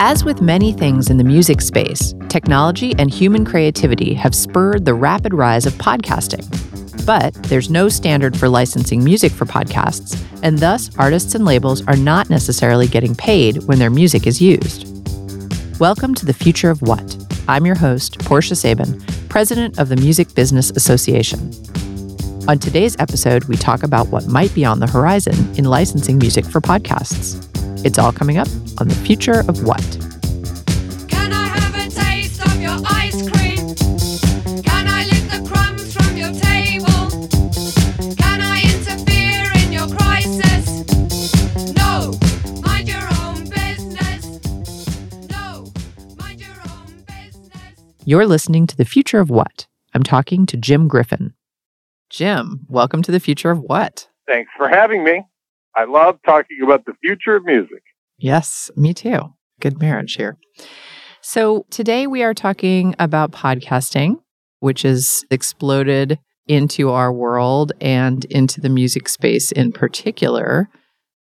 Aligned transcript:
As 0.00 0.22
with 0.22 0.40
many 0.40 0.70
things 0.70 1.10
in 1.10 1.16
the 1.16 1.24
music 1.24 1.60
space, 1.60 2.14
technology 2.28 2.94
and 3.00 3.12
human 3.12 3.44
creativity 3.44 4.14
have 4.14 4.32
spurred 4.32 4.84
the 4.84 4.94
rapid 4.94 5.34
rise 5.34 5.66
of 5.66 5.72
podcasting. 5.72 6.44
But 7.04 7.34
there's 7.34 7.68
no 7.68 7.88
standard 7.88 8.36
for 8.36 8.48
licensing 8.48 9.02
music 9.02 9.32
for 9.32 9.44
podcasts, 9.44 10.16
and 10.44 10.56
thus 10.56 10.88
artists 10.98 11.34
and 11.34 11.44
labels 11.44 11.84
are 11.88 11.96
not 11.96 12.30
necessarily 12.30 12.86
getting 12.86 13.16
paid 13.16 13.64
when 13.64 13.80
their 13.80 13.90
music 13.90 14.28
is 14.28 14.40
used. 14.40 14.86
Welcome 15.80 16.14
to 16.14 16.24
the 16.24 16.32
Future 16.32 16.70
of 16.70 16.80
What. 16.80 17.16
I'm 17.48 17.66
your 17.66 17.74
host, 17.74 18.20
Portia 18.20 18.54
Sabin, 18.54 19.00
president 19.28 19.80
of 19.80 19.88
the 19.88 19.96
Music 19.96 20.32
Business 20.32 20.70
Association. 20.70 21.40
On 22.46 22.56
today's 22.56 22.94
episode, 23.00 23.46
we 23.46 23.56
talk 23.56 23.82
about 23.82 24.06
what 24.10 24.28
might 24.28 24.54
be 24.54 24.64
on 24.64 24.78
the 24.78 24.86
horizon 24.86 25.34
in 25.56 25.64
licensing 25.64 26.18
music 26.18 26.44
for 26.44 26.60
podcasts. 26.60 27.44
It's 27.84 27.96
all 27.98 28.12
coming 28.12 28.38
up 28.38 28.48
on 28.78 28.88
the 28.88 28.94
future 29.06 29.40
of 29.48 29.62
what. 29.62 29.82
Can 31.08 31.32
I 31.32 31.46
have 31.46 31.74
a 31.76 31.88
taste 31.88 32.44
of 32.44 32.60
your 32.60 32.76
ice 32.84 33.22
cream? 33.30 33.74
Can 34.64 34.88
I 34.88 35.04
lick 35.04 35.30
the 35.30 35.48
crumbs 35.48 35.92
from 35.94 36.16
your 36.16 36.32
table? 36.32 37.10
Can 38.16 38.40
I 38.40 38.62
interfere 38.62 39.50
in 39.62 39.72
your 39.72 39.88
crisis? 39.96 40.84
No, 41.76 42.18
mind 42.62 42.88
your 42.88 43.08
own 43.22 43.48
business. 43.48 44.26
No, 45.30 45.72
mind 46.18 46.40
your 46.40 46.58
own 46.70 47.04
business. 47.06 47.80
You're 48.04 48.26
listening 48.26 48.66
to 48.66 48.76
the 48.76 48.84
future 48.84 49.20
of 49.20 49.30
what? 49.30 49.68
I'm 49.94 50.02
talking 50.02 50.46
to 50.46 50.56
Jim 50.56 50.88
Griffin. 50.88 51.32
Jim, 52.10 52.66
welcome 52.68 53.02
to 53.02 53.12
the 53.12 53.20
future 53.20 53.50
of 53.50 53.60
what? 53.60 54.08
Thanks 54.26 54.50
for 54.56 54.68
having 54.68 55.04
me. 55.04 55.24
I 55.78 55.84
love 55.84 56.18
talking 56.26 56.58
about 56.64 56.86
the 56.86 56.94
future 57.00 57.36
of 57.36 57.44
music. 57.44 57.84
Yes, 58.16 58.68
me 58.74 58.92
too. 58.92 59.34
Good 59.60 59.78
marriage 59.78 60.16
here. 60.16 60.36
So, 61.20 61.66
today 61.70 62.08
we 62.08 62.24
are 62.24 62.34
talking 62.34 62.96
about 62.98 63.30
podcasting, 63.30 64.16
which 64.58 64.82
has 64.82 65.24
exploded 65.30 66.18
into 66.48 66.90
our 66.90 67.12
world 67.12 67.72
and 67.80 68.24
into 68.24 68.60
the 68.60 68.68
music 68.68 69.08
space 69.08 69.52
in 69.52 69.70
particular, 69.70 70.68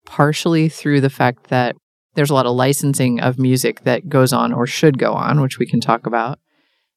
partially 0.04 0.68
through 0.68 1.00
the 1.00 1.08
fact 1.08 1.48
that 1.48 1.74
there's 2.14 2.30
a 2.30 2.34
lot 2.34 2.44
of 2.44 2.54
licensing 2.54 3.20
of 3.20 3.38
music 3.38 3.84
that 3.84 4.10
goes 4.10 4.34
on 4.34 4.52
or 4.52 4.66
should 4.66 4.98
go 4.98 5.14
on, 5.14 5.40
which 5.40 5.58
we 5.58 5.64
can 5.64 5.80
talk 5.80 6.04
about. 6.04 6.38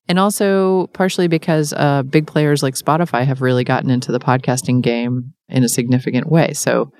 And 0.10 0.20
also 0.20 0.88
partially 0.88 1.30
because 1.30 1.72
uh, 1.72 2.04
big 2.04 2.28
players 2.28 2.62
like 2.62 2.76
Spotify 2.76 3.26
have 3.26 3.42
really 3.42 3.64
gotten 3.64 3.90
into 3.90 4.12
the 4.12 4.20
podcasting 4.20 4.82
game 4.82 5.34
in 5.48 5.64
a 5.64 5.70
significant 5.70 6.30
way. 6.30 6.52
So, 6.52 6.92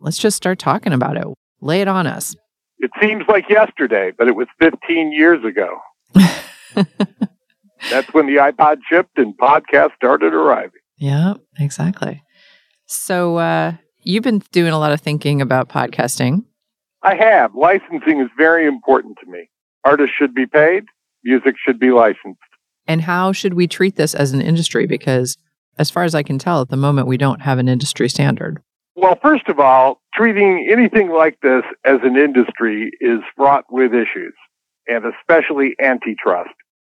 let's 0.00 0.18
just 0.18 0.36
start 0.36 0.58
talking 0.58 0.92
about 0.92 1.16
it. 1.16 1.24
Lay 1.60 1.80
it 1.80 1.88
on 1.88 2.06
us. 2.06 2.34
It 2.78 2.90
seems 3.00 3.24
like 3.28 3.48
yesterday, 3.48 4.12
but 4.16 4.28
it 4.28 4.36
was 4.36 4.46
15 4.60 5.12
years 5.12 5.44
ago. 5.44 5.78
That's 7.90 8.12
when 8.12 8.26
the 8.26 8.36
iPod 8.36 8.78
shipped 8.88 9.18
and 9.18 9.36
podcasts 9.36 9.94
started 9.96 10.32
arriving. 10.32 10.80
Yeah, 10.96 11.34
exactly. 11.58 12.22
So 12.86 13.36
uh, 13.36 13.72
you've 14.02 14.24
been 14.24 14.42
doing 14.52 14.72
a 14.72 14.78
lot 14.78 14.92
of 14.92 15.00
thinking 15.00 15.40
about 15.40 15.68
podcasting. 15.68 16.44
I 17.02 17.14
have. 17.14 17.54
Licensing 17.54 18.20
is 18.20 18.28
very 18.36 18.66
important 18.66 19.18
to 19.24 19.30
me. 19.30 19.48
Artists 19.84 20.14
should 20.16 20.34
be 20.34 20.46
paid, 20.46 20.84
music 21.24 21.54
should 21.64 21.78
be 21.78 21.90
licensed. 21.90 22.40
And 22.86 23.02
how 23.02 23.32
should 23.32 23.54
we 23.54 23.66
treat 23.66 23.96
this 23.96 24.14
as 24.14 24.32
an 24.32 24.40
industry? 24.40 24.86
Because 24.86 25.36
as 25.78 25.90
far 25.90 26.02
as 26.04 26.14
I 26.14 26.22
can 26.22 26.38
tell, 26.38 26.60
at 26.60 26.70
the 26.70 26.76
moment, 26.76 27.06
we 27.06 27.16
don't 27.16 27.42
have 27.42 27.58
an 27.58 27.68
industry 27.68 28.08
standard. 28.08 28.60
Well, 29.00 29.16
first 29.22 29.48
of 29.48 29.60
all, 29.60 30.00
treating 30.12 30.66
anything 30.68 31.10
like 31.10 31.40
this 31.40 31.62
as 31.84 32.00
an 32.02 32.16
industry 32.16 32.90
is 33.00 33.20
fraught 33.36 33.64
with 33.70 33.94
issues, 33.94 34.34
and 34.88 35.04
especially 35.04 35.76
antitrust. 35.80 36.50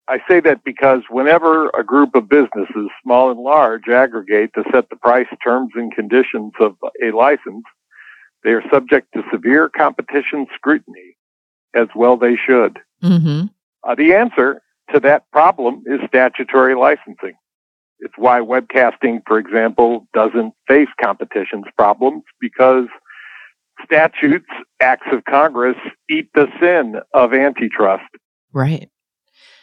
I 0.07 0.19
say 0.25 0.39
that 0.39 0.63
because 0.63 1.01
whenever 1.09 1.67
a 1.71 1.83
group 1.83 2.15
of 2.15 2.29
businesses, 2.29 2.89
small 3.03 3.31
and 3.31 3.41
large, 3.41 3.89
aggregate 3.89 4.51
to 4.53 4.63
set 4.71 4.89
the 4.89 4.95
price, 4.95 5.27
terms, 5.43 5.71
and 5.75 5.93
conditions 5.93 6.53
of 6.61 6.77
a 7.03 7.11
license, 7.11 7.65
they 8.45 8.51
are 8.51 8.63
subject 8.71 9.09
to 9.13 9.23
severe 9.29 9.67
competition 9.67 10.47
scrutiny, 10.55 11.17
as 11.73 11.87
well 11.97 12.15
they 12.15 12.37
should. 12.37 12.79
Mm-hmm. 13.03 13.47
Uh, 13.83 13.95
the 13.95 14.13
answer 14.13 14.61
to 14.93 15.01
that 15.01 15.29
problem 15.31 15.83
is 15.85 15.99
statutory 16.07 16.75
licensing. 16.75 17.35
It's 17.99 18.13
why 18.17 18.39
webcasting, 18.39 19.21
for 19.27 19.37
example, 19.37 20.07
doesn't 20.13 20.53
face 20.67 20.87
competitions 21.01 21.65
problems 21.77 22.23
because 22.39 22.87
statutes, 23.83 24.47
acts 24.79 25.07
of 25.11 25.23
Congress 25.25 25.75
eat 26.09 26.29
the 26.33 26.47
sin 26.61 26.95
of 27.13 27.33
antitrust. 27.33 28.03
Right. 28.53 28.89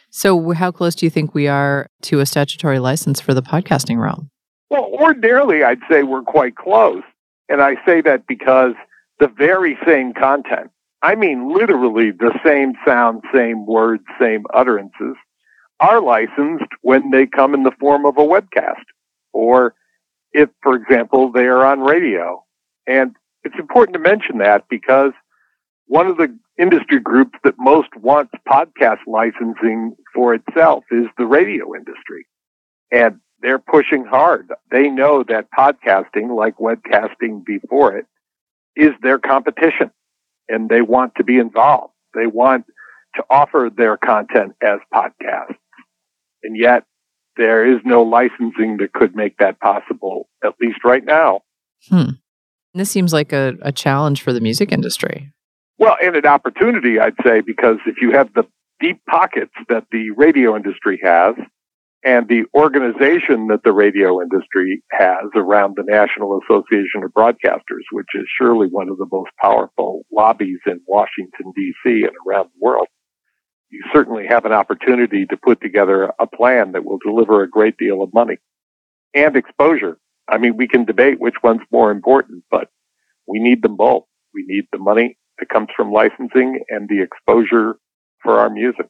So, 0.09 0.51
how 0.51 0.71
close 0.71 0.95
do 0.95 1.05
you 1.05 1.09
think 1.09 1.33
we 1.33 1.47
are 1.47 1.89
to 2.03 2.19
a 2.19 2.25
statutory 2.25 2.79
license 2.79 3.19
for 3.19 3.33
the 3.33 3.41
podcasting 3.41 4.01
realm? 4.01 4.29
Well, 4.69 4.89
ordinarily, 4.99 5.63
I'd 5.63 5.79
say 5.89 6.03
we're 6.03 6.23
quite 6.23 6.55
close. 6.55 7.03
And 7.49 7.61
I 7.61 7.75
say 7.85 8.01
that 8.01 8.27
because 8.27 8.73
the 9.19 9.27
very 9.27 9.77
same 9.85 10.13
content, 10.13 10.69
I 11.01 11.15
mean, 11.15 11.53
literally 11.53 12.11
the 12.11 12.37
same 12.45 12.73
sound, 12.85 13.23
same 13.33 13.65
words, 13.65 14.03
same 14.19 14.43
utterances, 14.53 15.15
are 15.79 16.01
licensed 16.01 16.71
when 16.81 17.11
they 17.11 17.25
come 17.25 17.53
in 17.53 17.63
the 17.63 17.71
form 17.79 18.05
of 18.05 18.17
a 18.17 18.21
webcast 18.21 18.83
or 19.33 19.75
if, 20.31 20.49
for 20.61 20.75
example, 20.75 21.31
they 21.31 21.45
are 21.45 21.65
on 21.65 21.81
radio. 21.81 22.43
And 22.87 23.15
it's 23.43 23.57
important 23.59 23.93
to 23.93 23.99
mention 23.99 24.39
that 24.39 24.65
because 24.69 25.11
one 25.85 26.07
of 26.07 26.17
the 26.17 26.37
industry 26.59 26.99
groups 26.99 27.37
that 27.43 27.55
most 27.57 27.89
wants 27.95 28.33
podcast 28.47 28.99
licensing 29.05 29.95
for 30.13 30.33
itself 30.33 30.83
is 30.91 31.05
the 31.17 31.25
radio 31.25 31.75
industry. 31.75 32.25
And 32.91 33.19
they're 33.41 33.59
pushing 33.59 34.05
hard. 34.05 34.49
They 34.71 34.89
know 34.89 35.23
that 35.27 35.47
podcasting, 35.57 36.35
like 36.35 36.57
webcasting 36.57 37.45
before 37.45 37.95
it, 37.95 38.05
is 38.75 38.91
their 39.01 39.19
competition 39.19 39.91
and 40.49 40.69
they 40.69 40.81
want 40.81 41.13
to 41.15 41.23
be 41.23 41.37
involved. 41.37 41.93
They 42.13 42.27
want 42.27 42.65
to 43.15 43.23
offer 43.29 43.69
their 43.75 43.97
content 43.97 44.53
as 44.61 44.79
podcasts. 44.93 45.55
And 46.47 46.57
yet 46.57 46.85
there 47.35 47.69
is 47.69 47.81
no 47.83 48.01
licensing 48.03 48.77
that 48.77 48.93
could 48.93 49.15
make 49.15 49.37
that 49.37 49.59
possible, 49.59 50.29
at 50.43 50.53
least 50.61 50.79
right 50.85 51.03
now. 51.03 51.41
Hmm. 51.89 52.11
This 52.73 52.89
seems 52.89 53.11
like 53.11 53.33
a, 53.33 53.55
a 53.61 53.71
challenge 53.71 54.23
for 54.23 54.31
the 54.31 54.39
music 54.39 54.71
industry. 54.71 55.33
Well, 55.77 55.97
and 56.01 56.15
an 56.15 56.25
opportunity, 56.25 56.99
I'd 56.99 57.15
say, 57.25 57.41
because 57.41 57.77
if 57.85 57.97
you 58.01 58.11
have 58.13 58.33
the 58.33 58.43
deep 58.79 59.01
pockets 59.09 59.51
that 59.67 59.85
the 59.91 60.11
radio 60.11 60.55
industry 60.55 60.99
has 61.03 61.35
and 62.03 62.27
the 62.29 62.45
organization 62.55 63.47
that 63.47 63.63
the 63.63 63.73
radio 63.73 64.21
industry 64.21 64.81
has 64.91 65.25
around 65.35 65.75
the 65.75 65.83
National 65.83 66.39
Association 66.39 67.03
of 67.03 67.11
Broadcasters, 67.11 67.83
which 67.91 68.07
is 68.15 68.25
surely 68.37 68.67
one 68.67 68.87
of 68.87 68.97
the 68.97 69.07
most 69.11 69.31
powerful 69.41 70.03
lobbies 70.11 70.59
in 70.65 70.79
Washington, 70.87 71.51
D.C. 71.55 72.03
and 72.03 72.13
around 72.25 72.45
the 72.45 72.65
world, 72.65 72.87
you 73.69 73.83
certainly 73.93 74.25
have 74.27 74.45
an 74.45 74.53
opportunity 74.53 75.25
to 75.25 75.37
put 75.37 75.61
together 75.61 76.11
a 76.19 76.27
plan 76.27 76.71
that 76.71 76.85
will 76.85 76.99
deliver 77.03 77.43
a 77.43 77.49
great 77.49 77.77
deal 77.77 78.01
of 78.01 78.13
money 78.13 78.37
and 79.13 79.35
exposure. 79.35 79.97
I 80.29 80.37
mean, 80.37 80.57
we 80.57 80.67
can 80.67 80.85
debate 80.85 81.19
which 81.19 81.35
one's 81.43 81.61
more 81.71 81.91
important, 81.91 82.43
but 82.49 82.69
we 83.27 83.39
need 83.39 83.61
them 83.61 83.75
both. 83.75 84.03
We 84.33 84.45
need 84.47 84.65
the 84.71 84.77
money 84.77 85.17
that 85.39 85.49
comes 85.49 85.69
from 85.75 85.91
licensing 85.91 86.61
and 86.69 86.87
the 86.89 87.01
exposure 87.01 87.77
for 88.21 88.39
our 88.39 88.49
music. 88.49 88.89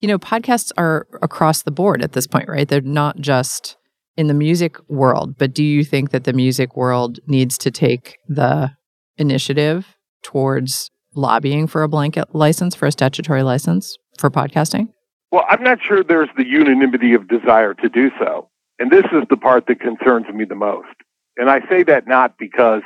You 0.00 0.08
know, 0.08 0.18
podcasts 0.18 0.72
are 0.76 1.06
across 1.22 1.62
the 1.62 1.70
board 1.70 2.02
at 2.02 2.12
this 2.12 2.26
point, 2.26 2.48
right? 2.48 2.68
They're 2.68 2.80
not 2.80 3.18
just 3.18 3.76
in 4.16 4.28
the 4.28 4.34
music 4.34 4.76
world, 4.88 5.36
but 5.38 5.54
do 5.54 5.64
you 5.64 5.84
think 5.84 6.10
that 6.10 6.24
the 6.24 6.32
music 6.32 6.76
world 6.76 7.18
needs 7.26 7.58
to 7.58 7.70
take 7.70 8.18
the 8.28 8.72
initiative 9.16 9.96
towards 10.22 10.90
lobbying 11.16 11.66
for 11.66 11.82
a 11.82 11.88
blanket 11.88 12.34
license, 12.34 12.74
for 12.74 12.86
a 12.86 12.92
statutory 12.92 13.42
license 13.42 13.96
for 14.18 14.30
podcasting? 14.30 14.88
Well, 15.32 15.44
I'm 15.48 15.62
not 15.62 15.78
sure 15.82 16.02
there's 16.02 16.28
the 16.36 16.46
unanimity 16.46 17.14
of 17.14 17.28
desire 17.28 17.74
to 17.74 17.88
do 17.88 18.10
so. 18.18 18.48
And 18.78 18.90
this 18.90 19.04
is 19.12 19.24
the 19.28 19.36
part 19.36 19.66
that 19.66 19.80
concerns 19.80 20.26
me 20.32 20.44
the 20.44 20.54
most. 20.54 20.94
And 21.36 21.50
I 21.50 21.60
say 21.68 21.82
that 21.84 22.06
not 22.06 22.38
because 22.38 22.82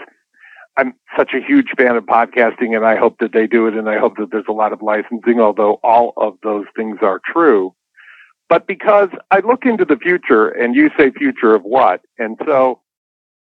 I'm 0.77 0.95
such 1.17 1.33
a 1.35 1.45
huge 1.45 1.73
fan 1.77 1.97
of 1.97 2.05
podcasting 2.05 2.75
and 2.75 2.87
I 2.87 2.97
hope 2.97 3.19
that 3.21 3.33
they 3.33 3.47
do 3.47 3.67
it 3.67 3.75
and 3.75 3.89
I 3.89 3.99
hope 3.99 4.17
that 4.17 4.31
there's 4.31 4.45
a 4.49 4.53
lot 4.53 4.73
of 4.73 4.83
licensing, 4.83 5.41
although 5.41 5.81
all 5.83 6.13
of 6.17 6.35
those 6.43 6.67
things 6.77 6.99
are 7.03 7.21
true. 7.33 7.75
But 8.49 8.67
because 8.67 9.11
I 9.31 9.41
look 9.41 9.65
into 9.65 9.85
the 9.85 9.97
future 9.97 10.49
and 10.49 10.75
you 10.75 10.91
say 10.99 11.11
future 11.11 11.55
of 11.55 11.63
what? 11.63 12.01
And 12.19 12.37
so 12.45 12.81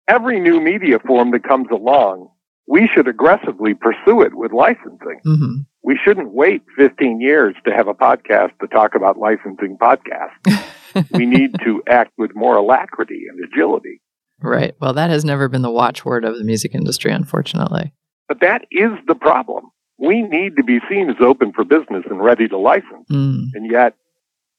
every 0.07 0.41
new 0.41 0.61
media 0.61 0.99
form 0.99 1.31
that 1.31 1.45
comes 1.45 1.69
along 1.71 2.29
we 2.69 2.87
should 2.87 3.09
aggressively 3.09 3.73
pursue 3.75 4.21
it 4.21 4.35
with 4.35 4.53
licensing. 4.53 5.21
Mm-hmm. 5.27 5.55
We 5.83 5.99
shouldn't 6.05 6.33
wait 6.33 6.63
15 6.77 7.21
years 7.21 7.57
to 7.65 7.73
have 7.73 7.89
a 7.89 7.95
podcast 7.95 8.51
to 8.61 8.67
talk 8.69 8.95
about 8.95 9.17
licensing 9.17 9.79
podcasts. 9.79 11.11
we 11.13 11.25
need 11.25 11.57
to 11.65 11.83
act 11.89 12.13
with 12.19 12.35
more 12.35 12.57
alacrity 12.57 13.23
and 13.31 13.43
agility. 13.43 14.03
Right. 14.41 14.75
Well, 14.81 14.93
that 14.93 15.09
has 15.09 15.25
never 15.25 15.49
been 15.49 15.63
the 15.63 15.71
watchword 15.71 16.25
of 16.25 16.37
the 16.37 16.45
music 16.45 16.75
industry, 16.75 17.11
unfortunately. 17.11 17.95
But 18.29 18.41
that 18.41 18.67
is 18.71 18.91
the 19.07 19.15
problem. 19.15 19.71
we 19.99 20.21
need 20.23 20.57
to 20.57 20.63
be 20.63 20.79
seen 20.91 21.09
as 21.09 21.17
open 21.21 21.53
for 21.53 21.65
business 21.65 22.05
and 22.09 22.23
ready 22.23 22.47
to 22.49 22.59
license. 22.59 23.09
Mm. 23.11 23.47
And 23.55 23.71
yet, 23.71 23.95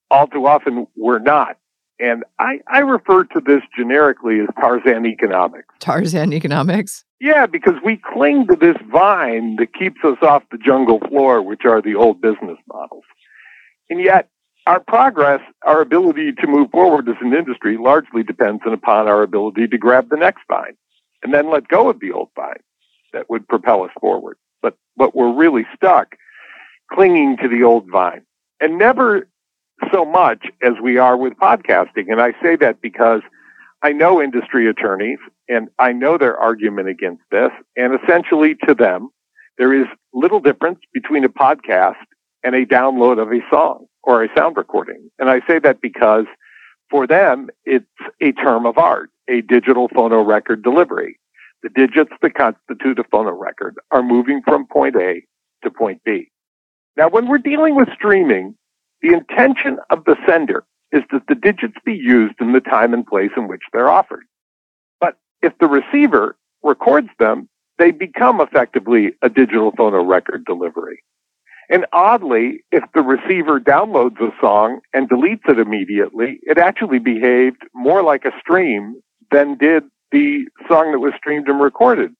all 0.09 0.27
too 0.27 0.47
often, 0.47 0.87
we're 0.97 1.19
not. 1.19 1.57
And 1.99 2.23
I, 2.39 2.59
I 2.67 2.79
refer 2.79 3.25
to 3.25 3.41
this 3.41 3.61
generically 3.77 4.39
as 4.39 4.47
Tarzan 4.59 5.05
economics. 5.05 5.67
Tarzan 5.79 6.31
economics. 6.31 7.03
Yeah, 7.19 7.45
because 7.45 7.75
we 7.83 7.97
cling 7.97 8.47
to 8.47 8.55
this 8.55 8.77
vine 8.89 9.57
that 9.57 9.73
keeps 9.73 9.99
us 10.05 10.17
off 10.21 10.43
the 10.51 10.57
jungle 10.57 10.99
floor, 11.09 11.41
which 11.41 11.65
are 11.65 11.81
the 11.81 11.95
old 11.95 12.21
business 12.21 12.57
models. 12.71 13.03
And 13.89 14.01
yet, 14.01 14.29
our 14.65 14.79
progress, 14.79 15.41
our 15.65 15.81
ability 15.81 16.31
to 16.33 16.47
move 16.47 16.71
forward 16.71 17.09
as 17.09 17.15
an 17.21 17.33
industry 17.33 17.77
largely 17.77 18.23
depends 18.23 18.61
upon 18.65 19.07
our 19.07 19.21
ability 19.23 19.67
to 19.67 19.77
grab 19.77 20.09
the 20.09 20.17
next 20.17 20.43
vine 20.47 20.77
and 21.23 21.33
then 21.33 21.49
let 21.49 21.67
go 21.67 21.89
of 21.89 21.99
the 21.99 22.11
old 22.11 22.29
vine 22.35 22.61
that 23.11 23.29
would 23.29 23.47
propel 23.47 23.83
us 23.83 23.91
forward. 23.99 24.37
But, 24.61 24.77
but 24.95 25.15
we're 25.15 25.33
really 25.33 25.65
stuck 25.75 26.15
clinging 26.91 27.37
to 27.41 27.49
the 27.49 27.63
old 27.63 27.87
vine 27.89 28.21
and 28.59 28.77
never 28.77 29.27
so 29.93 30.05
much 30.05 30.45
as 30.61 30.73
we 30.81 30.97
are 30.97 31.17
with 31.17 31.33
podcasting. 31.33 32.11
And 32.11 32.21
I 32.21 32.33
say 32.41 32.55
that 32.57 32.81
because 32.81 33.21
I 33.81 33.91
know 33.91 34.21
industry 34.21 34.69
attorneys 34.69 35.19
and 35.47 35.69
I 35.79 35.93
know 35.93 36.17
their 36.17 36.37
argument 36.37 36.89
against 36.89 37.23
this. 37.31 37.51
And 37.75 37.97
essentially 38.01 38.55
to 38.67 38.73
them, 38.73 39.09
there 39.57 39.73
is 39.73 39.87
little 40.13 40.39
difference 40.39 40.79
between 40.93 41.23
a 41.23 41.29
podcast 41.29 41.95
and 42.43 42.55
a 42.55 42.65
download 42.65 43.21
of 43.21 43.31
a 43.31 43.41
song 43.49 43.85
or 44.03 44.23
a 44.23 44.29
sound 44.35 44.57
recording. 44.57 45.09
And 45.19 45.29
I 45.29 45.41
say 45.47 45.59
that 45.59 45.81
because 45.81 46.25
for 46.89 47.05
them, 47.05 47.49
it's 47.65 47.85
a 48.21 48.31
term 48.31 48.65
of 48.65 48.77
art, 48.77 49.11
a 49.29 49.41
digital 49.41 49.89
phonorecord 49.89 50.63
delivery. 50.63 51.19
The 51.61 51.69
digits 51.69 52.11
that 52.21 52.33
constitute 52.35 52.99
a 52.99 53.03
phonorecord 53.03 53.73
are 53.91 54.01
moving 54.01 54.41
from 54.43 54.65
point 54.67 54.95
A 54.95 55.23
to 55.63 55.69
point 55.69 56.01
B. 56.05 56.31
Now, 56.95 57.09
when 57.09 57.27
we're 57.27 57.37
dealing 57.37 57.75
with 57.75 57.89
streaming, 57.93 58.55
the 59.01 59.13
intention 59.13 59.77
of 59.89 60.03
the 60.05 60.15
sender 60.27 60.65
is 60.91 61.03
that 61.11 61.27
the 61.27 61.35
digits 61.35 61.75
be 61.85 61.93
used 61.93 62.35
in 62.39 62.53
the 62.53 62.59
time 62.61 62.93
and 62.93 63.05
place 63.05 63.31
in 63.37 63.47
which 63.47 63.61
they're 63.71 63.89
offered. 63.89 64.25
But 64.99 65.17
if 65.41 65.57
the 65.59 65.67
receiver 65.67 66.35
records 66.63 67.09
them, 67.19 67.47
they 67.77 67.91
become 67.91 68.41
effectively 68.41 69.13
a 69.21 69.29
digital 69.29 69.71
phonorecord 69.71 70.45
delivery. 70.45 71.01
And 71.69 71.85
oddly, 71.93 72.63
if 72.71 72.83
the 72.95 73.01
receiver 73.01 73.59
downloads 73.59 74.19
a 74.19 74.31
song 74.41 74.79
and 74.93 75.07
deletes 75.07 75.47
it 75.47 75.59
immediately, 75.59 76.39
it 76.41 76.57
actually 76.57 76.99
behaved 76.99 77.61
more 77.73 78.01
like 78.01 78.25
a 78.25 78.31
stream 78.39 78.99
than 79.31 79.57
did 79.57 79.83
the 80.11 80.47
song 80.67 80.91
that 80.91 80.99
was 80.99 81.13
streamed 81.15 81.47
and 81.47 81.61
recorded. 81.61 82.11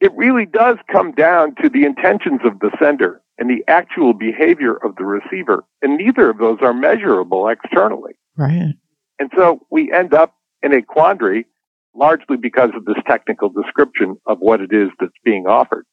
It 0.00 0.12
really 0.16 0.44
does 0.44 0.76
come 0.90 1.12
down 1.12 1.54
to 1.62 1.68
the 1.68 1.84
intentions 1.84 2.40
of 2.44 2.58
the 2.58 2.72
sender 2.80 3.22
and 3.40 3.50
the 3.50 3.64
actual 3.66 4.12
behavior 4.12 4.74
of 4.74 4.94
the 4.96 5.04
receiver. 5.04 5.64
And 5.82 5.96
neither 5.96 6.28
of 6.30 6.38
those 6.38 6.58
are 6.60 6.74
measurable 6.74 7.48
externally. 7.48 8.12
Right. 8.36 8.74
And 9.18 9.30
so 9.34 9.66
we 9.70 9.90
end 9.92 10.14
up 10.14 10.34
in 10.62 10.72
a 10.72 10.82
quandary 10.82 11.46
largely 11.94 12.36
because 12.36 12.70
of 12.76 12.84
this 12.84 13.02
technical 13.06 13.48
description 13.48 14.16
of 14.26 14.38
what 14.38 14.60
it 14.60 14.72
is 14.72 14.90
that's 15.00 15.12
being 15.24 15.46
offered. 15.46 15.86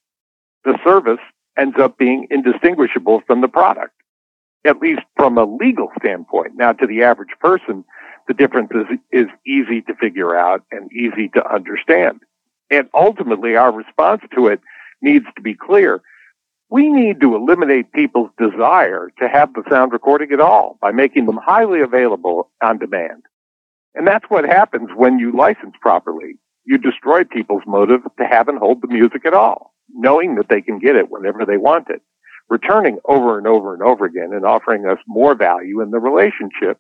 The 0.65 0.77
service 0.83 1.19
ends 1.57 1.77
up 1.79 1.97
being 1.97 2.27
indistinguishable 2.29 3.23
from 3.25 3.41
the 3.41 3.47
product, 3.47 3.93
at 4.65 4.79
least 4.79 5.01
from 5.15 5.37
a 5.37 5.45
legal 5.45 5.89
standpoint. 5.97 6.51
Now, 6.55 6.73
to 6.73 6.85
the 6.85 7.01
average 7.01 7.33
person, 7.39 7.83
the 8.27 8.33
difference 8.33 8.71
is, 8.75 8.99
is 9.11 9.27
easy 9.47 9.81
to 9.83 9.95
figure 9.95 10.35
out 10.37 10.63
and 10.71 10.91
easy 10.91 11.29
to 11.29 11.51
understand. 11.51 12.19
And 12.69 12.89
ultimately, 12.93 13.55
our 13.55 13.71
response 13.71 14.21
to 14.35 14.47
it 14.47 14.59
needs 15.01 15.25
to 15.35 15.41
be 15.41 15.55
clear. 15.55 16.01
We 16.69 16.89
need 16.89 17.21
to 17.21 17.35
eliminate 17.35 17.93
people's 17.93 18.29
desire 18.37 19.09
to 19.19 19.29
have 19.29 19.53
the 19.53 19.63
sound 19.69 19.93
recording 19.93 20.33
at 20.33 20.41
all 20.41 20.77
by 20.81 20.91
making 20.91 21.25
them 21.25 21.39
highly 21.41 21.79
available 21.81 22.51
on 22.61 22.77
demand. 22.77 23.23
And 23.95 24.05
that's 24.05 24.25
what 24.29 24.45
happens 24.45 24.89
when 24.95 25.17
you 25.17 25.31
license 25.31 25.75
properly. 25.81 26.35
You 26.65 26.77
destroy 26.77 27.23
people's 27.23 27.63
motive 27.65 28.01
to 28.03 28.25
have 28.25 28.49
and 28.49 28.59
hold 28.59 28.81
the 28.81 28.89
music 28.89 29.25
at 29.25 29.33
all, 29.33 29.73
knowing 29.93 30.35
that 30.35 30.49
they 30.49 30.61
can 30.61 30.77
get 30.77 30.97
it 30.97 31.09
whenever 31.09 31.45
they 31.45 31.55
want 31.55 31.87
it, 31.89 32.01
returning 32.49 32.99
over 33.05 33.37
and 33.37 33.47
over 33.47 33.73
and 33.73 33.81
over 33.81 34.03
again 34.03 34.31
and 34.33 34.45
offering 34.45 34.85
us 34.85 34.99
more 35.07 35.35
value 35.35 35.79
in 35.79 35.91
the 35.91 35.99
relationship 35.99 36.79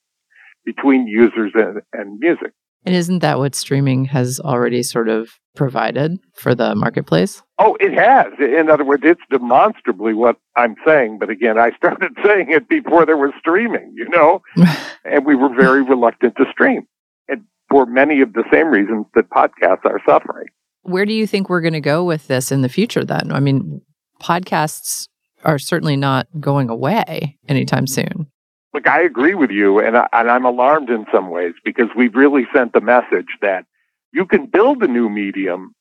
between 0.65 1.07
users 1.07 1.53
and, 1.55 1.81
and 1.93 2.19
music. 2.19 2.51
And 2.87 2.95
isn't 2.95 3.19
that 3.19 3.37
what 3.37 3.53
streaming 3.53 4.05
has 4.05 4.39
already 4.39 4.81
sort 4.81 5.09
of 5.09 5.31
provided 5.57 6.19
for 6.35 6.55
the 6.55 6.73
marketplace? 6.73 7.43
Oh, 7.59 7.75
it 7.81 7.91
has. 7.93 8.27
In 8.39 8.69
other 8.69 8.85
words, 8.85 9.03
it's 9.05 9.19
demonstrably 9.29 10.13
what 10.13 10.37
I'm 10.55 10.77
saying. 10.85 11.17
But 11.19 11.29
again, 11.29 11.59
I 11.59 11.71
started 11.71 12.13
saying 12.25 12.49
it 12.49 12.69
before 12.69 13.05
there 13.05 13.17
was 13.17 13.33
streaming, 13.39 13.93
you 13.93 14.07
know, 14.07 14.41
and 15.03 15.25
we 15.25 15.35
were 15.35 15.53
very 15.53 15.83
reluctant 15.83 16.37
to 16.37 16.45
stream. 16.49 16.87
And 17.27 17.43
for 17.69 17.85
many 17.85 18.21
of 18.21 18.31
the 18.31 18.45
same 18.53 18.67
reasons 18.67 19.05
that 19.15 19.29
podcasts 19.31 19.83
are 19.83 19.99
suffering. 20.07 20.47
Where 20.83 21.05
do 21.05 21.11
you 21.11 21.27
think 21.27 21.49
we're 21.49 21.59
going 21.59 21.73
to 21.73 21.81
go 21.81 22.05
with 22.05 22.27
this 22.27 22.53
in 22.53 22.61
the 22.61 22.69
future 22.69 23.03
then? 23.03 23.33
I 23.33 23.41
mean, 23.41 23.81
podcasts 24.21 25.09
are 25.43 25.59
certainly 25.59 25.97
not 25.97 26.27
going 26.39 26.69
away 26.69 27.37
anytime 27.49 27.85
soon. 27.85 28.27
Look, 28.73 28.87
I 28.87 29.01
agree 29.01 29.33
with 29.33 29.49
you, 29.49 29.79
and, 29.79 29.97
I, 29.97 30.07
and 30.13 30.29
I'm 30.29 30.45
alarmed 30.45 30.89
in 30.89 31.05
some 31.11 31.29
ways 31.29 31.53
because 31.63 31.87
we've 31.95 32.15
really 32.15 32.45
sent 32.53 32.73
the 32.73 32.81
message 32.81 33.27
that 33.41 33.65
you 34.11 34.25
can 34.25 34.45
build 34.45 34.83
a 34.83 34.87
new 34.87 35.09
medium 35.09 35.73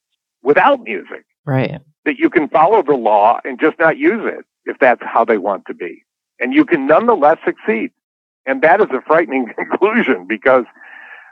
without 0.42 0.82
music, 0.82 1.24
Right. 1.44 1.80
that 2.04 2.18
you 2.18 2.30
can 2.30 2.48
follow 2.48 2.82
the 2.82 2.94
law 2.94 3.40
and 3.44 3.60
just 3.60 3.78
not 3.78 3.98
use 3.98 4.22
it 4.24 4.44
if 4.64 4.78
that's 4.78 5.02
how 5.04 5.24
they 5.24 5.38
want 5.38 5.64
to 5.66 5.74
be. 5.74 6.04
And 6.38 6.52
you 6.52 6.64
can 6.64 6.86
nonetheless 6.86 7.38
succeed. 7.44 7.90
And 8.46 8.62
that 8.62 8.80
is 8.80 8.86
a 8.92 9.00
frightening 9.06 9.52
conclusion 9.58 10.26
because 10.28 10.64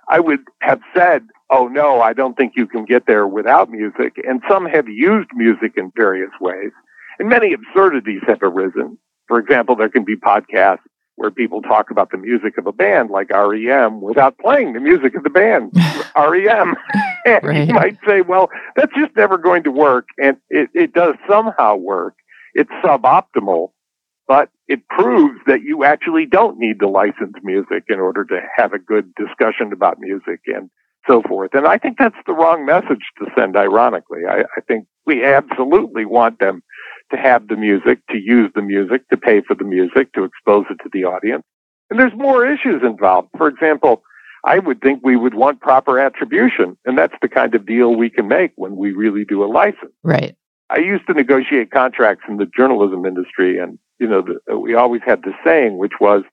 I 0.09 0.21
would 0.21 0.41
have 0.61 0.81
said, 0.95 1.23
oh 1.51 1.69
no, 1.69 2.01
I 2.01 2.13
don't 2.13 2.37
think 2.37 2.55
you 2.57 2.67
can 2.67 2.85
get 2.85 3.07
there 3.07 3.27
without 3.27 3.71
music. 3.71 4.15
And 4.27 4.43
some 4.49 4.67
have 4.67 4.89
used 4.89 5.31
music 5.35 5.75
in 5.77 5.93
various 5.97 6.31
ways. 6.41 6.71
And 7.19 7.29
many 7.29 7.53
absurdities 7.53 8.23
have 8.27 8.43
arisen. 8.43 8.99
For 9.29 9.39
example, 9.39 9.77
there 9.77 9.89
can 9.89 10.05
be 10.05 10.17
podcasts 10.17 10.79
where 11.17 11.31
people 11.31 11.63
talk 11.63 11.91
about 11.91 12.11
the 12.11 12.17
music 12.19 12.59
of 12.59 12.67
a 12.67 12.73
band 12.73 13.11
like 13.11 13.31
REM 13.31 14.01
without 14.01 14.37
playing 14.39 14.73
the 14.73 14.81
music 14.81 15.15
of 15.15 15.23
the 15.23 15.31
band 15.31 15.71
REM. 16.17 16.75
and 17.27 17.45
Right. 17.45 17.69
you 17.69 17.75
might 17.75 17.99
say, 18.07 18.21
well, 18.21 18.51
that's 18.77 18.93
just 18.97 19.15
never 19.17 19.39
going 19.39 19.63
to 19.65 19.71
work. 19.71 20.09
And 20.19 20.37
it, 20.51 20.71
it 20.75 20.93
does 20.93 21.15
somehow 21.29 21.77
work. 21.77 22.15
It's 22.55 22.71
suboptimal, 22.85 23.71
but 24.27 24.51
it 24.69 24.87
proves 24.89 25.39
that 25.47 25.63
you 25.63 25.85
actually 25.85 26.27
don't 26.27 26.59
need 26.59 26.81
to 26.81 26.89
license 26.89 27.35
music 27.43 27.85
in 27.89 28.01
order 28.01 28.25
to 28.25 28.41
have 28.57 28.73
a 28.73 28.79
good 28.79 29.15
discussion 29.15 29.73
about 29.73 29.99
music 30.01 30.41
and 30.47 30.71
so 31.07 31.23
forth. 31.23 31.51
And 31.55 31.67
I 31.67 31.79
think 31.79 31.99
that's 31.99 32.17
the 32.27 32.33
wrong 32.33 32.65
message 32.65 33.03
to 33.19 33.27
send, 33.37 33.57
ironically. 33.57 34.21
I, 34.29 34.41
I 34.57 34.61
think 34.67 34.87
we 35.07 35.25
absolutely 35.25 36.05
want 36.07 36.39
them 36.39 36.63
to 37.11 37.17
have 37.17 37.49
the 37.49 37.57
music, 37.57 38.01
to 38.11 38.19
use 38.19 38.51
the 38.55 38.63
music, 38.63 39.09
to 39.11 39.17
pay 39.17 39.41
for 39.41 39.55
the 39.55 39.65
music, 39.65 40.13
to 40.15 40.25
expose 40.25 40.65
it 40.71 40.79
to 40.83 40.91
the 40.93 41.05
audience. 41.05 41.45
And 41.91 42.01
there's 42.01 42.15
more 42.17 42.47
issues 42.47 42.83
involved. 42.83 43.29
For 43.37 43.49
example, 43.49 44.03
I 44.45 44.59
would 44.59 44.81
think 44.81 45.01
we 45.03 45.17
would 45.17 45.35
want 45.35 45.61
proper 45.61 45.99
attribution, 45.99 46.77
and 46.85 46.99
that's 46.99 47.15
the 47.23 47.29
kind 47.29 47.55
of 47.55 47.67
deal 47.67 47.95
we 47.95 48.11
can 48.11 48.29
make 48.29 48.53
when 48.57 48.77
we 48.77 48.93
really 48.93 49.25
do 49.25 49.43
a 49.43 49.47
license. 49.47 49.93
Right. 50.03 50.37
I 50.71 50.79
used 50.79 51.07
to 51.07 51.15
negotiate 51.15 51.71
contracts 51.71 52.25
in 52.29 52.37
the 52.37 52.47
journalism 52.47 53.07
industry, 53.07 53.59
and 53.59 53.79
you 53.99 54.09
know, 54.09 54.23
the, 54.23 54.59
we 54.59 54.75
always 54.75 55.03
had 55.05 55.23
this 55.23 55.35
saying, 55.45 55.79
which 55.79 55.95
was, 56.01 56.25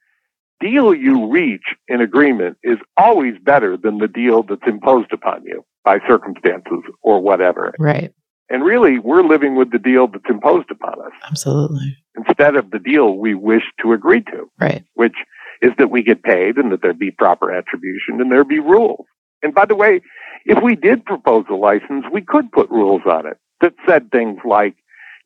"Deal 0.60 0.94
you 0.94 1.30
reach 1.30 1.75
in 1.88 2.01
agreement 2.01 2.58
is 2.63 2.78
always 2.98 3.36
better 3.42 3.78
than 3.78 4.00
the 4.00 4.08
deal 4.08 4.44
that's 4.44 4.68
imposed 4.68 5.13
upon 5.13 5.44
you 5.46 5.63
by 5.86 6.00
circumstances 6.08 6.84
or 7.01 7.22
whatever." 7.22 7.74
Right. 7.80 8.13
And 8.51 8.63
really, 8.65 9.00
we're 9.00 9.24
living 9.24 9.55
with 9.55 9.72
the 9.72 9.79
deal 9.79 10.08
that's 10.08 10.29
imposed 10.29 10.70
upon 10.72 11.00
us 11.01 11.13
Absolutely. 11.29 11.98
instead 12.17 12.55
of 12.55 12.72
the 12.72 12.79
deal 12.79 13.17
we 13.17 13.34
wish 13.34 13.63
to 13.81 13.93
agree 13.93 14.22
to, 14.24 14.50
Right. 14.60 14.84
which 14.96 15.15
is 15.62 15.72
that 15.77 15.89
we 15.89 16.03
get 16.03 16.24
paid 16.24 16.58
and 16.58 16.72
that 16.72 16.81
there 16.81 16.93
be 16.93 17.12
proper 17.12 17.51
attribution 17.51 18.20
and 18.20 18.31
there 18.31 18.43
be 18.43 18.60
rules. 18.60 19.05
And 19.41 19.53
by 19.53 19.65
the 19.65 19.75
way, 19.75 20.01
if 20.46 20.62
we 20.62 20.75
did 20.75 21.05
propose 21.05 21.46
a 21.50 21.55
license, 21.55 22.05
we 22.12 22.22
could 22.22 22.51
put 22.51 22.70
rules 22.70 23.03
on 23.05 23.25
it 23.25 23.38
that 23.62 23.74
said 23.88 24.12
things 24.12 24.39
like 24.43 24.75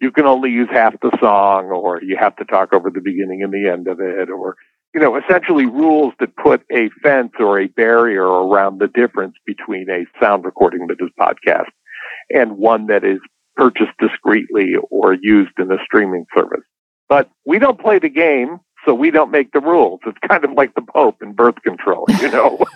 you 0.02 0.12
can 0.12 0.26
only 0.26 0.52
use 0.52 0.68
half 0.72 0.94
the 1.02 1.12
song 1.20 1.66
or 1.66 2.02
you 2.04 2.18
have 2.20 2.36
to 2.36 2.46
talk 2.46 2.74
over 2.74 2.90
the 2.90 3.02
beginning 3.02 3.42
and 3.42 3.54
the 3.54 3.70
end 3.72 3.88
of 3.88 4.00
it 4.00 4.30
or 4.30 4.56
you 4.94 5.02
know, 5.02 5.18
essentially 5.18 5.66
rules 5.66 6.14
that 6.22 6.34
put 6.38 6.62
a 6.72 6.90
fence 7.04 7.34
or 7.40 7.60
a 7.60 7.68
barrier 7.68 8.24
around 8.24 8.80
the 8.80 8.88
difference 8.88 9.36
between 9.46 9.90
a 9.90 10.06
sound 10.24 10.46
recording 10.46 10.88
that 10.88 11.04
is 11.04 11.10
podcast 11.20 11.68
and 12.30 12.58
one 12.58 12.88
that 12.88 13.04
is 13.04 13.20
purchased 13.56 13.98
discreetly 14.00 14.76
or 14.90 15.16
used 15.22 15.58
in 15.58 15.72
a 15.72 15.78
streaming 15.84 16.26
service. 16.36 16.64
But 17.08 17.30
we 17.46 17.60
don't 17.60 17.80
play 17.80 18.00
the 18.00 18.10
game, 18.10 18.60
so 18.86 18.94
we 18.94 19.12
don't 19.12 19.32
make 19.32 19.52
the 19.52 19.60
rules. 19.60 20.00
It's 20.06 20.18
kind 20.28 20.44
of 20.44 20.52
like 20.52 20.76
the 20.76 20.82
Pope 20.82 21.22
in 21.22 21.34
birth 21.34 21.62
control, 21.64 22.06
you 22.22 22.30
know. 22.30 22.60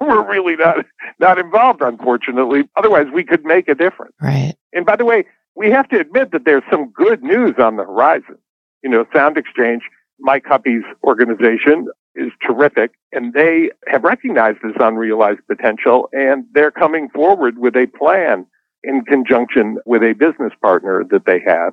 We're 0.00 0.28
really 0.28 0.54
not 0.54 0.86
not 1.18 1.38
involved, 1.38 1.82
unfortunately. 1.82 2.68
Otherwise, 2.76 3.06
we 3.12 3.24
could 3.24 3.44
make 3.44 3.68
a 3.68 3.74
difference. 3.74 4.14
Right. 4.20 4.54
And 4.72 4.86
by 4.86 4.94
the 4.94 5.04
way, 5.04 5.24
we 5.56 5.70
have 5.70 5.88
to 5.88 5.98
admit 5.98 6.30
that 6.30 6.44
there's 6.44 6.62
some 6.70 6.90
good 6.90 7.22
news 7.22 7.54
on 7.58 7.76
the 7.76 7.84
horizon. 7.84 8.38
You 8.82 8.90
know, 8.90 9.04
Sound 9.12 9.36
Exchange, 9.36 9.82
Mike 10.20 10.44
Huppe's 10.44 10.84
organization, 11.02 11.88
is 12.14 12.30
terrific, 12.46 12.92
and 13.12 13.32
they 13.32 13.70
have 13.86 14.04
recognized 14.04 14.58
this 14.62 14.76
unrealized 14.78 15.40
potential, 15.48 16.08
and 16.12 16.44
they're 16.52 16.70
coming 16.70 17.08
forward 17.10 17.58
with 17.58 17.76
a 17.76 17.86
plan 17.98 18.46
in 18.82 19.04
conjunction 19.04 19.78
with 19.86 20.02
a 20.02 20.12
business 20.12 20.52
partner 20.62 21.04
that 21.10 21.26
they 21.26 21.40
have. 21.46 21.72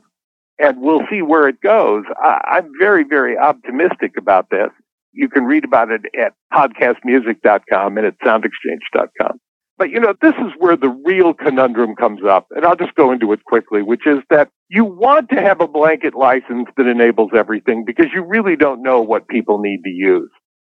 And 0.60 0.82
we'll 0.82 1.06
see 1.10 1.22
where 1.22 1.48
it 1.48 1.60
goes. 1.62 2.04
I, 2.18 2.42
I'm 2.58 2.72
very, 2.80 3.04
very 3.04 3.38
optimistic 3.38 4.14
about 4.18 4.50
this. 4.50 4.70
You 5.14 5.28
can 5.28 5.44
read 5.44 5.66
about 5.66 5.92
it 5.92 6.02
at 6.20 6.34
podcastmusic.com 6.54 7.98
and 7.98 8.08
at 8.08 8.20
soundexchange.com. 8.20 9.40
But 9.82 9.90
you 9.90 10.00
know, 10.00 10.14
this 10.22 10.36
is 10.36 10.54
where 10.60 10.78
the 10.78 10.96
real 11.04 11.34
conundrum 11.34 11.96
comes 11.96 12.20
up. 12.24 12.46
And 12.52 12.64
I'll 12.64 12.76
just 12.76 12.94
go 12.94 13.12
into 13.12 13.34
it 13.34 13.44
quickly, 13.46 13.82
which 13.82 14.06
is 14.06 14.20
that 14.30 14.50
you 14.70 14.86
want 14.86 15.30
to 15.30 15.42
have 15.42 15.60
a 15.60 15.68
blanket 15.68 16.14
license 16.14 16.68
that 16.78 16.86
enables 16.86 17.32
everything 17.36 17.84
because 17.84 18.06
you 18.14 18.24
really 18.24 18.56
don't 18.56 18.84
know 18.84 19.02
what 19.02 19.28
people 19.28 19.58
need 19.58 19.82
to 19.84 19.90
use. 19.90 20.30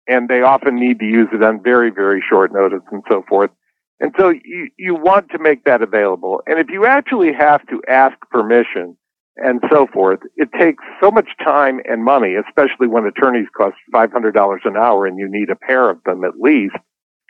And 0.08 0.28
they 0.28 0.42
often 0.42 0.74
need 0.74 0.98
to 0.98 1.06
use 1.06 1.28
it 1.32 1.42
on 1.42 1.62
very, 1.62 1.90
very 1.90 2.22
short 2.28 2.52
notice 2.52 2.82
and 2.92 3.02
so 3.08 3.24
forth. 3.26 3.50
And 3.98 4.12
so 4.18 4.28
you, 4.28 4.68
you 4.78 4.94
want 4.94 5.30
to 5.30 5.38
make 5.38 5.64
that 5.64 5.80
available. 5.80 6.42
And 6.46 6.58
if 6.58 6.68
you 6.68 6.84
actually 6.84 7.32
have 7.32 7.66
to 7.68 7.80
ask 7.88 8.14
permission 8.30 8.94
and 9.36 9.62
so 9.72 9.86
forth, 9.86 10.20
it 10.36 10.50
takes 10.52 10.84
so 11.02 11.10
much 11.10 11.30
time 11.42 11.80
and 11.88 12.04
money, 12.04 12.34
especially 12.34 12.88
when 12.88 13.06
attorneys 13.06 13.48
cost 13.56 13.76
$500 13.90 14.58
an 14.66 14.76
hour 14.76 15.06
and 15.06 15.18
you 15.18 15.28
need 15.30 15.48
a 15.48 15.56
pair 15.56 15.88
of 15.88 15.96
them 16.04 16.24
at 16.24 16.38
least 16.38 16.76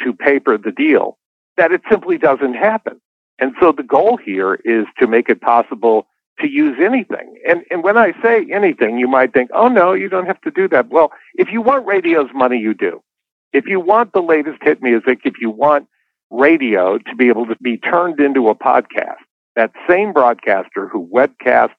to 0.02 0.12
paper 0.12 0.58
the 0.58 0.72
deal, 0.72 1.18
that 1.58 1.72
it 1.72 1.82
simply 1.90 2.16
doesn't 2.16 2.54
happen. 2.54 3.00
And 3.38 3.52
so 3.60 3.72
the 3.72 3.82
goal 3.82 4.16
here 4.16 4.54
is 4.64 4.86
to 4.98 5.06
make 5.06 5.28
it 5.28 5.40
possible 5.40 6.06
to 6.40 6.48
use 6.48 6.76
anything. 6.80 7.34
And, 7.48 7.62
and 7.70 7.82
when 7.84 7.96
I 7.96 8.12
say 8.22 8.46
anything, 8.50 8.98
you 8.98 9.08
might 9.08 9.32
think, 9.32 9.50
oh 9.54 9.68
no, 9.68 9.92
you 9.92 10.08
don't 10.08 10.26
have 10.26 10.40
to 10.42 10.50
do 10.50 10.68
that. 10.68 10.88
Well, 10.88 11.12
if 11.34 11.52
you 11.52 11.60
want 11.60 11.86
radio's 11.86 12.30
money, 12.34 12.58
you 12.58 12.74
do. 12.74 13.02
If 13.52 13.66
you 13.66 13.80
want 13.80 14.12
the 14.12 14.22
latest 14.22 14.58
hit 14.62 14.82
music, 14.82 15.20
if 15.24 15.34
you 15.40 15.50
want 15.50 15.88
radio 16.30 16.98
to 16.98 17.16
be 17.16 17.28
able 17.28 17.46
to 17.46 17.56
be 17.60 17.78
turned 17.78 18.20
into 18.20 18.48
a 18.48 18.54
podcast. 18.54 19.16
That 19.56 19.72
same 19.88 20.12
broadcaster 20.12 20.88
who 20.88 21.08
webcasts 21.12 21.74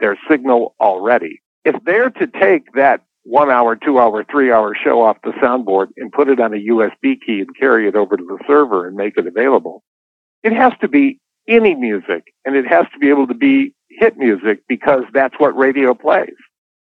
their 0.00 0.18
signal 0.30 0.74
already, 0.80 1.42
if 1.64 1.74
they're 1.84 2.10
to 2.10 2.26
take 2.26 2.72
that 2.74 3.02
one 3.28 3.50
hour, 3.50 3.76
two 3.76 3.98
hour, 3.98 4.24
three 4.24 4.50
hour 4.50 4.74
show 4.74 5.02
off 5.02 5.18
the 5.22 5.32
soundboard 5.32 5.88
and 5.98 6.10
put 6.10 6.28
it 6.28 6.40
on 6.40 6.54
a 6.54 6.56
USB 6.56 7.20
key 7.20 7.40
and 7.40 7.56
carry 7.58 7.86
it 7.86 7.94
over 7.94 8.16
to 8.16 8.24
the 8.24 8.38
server 8.46 8.88
and 8.88 8.96
make 8.96 9.18
it 9.18 9.26
available, 9.26 9.82
it 10.42 10.52
has 10.52 10.72
to 10.80 10.88
be 10.88 11.20
any 11.46 11.74
music 11.74 12.32
and 12.46 12.56
it 12.56 12.66
has 12.66 12.86
to 12.92 12.98
be 12.98 13.10
able 13.10 13.26
to 13.26 13.34
be 13.34 13.74
hit 13.90 14.16
music 14.16 14.62
because 14.66 15.02
that's 15.12 15.34
what 15.38 15.56
radio 15.56 15.92
plays. 15.92 16.34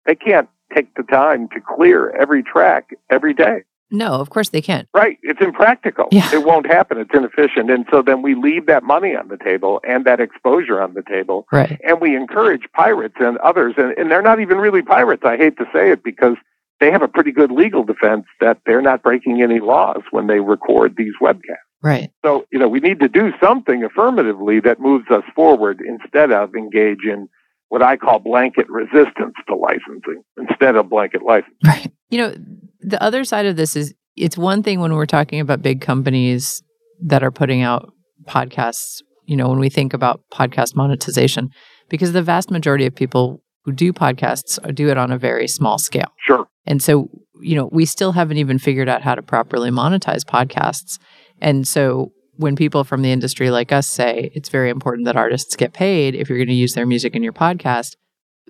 They 0.07 0.15
can't 0.15 0.49
take 0.73 0.95
the 0.95 1.03
time 1.03 1.49
to 1.49 1.61
clear 1.61 2.11
every 2.11 2.45
track 2.45 2.91
every 3.11 3.35
day. 3.35 3.65
No, 3.91 4.15
of 4.15 4.31
course 4.31 4.51
they 4.51 4.61
can't. 4.61 4.89
Right. 4.95 5.19
It's 5.23 5.41
impractical. 5.41 6.09
Yeah. 6.11 6.29
It 6.33 6.45
won't 6.45 6.67
happen. 6.67 6.99
It's 6.99 7.11
inefficient. 7.15 7.71
And 7.71 7.87
so 7.91 8.03
then 8.03 8.23
we 8.23 8.35
leave 8.35 8.67
that 8.67 8.83
money 8.83 9.17
on 9.17 9.29
the 9.29 9.39
table 9.39 9.81
and 9.89 10.05
that 10.05 10.21
exposure 10.21 10.81
on 10.81 10.95
the 10.95 11.03
table. 11.03 11.47
Right. 11.51 11.79
And 11.85 12.01
we 12.01 12.15
encourage 12.15 12.63
pirates 12.75 13.17
and 13.19 13.39
others. 13.39 13.75
And, 13.79 13.93
and 13.99 14.11
they're 14.11 14.23
not 14.23 14.41
even 14.41 14.59
really 14.59 14.83
pirates. 14.83 15.23
I 15.25 15.37
hate 15.37 15.57
to 15.59 15.65
say 15.73 15.91
it 15.91 16.03
because 16.03 16.37
they 16.81 16.91
have 16.91 17.03
a 17.03 17.09
pretty 17.09 17.33
good 17.33 17.51
legal 17.51 17.83
defense 17.83 18.25
that 18.41 18.59
they're 18.67 18.83
not 18.83 19.03
breaking 19.03 19.43
any 19.43 19.61
laws 19.61 20.03
when 20.11 20.27
they 20.27 20.41
record 20.41 20.95
these 20.97 21.15
webcasts. 21.21 21.57
Right. 21.83 22.11
So, 22.25 22.45
you 22.51 22.59
know, 22.59 22.69
we 22.69 22.81
need 22.81 23.01
to 23.01 23.09
do 23.09 23.33
something 23.41 23.85
affirmatively 23.85 24.61
that 24.61 24.81
moves 24.81 25.09
us 25.11 25.23
forward 25.35 25.81
instead 25.81 26.33
of 26.33 26.55
engage 26.55 27.05
in 27.05 27.29
what 27.69 27.83
I 27.83 27.97
call 27.97 28.19
blanket 28.19 28.69
resistance 28.69 29.35
to 29.47 29.55
licensing 29.55 30.23
instead 30.37 30.77
of 30.77 30.89
blanket 30.89 31.23
licensing. 31.23 31.55
Right. 31.65 31.93
You 32.11 32.19
know, 32.19 32.35
the 32.81 33.03
other 33.03 33.25
side 33.25 33.47
of 33.47 33.57
this 33.57 33.77
is 33.77 33.95
it's 34.17 34.37
one 34.37 34.63
thing 34.63 34.81
when 34.81 34.95
we're 34.95 35.07
talking 35.07 35.41
about 35.41 35.63
big 35.63 35.81
companies 35.81 36.63
that 37.01 37.23
are 37.23 37.31
putting 37.31 37.63
out 37.63 37.93
podcasts, 38.25 39.03
you 39.25 39.37
know, 39.37 39.49
when 39.49 39.59
we 39.59 39.69
think 39.69 39.95
about 39.95 40.23
podcast 40.33 40.75
monetization, 40.75 41.51
because 41.89 42.13
the 42.13 42.23
vast 42.23 42.51
majority 42.51 42.87
of 42.87 42.95
people 42.95 43.43
who 43.65 43.73
do 43.73 43.93
podcasts 43.93 44.59
do 44.75 44.89
it 44.89 44.99
on 44.99 45.13
a 45.13 45.19
very 45.19 45.47
small 45.47 45.79
scale. 45.79 46.13
Sure. 46.27 46.49
And 46.67 46.83
so, 46.83 47.09
you 47.41 47.55
know, 47.55 47.69
we 47.73 47.85
still 47.85 48.13
haven't 48.13 48.39
even 48.39 48.59
figured 48.59 48.89
out 48.89 49.03
how 49.03 49.15
to 49.15 49.23
properly 49.23 49.71
monetize 49.71 50.25
podcasts. 50.25 50.99
And 51.41 51.67
so 51.67 52.13
when 52.37 52.57
people 52.57 52.85
from 52.85 53.03
the 53.03 53.13
industry 53.13 53.51
like 53.51 53.73
us 53.73 53.89
say 53.89 54.31
it's 54.35 54.49
very 54.49 54.71
important 54.71 55.07
that 55.07 55.17
artists 55.17 55.57
get 55.57 55.73
paid 55.73 56.15
if 56.15 56.29
you're 56.29 56.39
going 56.39 56.49
to 56.49 56.55
use 56.55 56.75
their 56.75 56.87
music 56.87 57.15
in 57.15 57.23
your 57.23 57.33
podcast, 57.33 57.97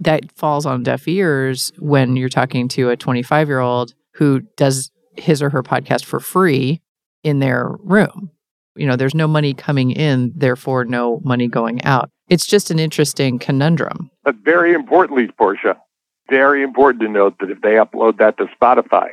that 0.01 0.31
falls 0.37 0.67
on 0.67 0.83
deaf 0.83 1.09
ears 1.09 1.73
when 1.79 2.17
you're 2.17 2.29
talking 2.29 2.69
to 2.69 2.91
a 2.91 2.97
25 2.97 3.49
year 3.49 3.61
old 3.61 3.95
who 4.19 4.41
does 4.57 4.91
his 5.17 5.41
or 5.41 5.51
her 5.51 5.63
podcast 5.63 6.05
for 6.05 6.19
free 6.19 6.83
in 7.23 7.39
their 7.39 7.71
room. 7.79 8.31
You 8.75 8.87
know, 8.87 8.97
there's 8.97 9.15
no 9.15 9.29
money 9.29 9.55
coming 9.55 9.93
in, 9.93 10.33
therefore, 10.35 10.85
no 10.85 11.21
money 11.25 11.47
going 11.47 11.85
out. 11.85 12.11
It's 12.29 12.47
just 12.47 12.71
an 12.71 12.79
interesting 12.79 13.39
conundrum. 13.39 14.11
But 14.25 14.37
very 14.45 14.75
importantly, 14.75 15.29
Portia, 15.39 15.77
very 16.29 16.63
important 16.63 17.03
to 17.03 17.09
note 17.09 17.37
that 17.41 17.51
if 17.51 17.61
they 17.61 17.75
upload 17.75 18.19
that 18.19 18.37
to 18.39 18.47
Spotify, 18.61 19.11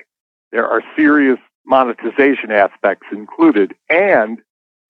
there 0.52 0.68
are 0.68 0.82
serious 0.96 1.40
monetization 1.66 2.52
aspects 2.52 3.08
included. 3.12 3.74
And 3.90 4.40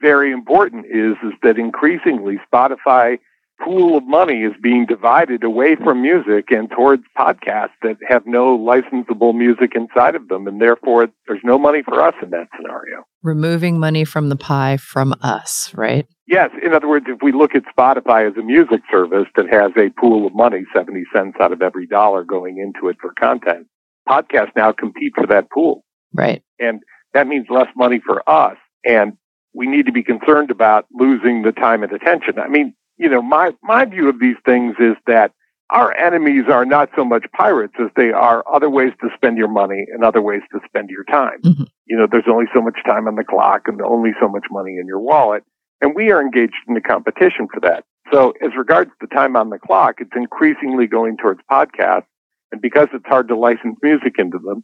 very 0.01 0.31
important 0.31 0.86
is, 0.86 1.15
is 1.24 1.34
that 1.43 1.57
increasingly 1.57 2.39
Spotify 2.51 3.19
pool 3.64 3.98
of 3.98 4.04
money 4.06 4.44
is 4.44 4.54
being 4.62 4.86
divided 4.86 5.44
away 5.44 5.76
from 5.76 6.02
music 6.02 6.52
and 6.52 6.70
towards 6.70 7.04
podcasts 7.18 7.76
that 7.84 7.98
have 8.08 8.26
no 8.26 8.58
licensable 8.58 9.36
music 9.36 9.74
inside 9.76 10.16
of 10.16 10.28
them. 10.28 10.48
And 10.48 10.62
therefore, 10.62 11.08
there's 11.28 11.42
no 11.44 11.58
money 11.58 11.82
for 11.84 12.02
us 12.02 12.14
in 12.22 12.32
that 12.32 12.48
scenario. 12.56 13.04
Removing 13.24 13.80
money 13.80 14.04
from 14.04 14.30
the 14.30 14.36
pie 14.36 14.78
from 14.78 15.14
us, 15.22 15.72
right? 15.74 16.06
Yes. 16.28 16.50
In 16.64 16.74
other 16.74 16.88
words, 16.88 17.06
if 17.08 17.20
we 17.22 17.32
look 17.32 17.56
at 17.56 17.64
Spotify 17.78 18.30
as 18.30 18.38
a 18.38 18.44
music 18.44 18.82
service 18.92 19.28
that 19.36 19.46
has 19.52 19.72
a 19.78 19.90
pool 20.00 20.28
of 20.28 20.36
money, 20.36 20.64
70 20.74 21.04
cents 21.16 21.38
out 21.40 21.52
of 21.52 21.62
every 21.62 21.88
dollar 21.88 22.24
going 22.24 22.58
into 22.58 22.90
it 22.90 22.98
for 23.00 23.14
content, 23.20 23.68
podcasts 24.08 24.56
now 24.56 24.72
compete 24.72 25.14
for 25.16 25.28
that 25.28 25.50
pool. 25.50 25.84
Right. 26.14 26.44
And 26.60 26.82
that 27.14 27.28
means 27.28 27.48
less 27.50 27.68
money 27.76 28.02
for 28.06 28.28
us. 28.30 28.58
And 28.86 29.14
we 29.54 29.68
need 29.68 29.86
to 29.86 29.92
be 29.92 30.04
concerned 30.04 30.52
about 30.52 30.86
losing 30.92 31.44
the 31.44 31.52
time 31.52 31.82
and 31.82 31.92
attention. 31.92 32.38
I 32.40 32.50
mean, 32.50 32.76
you 32.98 33.10
know, 33.10 33.22
my, 33.22 33.54
my 33.62 33.86
view 33.86 34.10
of 34.10 34.20
these 34.20 34.38
things 34.46 34.75
is 34.80 34.96
that 35.08 35.32
our 35.70 35.96
enemies 35.98 36.46
are 36.48 36.66
not 36.66 36.90
so 36.96 37.04
much 37.04 37.25
pirates 37.36 37.74
as 37.80 37.90
they 37.96 38.12
are 38.12 38.44
other 38.52 38.70
ways 38.70 38.94
to 39.02 39.10
spend 39.16 39.38
your 39.38 39.48
money 39.48 39.86
and 39.92 40.04
other 40.04 40.22
ways 40.22 40.42
to 40.52 40.60
spend 40.66 40.90
your 40.90 41.04
time. 41.06 41.42
Mhm. 41.44 41.68
You 41.88 41.98
know, 41.98 42.08
there's 42.08 42.28
only 42.28 42.46
so 42.54 42.62
much 42.62 42.80
time 42.86 43.08
on 43.08 43.16
the 43.16 43.24
clock 43.24 43.68
and 43.68 43.82
only 43.82 44.12
so 44.20 44.28
much 44.28 44.46
money 44.52 44.78
in 44.78 44.88
your 44.88 45.00
wallet. 45.00 45.44
And 45.82 45.96
we 45.96 46.12
are 46.12 46.22
engaged 46.22 46.54
in 46.68 46.78
a 46.78 46.82
competition 46.82 47.48
for 47.52 47.60
that. 47.62 47.84
So 48.12 48.34
as 48.42 48.56
regards 48.56 48.92
the 49.02 49.08
time 49.08 49.36
on 49.36 49.50
the 49.50 49.60
clock, 49.60 49.96
it's 50.00 50.16
increasingly 50.16 50.88
going 50.88 51.18
towards 51.18 51.42
podcasts. 51.52 52.06
And 52.52 52.62
because 52.62 52.88
it's 52.94 53.06
hard 53.08 53.28
to 53.30 53.36
license 53.36 53.78
music 53.82 54.16
into 54.20 54.38
them, 54.38 54.64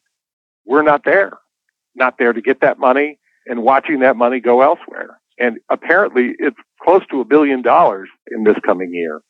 we're 0.66 0.84
not 0.84 1.04
there, 1.04 1.38
not 1.96 2.18
there 2.20 2.34
to 2.34 2.42
get 2.42 2.62
that 2.62 2.80
money 2.80 3.20
and 3.48 3.64
watching 3.64 4.00
that 4.00 4.16
money 4.16 4.40
go 4.40 4.62
elsewhere. 4.62 5.20
And 5.42 5.58
apparently 5.70 6.36
it's 6.40 6.58
close 6.82 7.02
to 7.10 7.20
a 7.20 7.26
billion 7.26 7.62
dollars 7.62 8.10
in 8.32 8.44
this 8.44 8.58
coming 8.66 8.94
year, 8.94 9.22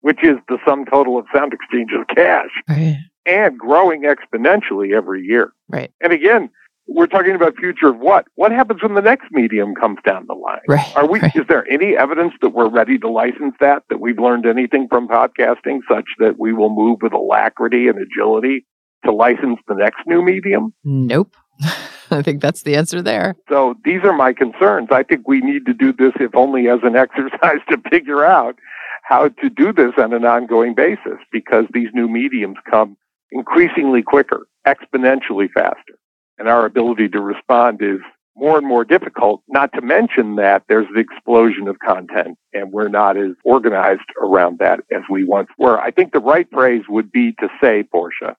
which 0.00 0.18
is 0.24 0.36
the 0.48 0.58
sum 0.66 0.84
total 0.84 1.18
of 1.18 1.26
Sound 1.34 1.52
Exchange's 1.52 2.04
cash 2.14 2.50
Right. 2.68 2.96
and 3.26 3.58
growing 3.58 4.02
exponentially 4.02 4.94
every 4.94 5.22
year. 5.22 5.52
Right. 5.68 5.92
And 6.00 6.12
again, 6.12 6.50
we're 6.88 7.06
talking 7.06 7.36
about 7.36 7.56
future 7.56 7.88
of 7.88 7.98
what? 7.98 8.26
What 8.34 8.50
happens 8.50 8.82
when 8.82 8.94
the 8.94 9.00
next 9.02 9.26
medium 9.30 9.76
comes 9.76 9.98
down 10.04 10.26
the 10.26 10.34
line? 10.34 10.58
Right. 10.66 10.96
Are 10.96 11.06
we? 11.08 11.20
Right. 11.20 11.36
Is 11.36 11.44
there 11.48 11.64
any 11.70 11.96
evidence 11.96 12.32
that 12.42 12.48
we're 12.50 12.68
ready 12.68 12.98
to 12.98 13.08
license 13.08 13.54
that? 13.60 13.84
That 13.90 14.00
we've 14.00 14.18
learned 14.18 14.44
anything 14.44 14.88
from 14.88 15.06
podcasting, 15.06 15.80
such 15.88 16.06
that 16.18 16.34
we 16.40 16.52
will 16.52 16.70
move 16.74 16.98
with 17.00 17.12
alacrity 17.12 17.86
and 17.86 17.96
agility 17.96 18.66
to 19.04 19.12
license 19.12 19.60
the 19.68 19.74
next 19.76 20.00
new 20.06 20.20
medium? 20.20 20.74
Nope. 20.82 21.36
I 22.18 22.22
think 22.22 22.40
that's 22.40 22.62
the 22.62 22.76
answer 22.76 23.02
there. 23.02 23.36
So 23.48 23.74
these 23.84 24.02
are 24.04 24.12
my 24.12 24.32
concerns. 24.32 24.88
I 24.90 25.02
think 25.02 25.28
we 25.28 25.40
need 25.40 25.66
to 25.66 25.74
do 25.74 25.92
this, 25.92 26.12
if 26.20 26.34
only 26.34 26.68
as 26.68 26.80
an 26.82 26.96
exercise 27.04 27.60
to 27.70 27.78
figure 27.90 28.24
out 28.24 28.56
how 29.02 29.28
to 29.28 29.50
do 29.50 29.72
this 29.72 29.92
on 29.98 30.12
an 30.12 30.24
ongoing 30.24 30.74
basis, 30.74 31.18
because 31.32 31.64
these 31.72 31.88
new 31.94 32.08
mediums 32.08 32.56
come 32.68 32.96
increasingly 33.32 34.02
quicker, 34.02 34.46
exponentially 34.66 35.50
faster, 35.52 35.98
and 36.38 36.48
our 36.48 36.64
ability 36.66 37.08
to 37.08 37.20
respond 37.20 37.80
is 37.82 38.00
more 38.36 38.56
and 38.56 38.66
more 38.66 38.84
difficult. 38.84 39.42
Not 39.48 39.72
to 39.74 39.80
mention 39.80 40.36
that 40.36 40.64
there's 40.68 40.86
the 40.94 41.00
explosion 41.00 41.68
of 41.68 41.78
content, 41.78 42.38
and 42.52 42.72
we're 42.72 42.88
not 42.88 43.16
as 43.16 43.32
organized 43.44 44.08
around 44.22 44.58
that 44.58 44.80
as 44.90 45.02
we 45.10 45.24
once 45.24 45.48
were. 45.58 45.80
I 45.80 45.90
think 45.90 46.12
the 46.12 46.20
right 46.20 46.48
phrase 46.50 46.82
would 46.88 47.10
be 47.10 47.32
to 47.40 47.48
say, 47.60 47.82
Portia, 47.82 48.36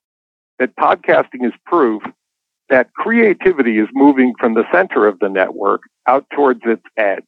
that 0.58 0.76
podcasting 0.76 1.46
is 1.46 1.52
proof 1.66 2.02
that 2.68 2.92
creativity 2.94 3.78
is 3.78 3.88
moving 3.92 4.34
from 4.38 4.54
the 4.54 4.64
center 4.72 5.06
of 5.06 5.18
the 5.18 5.28
network 5.28 5.82
out 6.06 6.24
towards 6.34 6.60
its 6.64 6.82
edge. 6.96 7.22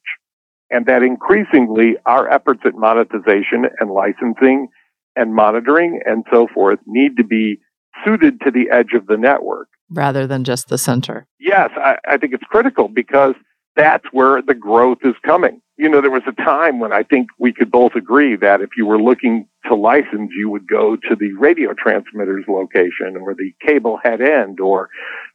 and 0.71 0.87
that 0.87 1.03
increasingly 1.03 1.95
our 2.07 2.27
efforts 2.27 2.61
at 2.65 2.73
monetization 2.73 3.65
and 3.79 3.91
licensing 3.91 4.67
and 5.15 5.35
monitoring 5.35 6.01
and 6.05 6.25
so 6.33 6.47
forth 6.53 6.79
need 6.87 7.15
to 7.17 7.23
be 7.23 7.59
suited 8.03 8.41
to 8.41 8.49
the 8.51 8.69
edge 8.71 8.93
of 8.93 9.05
the 9.05 9.15
network. 9.17 9.67
rather 9.91 10.25
than 10.25 10.43
just 10.43 10.67
the 10.67 10.77
center. 10.79 11.27
Yes, 11.39 11.69
I, 11.77 11.97
I 12.07 12.17
think 12.17 12.33
it's 12.33 12.43
critical 12.49 12.87
because 12.87 13.35
that's 13.75 14.05
where 14.11 14.41
the 14.41 14.53
growth 14.53 14.99
is 15.03 15.15
coming. 15.25 15.61
You 15.77 15.89
know, 15.89 16.01
there 16.01 16.11
was 16.11 16.23
a 16.27 16.43
time 16.43 16.79
when 16.79 16.93
I 16.93 17.03
think 17.03 17.27
we 17.37 17.51
could 17.51 17.69
both 17.69 17.95
agree 17.95 18.37
that 18.37 18.61
if 18.61 18.69
you 18.77 18.85
were 18.85 19.01
looking 19.01 19.47
to 19.67 19.75
license, 19.75 20.31
you 20.37 20.49
would 20.49 20.67
go 20.67 20.95
to 20.95 21.15
the 21.15 21.33
radio 21.33 21.73
transmitter's 21.73 22.45
location 22.47 23.17
or 23.19 23.33
the 23.33 23.53
cable 23.65 23.99
head 24.01 24.21
end 24.21 24.61
or 24.61 24.89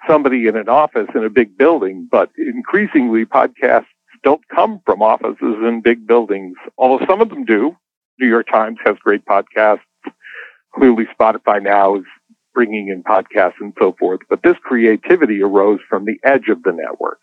somebody 0.09 0.47
in 0.47 0.57
an 0.57 0.69
office 0.69 1.09
in 1.15 1.25
a 1.25 1.31
big 1.31 1.59
building. 1.59 2.09
But 2.11 2.31
increasingly, 2.39 3.27
podcasts 3.27 3.87
don't 4.23 4.47
come 4.49 4.81
from 4.87 5.03
offices 5.03 5.37
in 5.41 5.83
big 5.83 6.07
buildings, 6.07 6.57
although 6.79 7.05
some 7.07 7.21
of 7.21 7.29
them 7.29 7.45
do. 7.45 7.77
New 8.19 8.29
York 8.29 8.47
Times 8.51 8.79
has 8.85 8.97
great 9.03 9.25
podcasts. 9.25 9.81
Clearly, 10.75 11.07
Spotify 11.19 11.63
now 11.63 11.97
is 11.97 12.05
bringing 12.55 12.89
in 12.89 13.03
podcasts 13.03 13.61
and 13.61 13.75
so 13.79 13.95
forth. 13.99 14.21
But 14.29 14.43
this 14.43 14.57
creativity 14.63 15.43
arose 15.43 15.81
from 15.89 16.05
the 16.05 16.19
edge 16.25 16.49
of 16.49 16.63
the 16.63 16.73
network. 16.73 17.19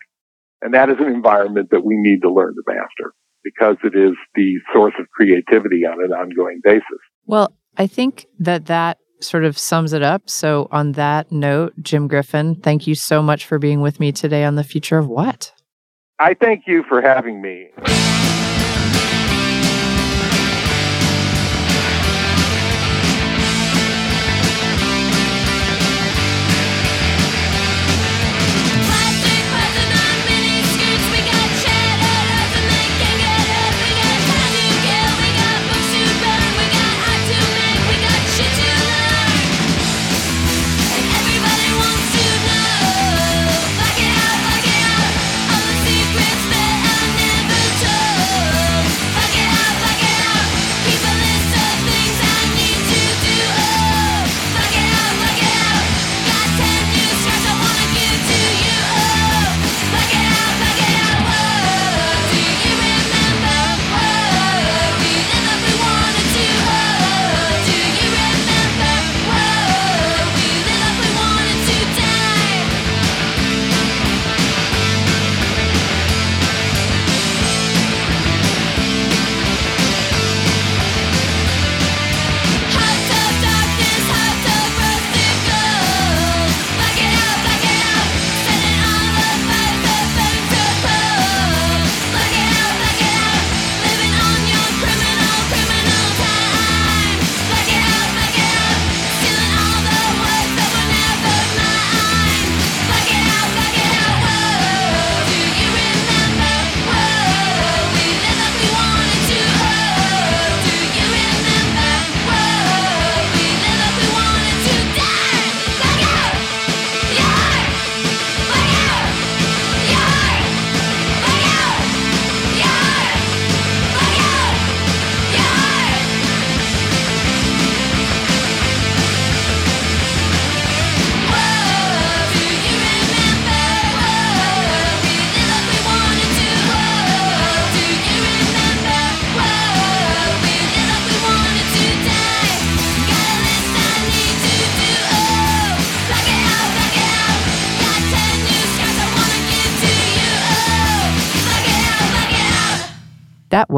And 0.62 0.74
that 0.74 0.88
is 0.90 0.96
an 0.98 1.06
environment 1.06 1.68
that 1.70 1.84
we 1.84 1.96
need 1.96 2.22
to 2.22 2.30
learn 2.30 2.54
to 2.54 2.62
master 2.66 3.14
because 3.44 3.76
it 3.84 3.94
is 3.94 4.16
the 4.34 4.56
source 4.72 4.94
of 4.98 5.08
creativity 5.10 5.86
on 5.86 6.02
an 6.02 6.12
ongoing 6.12 6.60
basis. 6.62 6.82
Well, 7.26 7.54
I 7.76 7.86
think 7.86 8.26
that 8.40 8.66
that 8.66 8.98
sort 9.20 9.44
of 9.44 9.58
sums 9.58 9.92
it 9.92 10.02
up. 10.02 10.28
So, 10.28 10.68
on 10.70 10.92
that 10.92 11.30
note, 11.32 11.74
Jim 11.80 12.08
Griffin, 12.08 12.56
thank 12.56 12.86
you 12.86 12.94
so 12.94 13.22
much 13.22 13.46
for 13.46 13.58
being 13.58 13.80
with 13.80 14.00
me 14.00 14.12
today 14.12 14.44
on 14.44 14.56
the 14.56 14.64
future 14.64 14.98
of 14.98 15.08
what? 15.08 15.52
I 16.18 16.34
thank 16.34 16.64
you 16.66 16.84
for 16.88 17.00
having 17.00 17.40
me. 17.40 17.68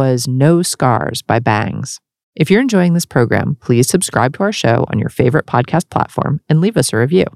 Was 0.01 0.27
No 0.27 0.63
Scars 0.63 1.21
by 1.21 1.39
Bangs. 1.41 2.01
If 2.35 2.51
you're 2.51 2.63
enjoying 2.63 2.95
this 2.95 3.05
program, 3.05 3.59
please 3.61 3.87
subscribe 3.87 4.35
to 4.35 4.43
our 4.45 4.51
show 4.51 4.87
on 4.89 4.99
your 4.99 5.11
favorite 5.11 5.45
podcast 5.45 5.91
platform 5.91 6.41
and 6.49 6.59
leave 6.59 6.79
us 6.79 6.95
a 6.95 6.97
review. 6.97 7.27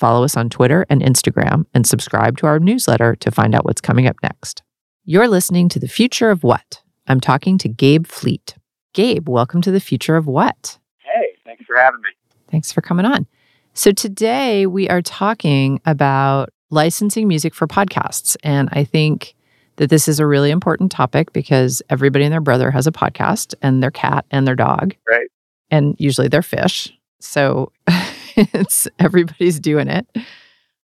Follow 0.00 0.24
us 0.24 0.36
on 0.36 0.50
Twitter 0.50 0.84
and 0.90 1.00
Instagram 1.00 1.64
and 1.72 1.86
subscribe 1.86 2.38
to 2.38 2.48
our 2.48 2.58
newsletter 2.58 3.14
to 3.14 3.30
find 3.30 3.54
out 3.54 3.64
what's 3.64 3.80
coming 3.80 4.08
up 4.08 4.16
next. 4.20 4.64
You're 5.04 5.28
listening 5.28 5.68
to 5.68 5.78
The 5.78 5.86
Future 5.86 6.30
of 6.30 6.42
What? 6.42 6.82
I'm 7.06 7.20
talking 7.20 7.56
to 7.58 7.68
Gabe 7.68 8.08
Fleet. 8.08 8.56
Gabe, 8.94 9.28
welcome 9.28 9.62
to 9.62 9.70
The 9.70 9.78
Future 9.78 10.16
of 10.16 10.26
What? 10.26 10.80
Hey, 11.04 11.36
thanks 11.44 11.64
for 11.66 11.76
having 11.76 12.00
me. 12.00 12.10
Thanks 12.50 12.72
for 12.72 12.80
coming 12.80 13.06
on. 13.06 13.28
So, 13.74 13.92
today 13.92 14.66
we 14.66 14.88
are 14.88 15.02
talking 15.02 15.80
about 15.86 16.48
licensing 16.68 17.28
music 17.28 17.54
for 17.54 17.68
podcasts. 17.68 18.36
And 18.42 18.70
I 18.72 18.82
think 18.82 19.36
that 19.82 19.90
this 19.90 20.06
is 20.06 20.20
a 20.20 20.26
really 20.28 20.52
important 20.52 20.92
topic 20.92 21.32
because 21.32 21.82
everybody 21.90 22.24
and 22.24 22.32
their 22.32 22.40
brother 22.40 22.70
has 22.70 22.86
a 22.86 22.92
podcast 22.92 23.52
and 23.62 23.82
their 23.82 23.90
cat 23.90 24.24
and 24.30 24.46
their 24.46 24.54
dog. 24.54 24.94
Right. 25.08 25.26
And 25.72 25.96
usually 25.98 26.28
their 26.28 26.40
fish. 26.40 26.96
So, 27.18 27.72
it's 28.36 28.86
everybody's 29.00 29.58
doing 29.58 29.88
it. 29.88 30.06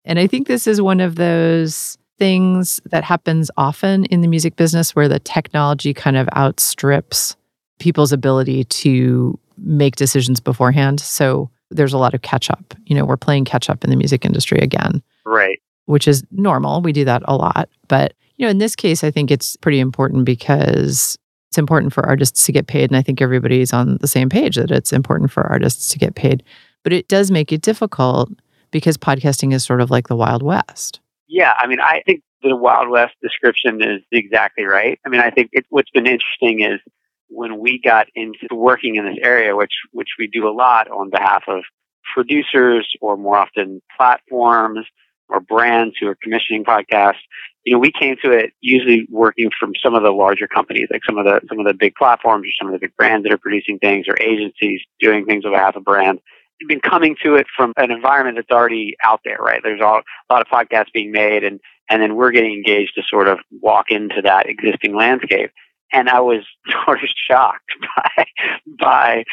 And 0.04 0.20
I 0.20 0.28
think 0.28 0.46
this 0.46 0.68
is 0.68 0.80
one 0.80 1.00
of 1.00 1.16
those 1.16 1.98
things 2.20 2.80
that 2.84 3.02
happens 3.02 3.50
often 3.56 4.04
in 4.04 4.20
the 4.20 4.28
music 4.28 4.54
business 4.54 4.94
where 4.94 5.08
the 5.08 5.18
technology 5.18 5.92
kind 5.92 6.16
of 6.16 6.28
outstrips 6.36 7.34
people's 7.80 8.12
ability 8.12 8.62
to 8.62 9.36
make 9.58 9.96
decisions 9.96 10.38
beforehand. 10.38 11.00
So 11.00 11.50
there's 11.72 11.94
a 11.94 11.98
lot 11.98 12.14
of 12.14 12.22
catch 12.22 12.48
up. 12.48 12.74
You 12.86 12.94
know, 12.94 13.04
we're 13.04 13.16
playing 13.16 13.44
catch 13.44 13.68
up 13.68 13.82
in 13.82 13.90
the 13.90 13.96
music 13.96 14.24
industry 14.24 14.60
again, 14.60 15.02
Right. 15.26 15.60
Which 15.86 16.08
is 16.08 16.24
normal. 16.30 16.80
We 16.80 16.92
do 16.92 17.04
that 17.04 17.22
a 17.26 17.36
lot. 17.36 17.68
But, 17.88 18.14
you 18.36 18.46
know, 18.46 18.50
in 18.50 18.58
this 18.58 18.76
case, 18.76 19.04
I 19.04 19.10
think 19.10 19.30
it's 19.30 19.56
pretty 19.56 19.80
important 19.80 20.24
because 20.24 21.18
it's 21.48 21.58
important 21.58 21.92
for 21.92 22.04
artists 22.04 22.46
to 22.46 22.52
get 22.52 22.66
paid. 22.66 22.90
And 22.90 22.96
I 22.96 23.02
think 23.02 23.20
everybody's 23.20 23.72
on 23.72 23.98
the 23.98 24.08
same 24.08 24.28
page 24.28 24.56
that 24.56 24.70
it's 24.70 24.92
important 24.92 25.30
for 25.30 25.44
artists 25.44 25.88
to 25.92 25.98
get 25.98 26.14
paid. 26.14 26.42
But 26.82 26.92
it 26.92 27.08
does 27.08 27.30
make 27.30 27.52
it 27.52 27.62
difficult 27.62 28.30
because 28.70 28.96
podcasting 28.96 29.54
is 29.54 29.64
sort 29.64 29.80
of 29.80 29.90
like 29.90 30.08
the 30.08 30.16
Wild 30.16 30.42
West. 30.42 31.00
Yeah, 31.28 31.54
I 31.58 31.66
mean, 31.66 31.80
I 31.80 32.02
think 32.04 32.22
the 32.42 32.56
Wild 32.56 32.88
West 32.88 33.14
description 33.22 33.82
is 33.82 34.02
exactly 34.12 34.64
right. 34.64 34.98
I 35.06 35.08
mean, 35.08 35.20
I 35.20 35.30
think 35.30 35.50
it, 35.52 35.64
what's 35.70 35.90
been 35.90 36.06
interesting 36.06 36.60
is 36.62 36.80
when 37.28 37.58
we 37.58 37.80
got 37.82 38.08
into 38.14 38.48
working 38.52 38.96
in 38.96 39.06
this 39.06 39.18
area, 39.22 39.56
which 39.56 39.72
which 39.92 40.10
we 40.18 40.26
do 40.26 40.46
a 40.46 40.52
lot 40.52 40.90
on 40.90 41.10
behalf 41.10 41.44
of 41.48 41.62
producers 42.14 42.94
or 43.00 43.16
more 43.16 43.36
often 43.36 43.80
platforms 43.96 44.86
or 45.28 45.40
brands 45.40 45.96
who 46.00 46.08
are 46.08 46.16
commissioning 46.22 46.64
podcasts. 46.64 47.22
You 47.64 47.74
know, 47.74 47.78
we 47.78 47.92
came 47.92 48.16
to 48.22 48.30
it 48.30 48.52
usually 48.60 49.06
working 49.10 49.50
from 49.58 49.72
some 49.82 49.94
of 49.94 50.02
the 50.02 50.10
larger 50.10 50.46
companies, 50.46 50.88
like 50.90 51.04
some 51.06 51.18
of 51.18 51.24
the 51.24 51.40
some 51.48 51.58
of 51.58 51.66
the 51.66 51.74
big 51.74 51.94
platforms 51.94 52.46
or 52.46 52.52
some 52.58 52.68
of 52.68 52.78
the 52.78 52.86
big 52.86 52.96
brands 52.96 53.24
that 53.24 53.32
are 53.32 53.38
producing 53.38 53.78
things 53.78 54.06
or 54.08 54.20
agencies 54.20 54.80
doing 55.00 55.24
things 55.24 55.44
on 55.44 55.52
behalf 55.52 55.76
of 55.76 55.84
brands. 55.84 56.20
You've 56.60 56.68
been 56.68 56.80
coming 56.80 57.16
to 57.22 57.34
it 57.34 57.46
from 57.56 57.72
an 57.76 57.90
environment 57.90 58.36
that's 58.36 58.56
already 58.56 58.96
out 59.02 59.20
there, 59.24 59.38
right? 59.38 59.60
There's 59.62 59.80
all, 59.80 60.02
a 60.30 60.32
lot 60.32 60.42
of 60.42 60.46
podcasts 60.48 60.92
being 60.92 61.10
made, 61.10 61.42
and 61.42 61.58
and 61.90 62.02
then 62.02 62.16
we're 62.16 62.32
getting 62.32 62.52
engaged 62.52 62.94
to 62.96 63.02
sort 63.08 63.28
of 63.28 63.38
walk 63.60 63.90
into 63.90 64.22
that 64.22 64.48
existing 64.48 64.94
landscape. 64.94 65.50
And 65.92 66.08
I 66.08 66.20
was 66.20 66.44
sort 66.84 67.02
of 67.02 67.08
shocked 67.28 67.70
by 67.96 68.26
by 68.78 69.24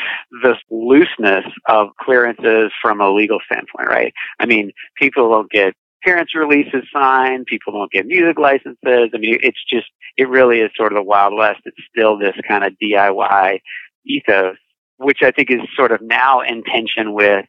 the 0.44 0.56
looseness 0.70 1.46
of 1.68 1.90
clearances 2.00 2.72
from 2.82 3.02
a 3.02 3.10
legal 3.10 3.40
standpoint, 3.46 3.88
right? 3.88 4.14
I 4.40 4.46
mean, 4.46 4.72
people 4.98 5.30
don't 5.30 5.50
get 5.50 5.74
parents 6.04 6.34
releases 6.36 6.84
signed, 6.94 7.46
people 7.46 7.74
don't 7.74 7.92
get 7.92 8.06
music 8.06 8.38
licenses. 8.40 9.12
I 9.14 9.18
mean, 9.18 9.38
it's 9.42 9.64
just 9.70 9.88
it 10.18 10.30
really 10.30 10.60
is 10.60 10.72
sort 10.76 10.92
of 10.92 10.98
the 10.98 11.04
wild 11.04 11.34
west. 11.36 11.62
It's 11.66 11.78
still 11.96 12.18
this 12.18 12.36
kind 12.48 12.64
of 12.64 12.74
DIY 12.82 13.60
ethos, 14.06 14.58
which 14.98 15.20
I 15.22 15.32
think 15.32 15.52
is 15.52 15.62
sort 15.76 15.92
of 15.92 16.02
now 16.02 16.42
in 16.42 16.64
tension 16.64 17.14
with 17.14 17.46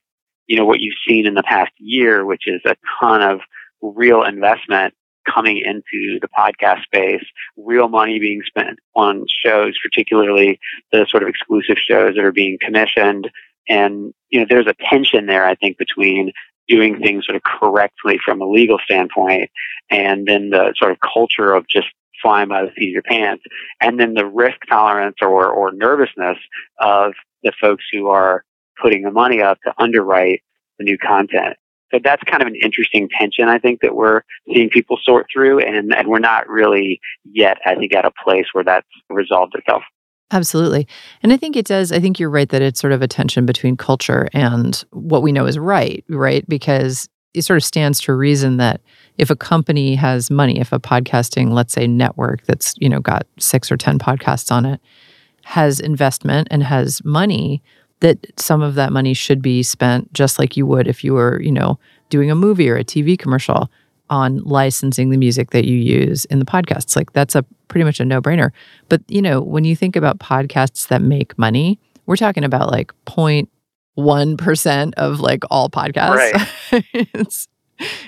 you 0.47 0.57
know 0.57 0.65
what 0.65 0.81
you've 0.81 0.99
seen 1.09 1.27
in 1.27 1.35
the 1.35 1.43
past 1.43 1.73
year, 1.79 2.25
which 2.25 2.43
is 2.47 2.61
a 2.65 2.77
ton 3.01 3.23
of 3.23 3.41
real 3.81 4.23
investment 4.23 4.95
coming 5.25 5.59
into 5.59 6.19
the 6.21 6.29
podcast 6.37 6.83
space, 6.83 7.25
real 7.57 7.89
money 7.89 8.19
being 8.19 8.43
spent 8.47 8.79
on 8.95 9.25
shows, 9.29 9.75
particularly 9.83 10.59
the 10.93 11.07
sort 11.11 11.23
of 11.23 11.29
exclusive 11.29 11.77
shows 11.79 12.15
that 12.15 12.25
are 12.25 12.33
being 12.33 12.59
commissioned. 12.61 13.31
And, 13.69 14.13
you 14.31 14.41
know, 14.41 14.47
there's 14.49 14.67
a 14.67 14.75
tension 14.89 15.27
there, 15.27 15.47
I 15.47 15.55
think, 15.55 15.79
between 15.79 16.33
doing 16.69 16.99
things 17.01 17.27
sort 17.27 17.37
of 17.37 17.43
correctly 17.43 18.19
from 18.25 18.41
a 18.41 18.49
legal 18.49 18.79
standpoint 18.85 19.51
and 19.91 20.27
then 20.27 20.51
the 20.51 20.75
sort 20.77 20.93
of 20.93 20.99
culture 21.01 21.53
of 21.55 21.67
just 21.69 21.89
flying 22.23 22.49
by 22.49 22.63
the 22.63 22.71
seat 22.79 22.89
of 22.89 22.93
your 22.93 23.03
pants 23.03 23.43
and 23.81 23.99
then 23.99 24.15
the 24.15 24.25
risk 24.25 24.59
tolerance 24.69 25.17
or, 25.21 25.49
or 25.49 25.73
nervousness 25.73 26.39
of 26.79 27.13
the 27.43 27.53
folks 27.61 27.85
who 27.93 28.07
are 28.07 28.45
putting 28.81 29.03
the 29.03 29.11
money 29.11 29.43
up 29.43 29.59
to 29.63 29.75
underwrite 29.79 30.43
the 30.79 30.85
new 30.85 30.97
content. 30.97 31.57
So 31.93 32.01
that's 32.03 32.23
kind 32.25 32.43
of 32.43 32.49
an 32.49 32.57
interesting 32.63 33.09
tension, 33.09 33.49
I 33.49 33.59
think, 33.59 33.81
that 33.83 33.95
we're 33.95 34.23
seeing 34.53 34.71
people 34.71 34.99
sort 35.03 35.27
through, 35.33 35.61
and, 35.61 35.93
and 35.93 36.09
we're 36.09 36.19
not 36.19 36.49
really 36.49 37.01
yet, 37.25 37.59
I 37.67 37.75
think, 37.75 37.95
at 37.95 38.05
a 38.05 38.13
place 38.25 38.47
where 38.53 38.65
that's 38.65 38.87
resolved 39.11 39.55
itself. 39.55 39.83
Absolutely. 40.31 40.89
And 41.23 41.33
I 41.33 41.37
think 41.37 41.57
it 41.57 41.67
does. 41.67 41.93
I 41.93 42.01
think 42.01 42.19
you're 42.19 42.31
right 42.31 42.49
that 42.49 42.63
it's 42.63 42.81
sort 42.81 42.95
of 42.95 43.03
a 43.03 43.09
tension 43.09 43.45
between 43.45 43.77
culture 43.77 44.29
and 44.33 44.83
what 44.91 45.23
we 45.23 45.31
know 45.31 45.45
is 45.45 45.59
right, 45.59 46.03
right? 46.09 46.49
Because 46.49 47.09
it 47.35 47.43
sort 47.43 47.59
of 47.59 47.65
stands 47.65 48.01
to 48.01 48.15
reason 48.15 48.57
that 48.57 48.81
if 49.19 49.29
a 49.29 49.37
company 49.37 49.95
has 49.95 50.31
money, 50.31 50.59
if 50.59 50.73
a 50.73 50.81
podcasting, 50.81 51.51
let's 51.51 51.75
say, 51.75 51.87
network 51.87 52.45
that's, 52.47 52.75
you 52.79 52.89
know, 52.89 53.01
got 53.01 53.27
six 53.39 53.71
or 53.71 53.77
10 53.77 53.99
podcasts 53.99 54.51
on 54.51 54.65
it, 54.65 54.81
has 55.45 55.81
investment 55.81 56.49
and 56.51 56.63
has 56.63 57.05
money, 57.05 57.63
that 58.03 58.19
some 58.39 58.63
of 58.63 58.75
that 58.75 58.93
money 58.93 59.15
should 59.15 59.41
be 59.41 59.63
spent 59.63 60.13
just 60.13 60.39
like 60.39 60.57
you 60.57 60.67
would 60.67 60.89
if 60.89 61.05
you 61.05 61.15
were, 61.15 61.41
you 61.41 61.53
know, 61.53 61.79
doing 62.11 62.31
a 62.31 62.35
movie 62.35 62.69
or 62.69 62.77
a 62.77 62.85
TV 62.85 63.17
commercial 63.19 63.71
on 64.11 64.43
licensing 64.43 65.11
the 65.11 65.17
music 65.17 65.51
that 65.51 65.65
you 65.65 65.77
use 65.77 66.25
in 66.27 66.41
the 66.41 66.45
podcasts. 66.45 66.97
Like 66.97 67.13
that's 67.13 67.37
a 67.37 67.45
pretty 67.69 67.85
much 67.85 68.01
a 68.01 68.05
no-brainer. 68.05 68.51
But, 68.89 69.03
you 69.09 69.23
know, 69.23 69.41
when 69.41 69.65
you 69.65 69.77
think 69.77 69.95
about 69.95 70.19
podcasts 70.19 70.89
that 70.89 71.01
make 71.01 71.39
money, 71.39 71.79
we're 72.07 72.17
talking 72.17 72.45
about 72.45 72.71
like 72.71 72.93
0.1% 73.07 74.95
of 74.95 75.21
like 75.21 75.45
all 75.49 75.71
podcasts. 75.71 76.35
Right. 76.73 76.85
it's 76.93 77.49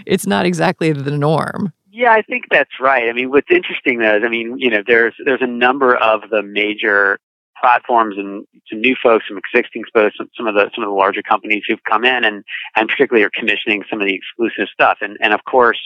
it's 0.07 0.27
not 0.27 0.45
exactly 0.45 0.93
the 0.93 1.17
norm. 1.17 1.73
Yeah, 1.91 2.13
I 2.13 2.23
think 2.23 2.47
that's 2.51 2.81
right. 2.81 3.09
I 3.09 3.13
mean, 3.13 3.31
what's 3.31 3.51
interesting 3.51 4.01
though 4.01 4.17
is, 4.17 4.23
I 4.25 4.29
mean, 4.29 4.59
you 4.59 4.71
know, 4.71 4.83
there's 4.85 5.15
there's 5.25 5.41
a 5.41 5.47
number 5.47 5.95
of 5.97 6.29
the 6.31 6.43
major 6.43 7.21
platforms 7.65 8.17
and 8.19 8.47
some 8.69 8.81
new 8.81 8.95
folks, 9.03 9.25
some 9.27 9.39
existing 9.39 9.85
folks, 9.95 10.17
some, 10.19 10.29
some 10.37 10.47
of 10.47 10.55
the 10.55 10.71
some 10.75 10.85
of 10.85 10.91
the 10.91 10.95
larger 10.95 11.23
companies 11.23 11.63
who've 11.67 11.83
come 11.91 12.05
in 12.05 12.25
and 12.25 12.45
and 12.77 12.89
particularly 12.89 13.25
are 13.25 13.31
commissioning 13.31 13.83
some 13.89 14.01
of 14.03 14.07
the 14.07 14.15
exclusive 14.15 14.69
stuff. 14.73 14.99
And 15.01 15.17
and 15.21 15.33
of 15.33 15.41
course, 15.45 15.79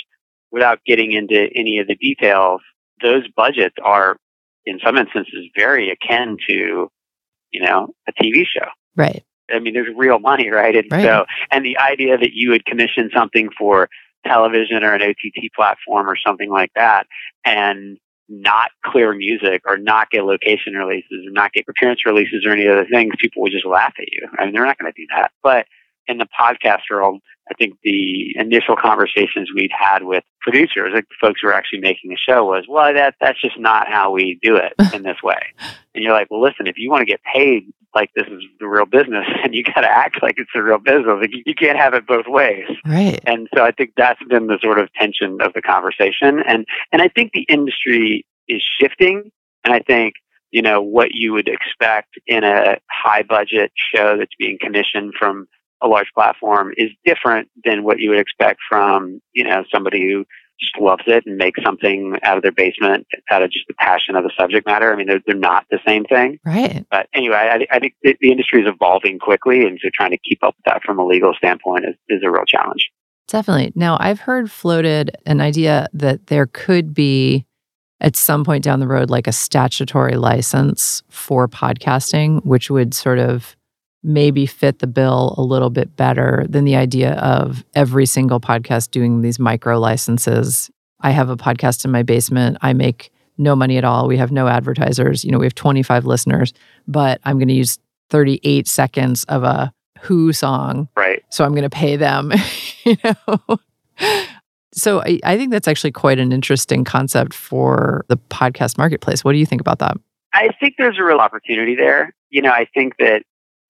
without 0.50 0.80
getting 0.84 1.12
into 1.12 1.48
any 1.54 1.78
of 1.78 1.86
the 1.86 1.94
details, 1.94 2.60
those 3.00 3.22
budgets 3.36 3.76
are 3.82 4.16
in 4.66 4.80
some 4.84 4.96
instances 4.96 5.48
very 5.56 5.90
akin 5.90 6.36
to, 6.48 6.90
you 7.50 7.62
know, 7.62 7.94
a 8.08 8.12
TV 8.12 8.44
show. 8.44 8.68
Right. 8.96 9.24
I 9.50 9.60
mean, 9.60 9.72
there's 9.72 9.94
real 9.96 10.18
money, 10.18 10.50
right? 10.50 10.74
And 10.76 10.86
Right. 10.90 11.04
so, 11.04 11.24
and 11.50 11.64
the 11.64 11.78
idea 11.78 12.18
that 12.18 12.32
you 12.34 12.50
would 12.50 12.66
commission 12.66 13.10
something 13.14 13.48
for 13.56 13.88
television 14.26 14.82
or 14.84 14.94
an 14.94 15.02
OTT 15.02 15.52
platform 15.56 16.10
or 16.10 16.16
something 16.16 16.50
like 16.50 16.70
that, 16.74 17.06
and 17.44 17.98
not 18.28 18.70
clear 18.84 19.14
music 19.14 19.62
or 19.66 19.76
not 19.76 20.10
get 20.10 20.24
location 20.24 20.74
releases 20.74 21.26
or 21.26 21.30
not 21.30 21.52
get 21.52 21.64
appearance 21.68 22.04
releases 22.04 22.44
or 22.44 22.50
any 22.52 22.68
other 22.68 22.86
things, 22.86 23.14
people 23.18 23.42
would 23.42 23.52
just 23.52 23.66
laugh 23.66 23.94
at 23.98 24.12
you. 24.12 24.28
I 24.38 24.44
mean, 24.44 24.54
they're 24.54 24.66
not 24.66 24.78
going 24.78 24.92
to 24.92 25.00
do 25.00 25.06
that. 25.16 25.32
But 25.42 25.66
in 26.06 26.18
the 26.18 26.28
podcast 26.38 26.82
world, 26.90 27.20
I 27.50 27.54
think 27.54 27.74
the 27.82 28.34
initial 28.36 28.76
conversations 28.76 29.50
we'd 29.54 29.72
had 29.76 30.04
with 30.04 30.24
producers, 30.40 30.92
like 30.94 31.06
folks 31.20 31.40
who 31.40 31.48
were 31.48 31.54
actually 31.54 31.80
making 31.80 32.10
the 32.10 32.16
show, 32.16 32.44
was, 32.44 32.64
well, 32.68 32.92
that 32.92 33.14
that's 33.20 33.40
just 33.40 33.58
not 33.58 33.88
how 33.88 34.10
we 34.10 34.38
do 34.42 34.56
it 34.56 34.74
in 34.94 35.02
this 35.02 35.22
way. 35.22 35.40
And 35.94 36.04
you're 36.04 36.12
like, 36.12 36.28
well, 36.30 36.42
listen, 36.42 36.66
if 36.66 36.76
you 36.76 36.90
want 36.90 37.00
to 37.00 37.06
get 37.06 37.20
paid 37.22 37.64
like 37.94 38.10
this 38.14 38.26
is 38.26 38.42
the 38.60 38.68
real 38.68 38.86
business, 38.86 39.26
and 39.42 39.54
you 39.54 39.64
got 39.64 39.80
to 39.80 39.88
act 39.88 40.22
like 40.22 40.34
it's 40.38 40.50
the 40.54 40.62
real 40.62 40.78
business, 40.78 41.06
like 41.20 41.32
you, 41.32 41.42
you 41.46 41.54
can't 41.54 41.78
have 41.78 41.94
it 41.94 42.06
both 42.06 42.26
ways. 42.26 42.66
Right. 42.84 43.20
And 43.26 43.48
so 43.56 43.64
I 43.64 43.72
think 43.72 43.92
that's 43.96 44.22
been 44.28 44.46
the 44.46 44.58
sort 44.62 44.78
of 44.78 44.92
tension 44.94 45.38
of 45.40 45.52
the 45.54 45.62
conversation. 45.62 46.40
And 46.46 46.66
and 46.92 47.02
I 47.02 47.08
think 47.08 47.32
the 47.32 47.46
industry 47.48 48.26
is 48.48 48.62
shifting. 48.80 49.30
And 49.64 49.74
I 49.74 49.80
think 49.80 50.14
you 50.50 50.62
know 50.62 50.80
what 50.80 51.08
you 51.12 51.32
would 51.32 51.48
expect 51.48 52.18
in 52.26 52.44
a 52.44 52.78
high 52.90 53.22
budget 53.22 53.72
show 53.94 54.16
that's 54.16 54.34
being 54.38 54.58
commissioned 54.60 55.14
from 55.18 55.46
a 55.82 55.88
large 55.88 56.10
platform 56.14 56.72
is 56.76 56.90
different 57.04 57.48
than 57.64 57.84
what 57.84 57.98
you 57.98 58.10
would 58.10 58.18
expect 58.18 58.60
from 58.68 59.20
you 59.32 59.44
know 59.44 59.64
somebody 59.72 60.00
who 60.00 60.24
just 60.60 60.76
loves 60.80 61.04
it 61.06 61.24
and 61.26 61.36
makes 61.36 61.62
something 61.62 62.16
out 62.22 62.36
of 62.36 62.42
their 62.42 62.52
basement 62.52 63.06
out 63.30 63.42
of 63.42 63.50
just 63.50 63.66
the 63.68 63.74
passion 63.74 64.16
of 64.16 64.24
the 64.24 64.32
subject 64.38 64.66
matter. 64.66 64.92
I 64.92 64.96
mean, 64.96 65.06
they're, 65.06 65.22
they're 65.26 65.36
not 65.36 65.66
the 65.70 65.78
same 65.86 66.04
thing. 66.04 66.38
Right. 66.44 66.84
But 66.90 67.08
anyway, 67.14 67.36
I, 67.36 67.76
I 67.76 67.78
think 67.78 67.94
the, 68.02 68.16
the 68.20 68.30
industry 68.32 68.60
is 68.62 68.66
evolving 68.68 69.18
quickly, 69.18 69.64
and 69.64 69.78
so 69.82 69.88
trying 69.94 70.10
to 70.10 70.18
keep 70.18 70.42
up 70.42 70.56
with 70.56 70.64
that 70.64 70.82
from 70.82 70.98
a 70.98 71.06
legal 71.06 71.32
standpoint 71.34 71.84
is, 71.84 71.94
is 72.08 72.22
a 72.24 72.30
real 72.30 72.44
challenge. 72.44 72.90
Definitely. 73.28 73.72
Now, 73.76 73.98
I've 74.00 74.20
heard 74.20 74.50
floated 74.50 75.16
an 75.26 75.40
idea 75.40 75.86
that 75.92 76.26
there 76.28 76.46
could 76.46 76.94
be 76.94 77.44
at 78.00 78.16
some 78.16 78.44
point 78.44 78.64
down 78.64 78.80
the 78.80 78.86
road 78.86 79.10
like 79.10 79.26
a 79.26 79.32
statutory 79.32 80.16
license 80.16 81.02
for 81.10 81.46
podcasting, 81.46 82.44
which 82.44 82.70
would 82.70 82.94
sort 82.94 83.18
of 83.18 83.56
maybe 84.02 84.46
fit 84.46 84.78
the 84.78 84.86
bill 84.86 85.34
a 85.36 85.42
little 85.42 85.70
bit 85.70 85.96
better 85.96 86.46
than 86.48 86.64
the 86.64 86.76
idea 86.76 87.14
of 87.14 87.64
every 87.74 88.06
single 88.06 88.40
podcast 88.40 88.90
doing 88.90 89.20
these 89.22 89.38
micro 89.38 89.78
licenses. 89.78 90.70
I 91.00 91.10
have 91.10 91.28
a 91.30 91.36
podcast 91.36 91.84
in 91.84 91.90
my 91.90 92.02
basement. 92.02 92.58
I 92.62 92.72
make 92.72 93.10
no 93.38 93.54
money 93.54 93.76
at 93.76 93.84
all. 93.84 94.06
We 94.08 94.16
have 94.16 94.32
no 94.32 94.48
advertisers. 94.48 95.24
You 95.24 95.30
know, 95.32 95.38
we 95.38 95.46
have 95.46 95.54
25 95.54 96.06
listeners, 96.06 96.52
but 96.86 97.20
I'm 97.24 97.38
going 97.38 97.48
to 97.48 97.54
use 97.54 97.78
38 98.10 98.66
seconds 98.66 99.24
of 99.24 99.44
a 99.44 99.72
Who 100.02 100.32
song 100.32 100.88
Right. 100.96 101.22
so 101.30 101.44
I'm 101.44 101.52
going 101.52 101.62
to 101.62 101.70
pay 101.70 101.96
them, 101.96 102.32
you 102.84 102.96
know. 103.04 103.58
So 104.72 105.00
I, 105.02 105.18
I 105.24 105.36
think 105.36 105.50
that's 105.50 105.66
actually 105.66 105.92
quite 105.92 106.18
an 106.18 106.30
interesting 106.30 106.84
concept 106.84 107.34
for 107.34 108.04
the 108.08 108.16
podcast 108.16 108.78
marketplace. 108.78 109.24
What 109.24 109.32
do 109.32 109.38
you 109.38 109.46
think 109.46 109.60
about 109.60 109.80
that? 109.80 109.96
I 110.32 110.50
think 110.60 110.74
there's 110.78 110.98
a 110.98 111.02
real 111.04 111.18
opportunity 111.18 111.74
there. 111.74 112.14
You 112.30 112.42
know, 112.42 112.50
I 112.50 112.66
think 112.74 112.96
that 112.98 113.22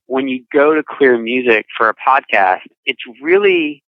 when 0.09 0.27
you 0.27 0.45
go 0.53 0.75
to 0.75 0.83
clear 0.83 1.17
music 1.19 1.67
for 1.77 1.89
a 1.89 1.95
podcast, 1.95 2.63
it's 2.87 3.03
really, 3.23 3.85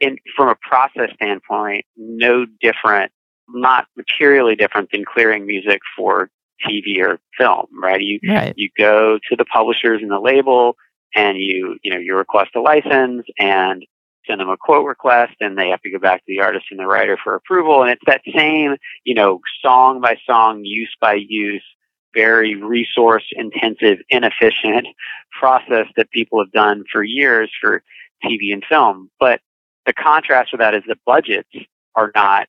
in, 0.00 0.18
from 0.36 0.48
a 0.48 0.54
process 0.54 1.10
standpoint, 1.14 1.84
no 1.96 2.46
different, 2.60 3.10
not 3.48 3.86
materially 3.96 4.54
different 4.54 4.90
than 4.92 5.04
clearing 5.04 5.46
music 5.46 5.80
for 5.96 6.30
TV 6.64 7.00
or 7.00 7.18
film, 7.36 7.66
right? 7.82 8.00
You 8.00 8.20
Right. 8.28 8.54
you 8.56 8.68
go 8.78 9.18
to 9.28 9.36
the 9.36 9.44
publishers 9.46 10.00
and 10.02 10.10
the 10.10 10.20
label 10.20 10.76
and 11.14 11.38
you 11.38 11.76
you 11.82 11.92
know 11.92 11.98
you 11.98 12.16
request 12.16 12.50
a 12.54 12.60
license 12.60 13.26
and 13.38 13.84
send 14.26 14.40
them 14.40 14.48
a 14.48 14.56
quote 14.56 14.86
request 14.86 15.32
and 15.40 15.58
they 15.58 15.70
have 15.70 15.80
to 15.80 15.90
go 15.90 15.98
back 15.98 16.18
to 16.18 16.24
the 16.28 16.40
artist 16.40 16.66
and 16.70 16.78
the 16.78 16.86
writer 16.86 17.18
for 17.22 17.34
approval 17.34 17.82
and 17.82 17.90
it's 17.90 18.02
that 18.06 18.22
same 18.36 18.76
you 19.04 19.14
know 19.14 19.40
song 19.60 20.00
by 20.00 20.16
song 20.24 20.60
use 20.64 20.94
by 21.00 21.14
use 21.14 21.64
very 22.14 22.54
resource 22.56 23.24
intensive 23.32 23.98
inefficient 24.08 24.86
process 25.38 25.86
that 25.96 26.10
people 26.10 26.38
have 26.42 26.52
done 26.52 26.84
for 26.92 27.02
years 27.02 27.50
for 27.60 27.82
TV 28.24 28.52
and 28.52 28.64
film 28.68 29.10
but 29.18 29.40
the 29.86 29.92
contrast 29.92 30.50
with 30.52 30.60
that 30.60 30.74
is 30.74 30.82
the 30.86 30.96
budgets 31.06 31.48
are 31.94 32.12
not 32.14 32.46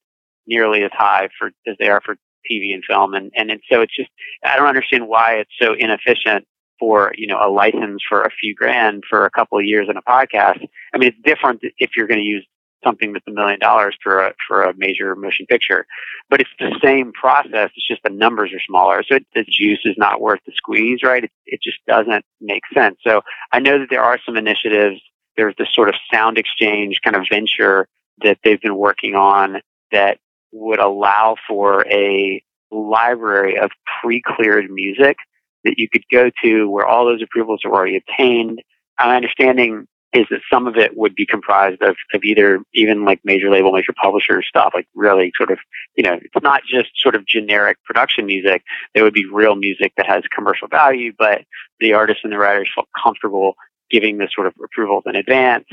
nearly 0.47 0.83
as 0.83 0.91
high 0.93 1.29
for 1.37 1.51
as 1.67 1.75
they 1.79 1.89
are 1.89 2.01
for 2.01 2.15
TV 2.49 2.73
and 2.73 2.83
film 2.87 3.13
and 3.13 3.31
and, 3.35 3.49
and 3.49 3.61
so 3.71 3.81
it's 3.81 3.95
just 3.95 4.09
I 4.43 4.57
don't 4.57 4.67
understand 4.67 5.07
why 5.07 5.35
it's 5.35 5.51
so 5.61 5.73
inefficient 5.73 6.45
for 6.79 7.13
you 7.15 7.27
know 7.27 7.37
a 7.41 7.49
license 7.49 8.01
for 8.07 8.23
a 8.23 8.29
few 8.29 8.53
grand 8.53 9.03
for 9.09 9.25
a 9.25 9.31
couple 9.31 9.57
of 9.57 9.65
years 9.65 9.87
in 9.89 9.97
a 9.97 10.01
podcast. 10.01 10.59
I 10.93 10.97
mean, 10.97 11.09
it's 11.09 11.17
different 11.23 11.61
if 11.77 11.91
you're 11.95 12.07
going 12.07 12.19
to 12.19 12.25
use 12.25 12.45
something 12.83 13.13
that's 13.13 13.27
a 13.27 13.31
million 13.31 13.59
dollars 13.59 13.95
for 14.03 14.19
a 14.19 14.33
for 14.47 14.63
a 14.63 14.73
major 14.77 15.15
motion 15.15 15.45
picture, 15.45 15.85
but 16.29 16.41
it's 16.41 16.49
the 16.59 16.77
same 16.83 17.11
process. 17.13 17.71
It's 17.75 17.87
just 17.87 18.03
the 18.03 18.09
numbers 18.09 18.51
are 18.53 18.61
smaller, 18.67 19.03
so 19.03 19.15
it, 19.15 19.25
the 19.33 19.43
juice 19.43 19.81
is 19.85 19.95
not 19.97 20.21
worth 20.21 20.39
the 20.45 20.53
squeeze, 20.55 20.99
right? 21.03 21.23
It, 21.23 21.31
it 21.45 21.61
just 21.61 21.79
doesn't 21.87 22.25
make 22.41 22.63
sense. 22.73 22.97
So 23.05 23.21
I 23.51 23.59
know 23.59 23.79
that 23.79 23.87
there 23.89 24.03
are 24.03 24.19
some 24.25 24.37
initiatives 24.37 25.01
there's 25.37 25.55
this 25.57 25.69
sort 25.73 25.89
of 25.89 25.95
sound 26.11 26.37
exchange 26.37 26.99
kind 27.03 27.15
of 27.15 27.25
venture 27.29 27.87
that 28.21 28.37
they've 28.43 28.61
been 28.61 28.77
working 28.77 29.15
on 29.15 29.61
that 29.91 30.17
would 30.51 30.79
allow 30.79 31.35
for 31.47 31.85
a 31.87 32.43
library 32.71 33.57
of 33.57 33.71
pre-cleared 34.01 34.69
music 34.69 35.17
that 35.63 35.75
you 35.77 35.87
could 35.89 36.03
go 36.11 36.29
to 36.43 36.69
where 36.69 36.85
all 36.85 37.05
those 37.05 37.21
approvals 37.21 37.61
are 37.65 37.73
already 37.73 37.97
obtained. 37.97 38.61
My 38.99 39.15
understanding 39.15 39.87
is 40.13 40.27
that 40.29 40.41
some 40.51 40.67
of 40.67 40.77
it 40.77 40.95
would 40.95 41.15
be 41.15 41.25
comprised 41.25 41.81
of, 41.81 41.95
of 42.13 42.23
either 42.23 42.59
even 42.73 43.03
like 43.03 43.19
major 43.23 43.49
label, 43.49 43.71
major 43.71 43.93
publisher 43.99 44.43
stuff, 44.43 44.71
like 44.73 44.87
really 44.93 45.31
sort 45.35 45.49
of, 45.49 45.57
you 45.95 46.03
know, 46.03 46.13
it's 46.13 46.43
not 46.43 46.61
just 46.71 46.89
sort 46.95 47.15
of 47.15 47.25
generic 47.25 47.77
production 47.83 48.27
music. 48.27 48.63
There 48.93 49.03
would 49.03 49.13
be 49.13 49.25
real 49.25 49.55
music 49.55 49.93
that 49.97 50.05
has 50.07 50.23
commercial 50.33 50.67
value, 50.67 51.13
but 51.17 51.41
the 51.79 51.93
artists 51.93 52.21
and 52.23 52.31
the 52.31 52.37
writers 52.37 52.69
felt 52.73 52.87
comfortable 53.03 53.55
giving 53.89 54.17
this 54.17 54.29
sort 54.35 54.47
of 54.47 54.53
approvals 54.63 55.03
in 55.07 55.15
advance. 55.15 55.65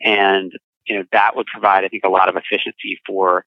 And, 0.00 0.52
you 0.86 0.98
know, 0.98 1.04
that 1.12 1.36
would 1.36 1.46
provide, 1.46 1.84
I 1.84 1.88
think, 1.88 2.04
a 2.04 2.08
lot 2.08 2.28
of 2.28 2.36
efficiency 2.36 3.00
for 3.06 3.44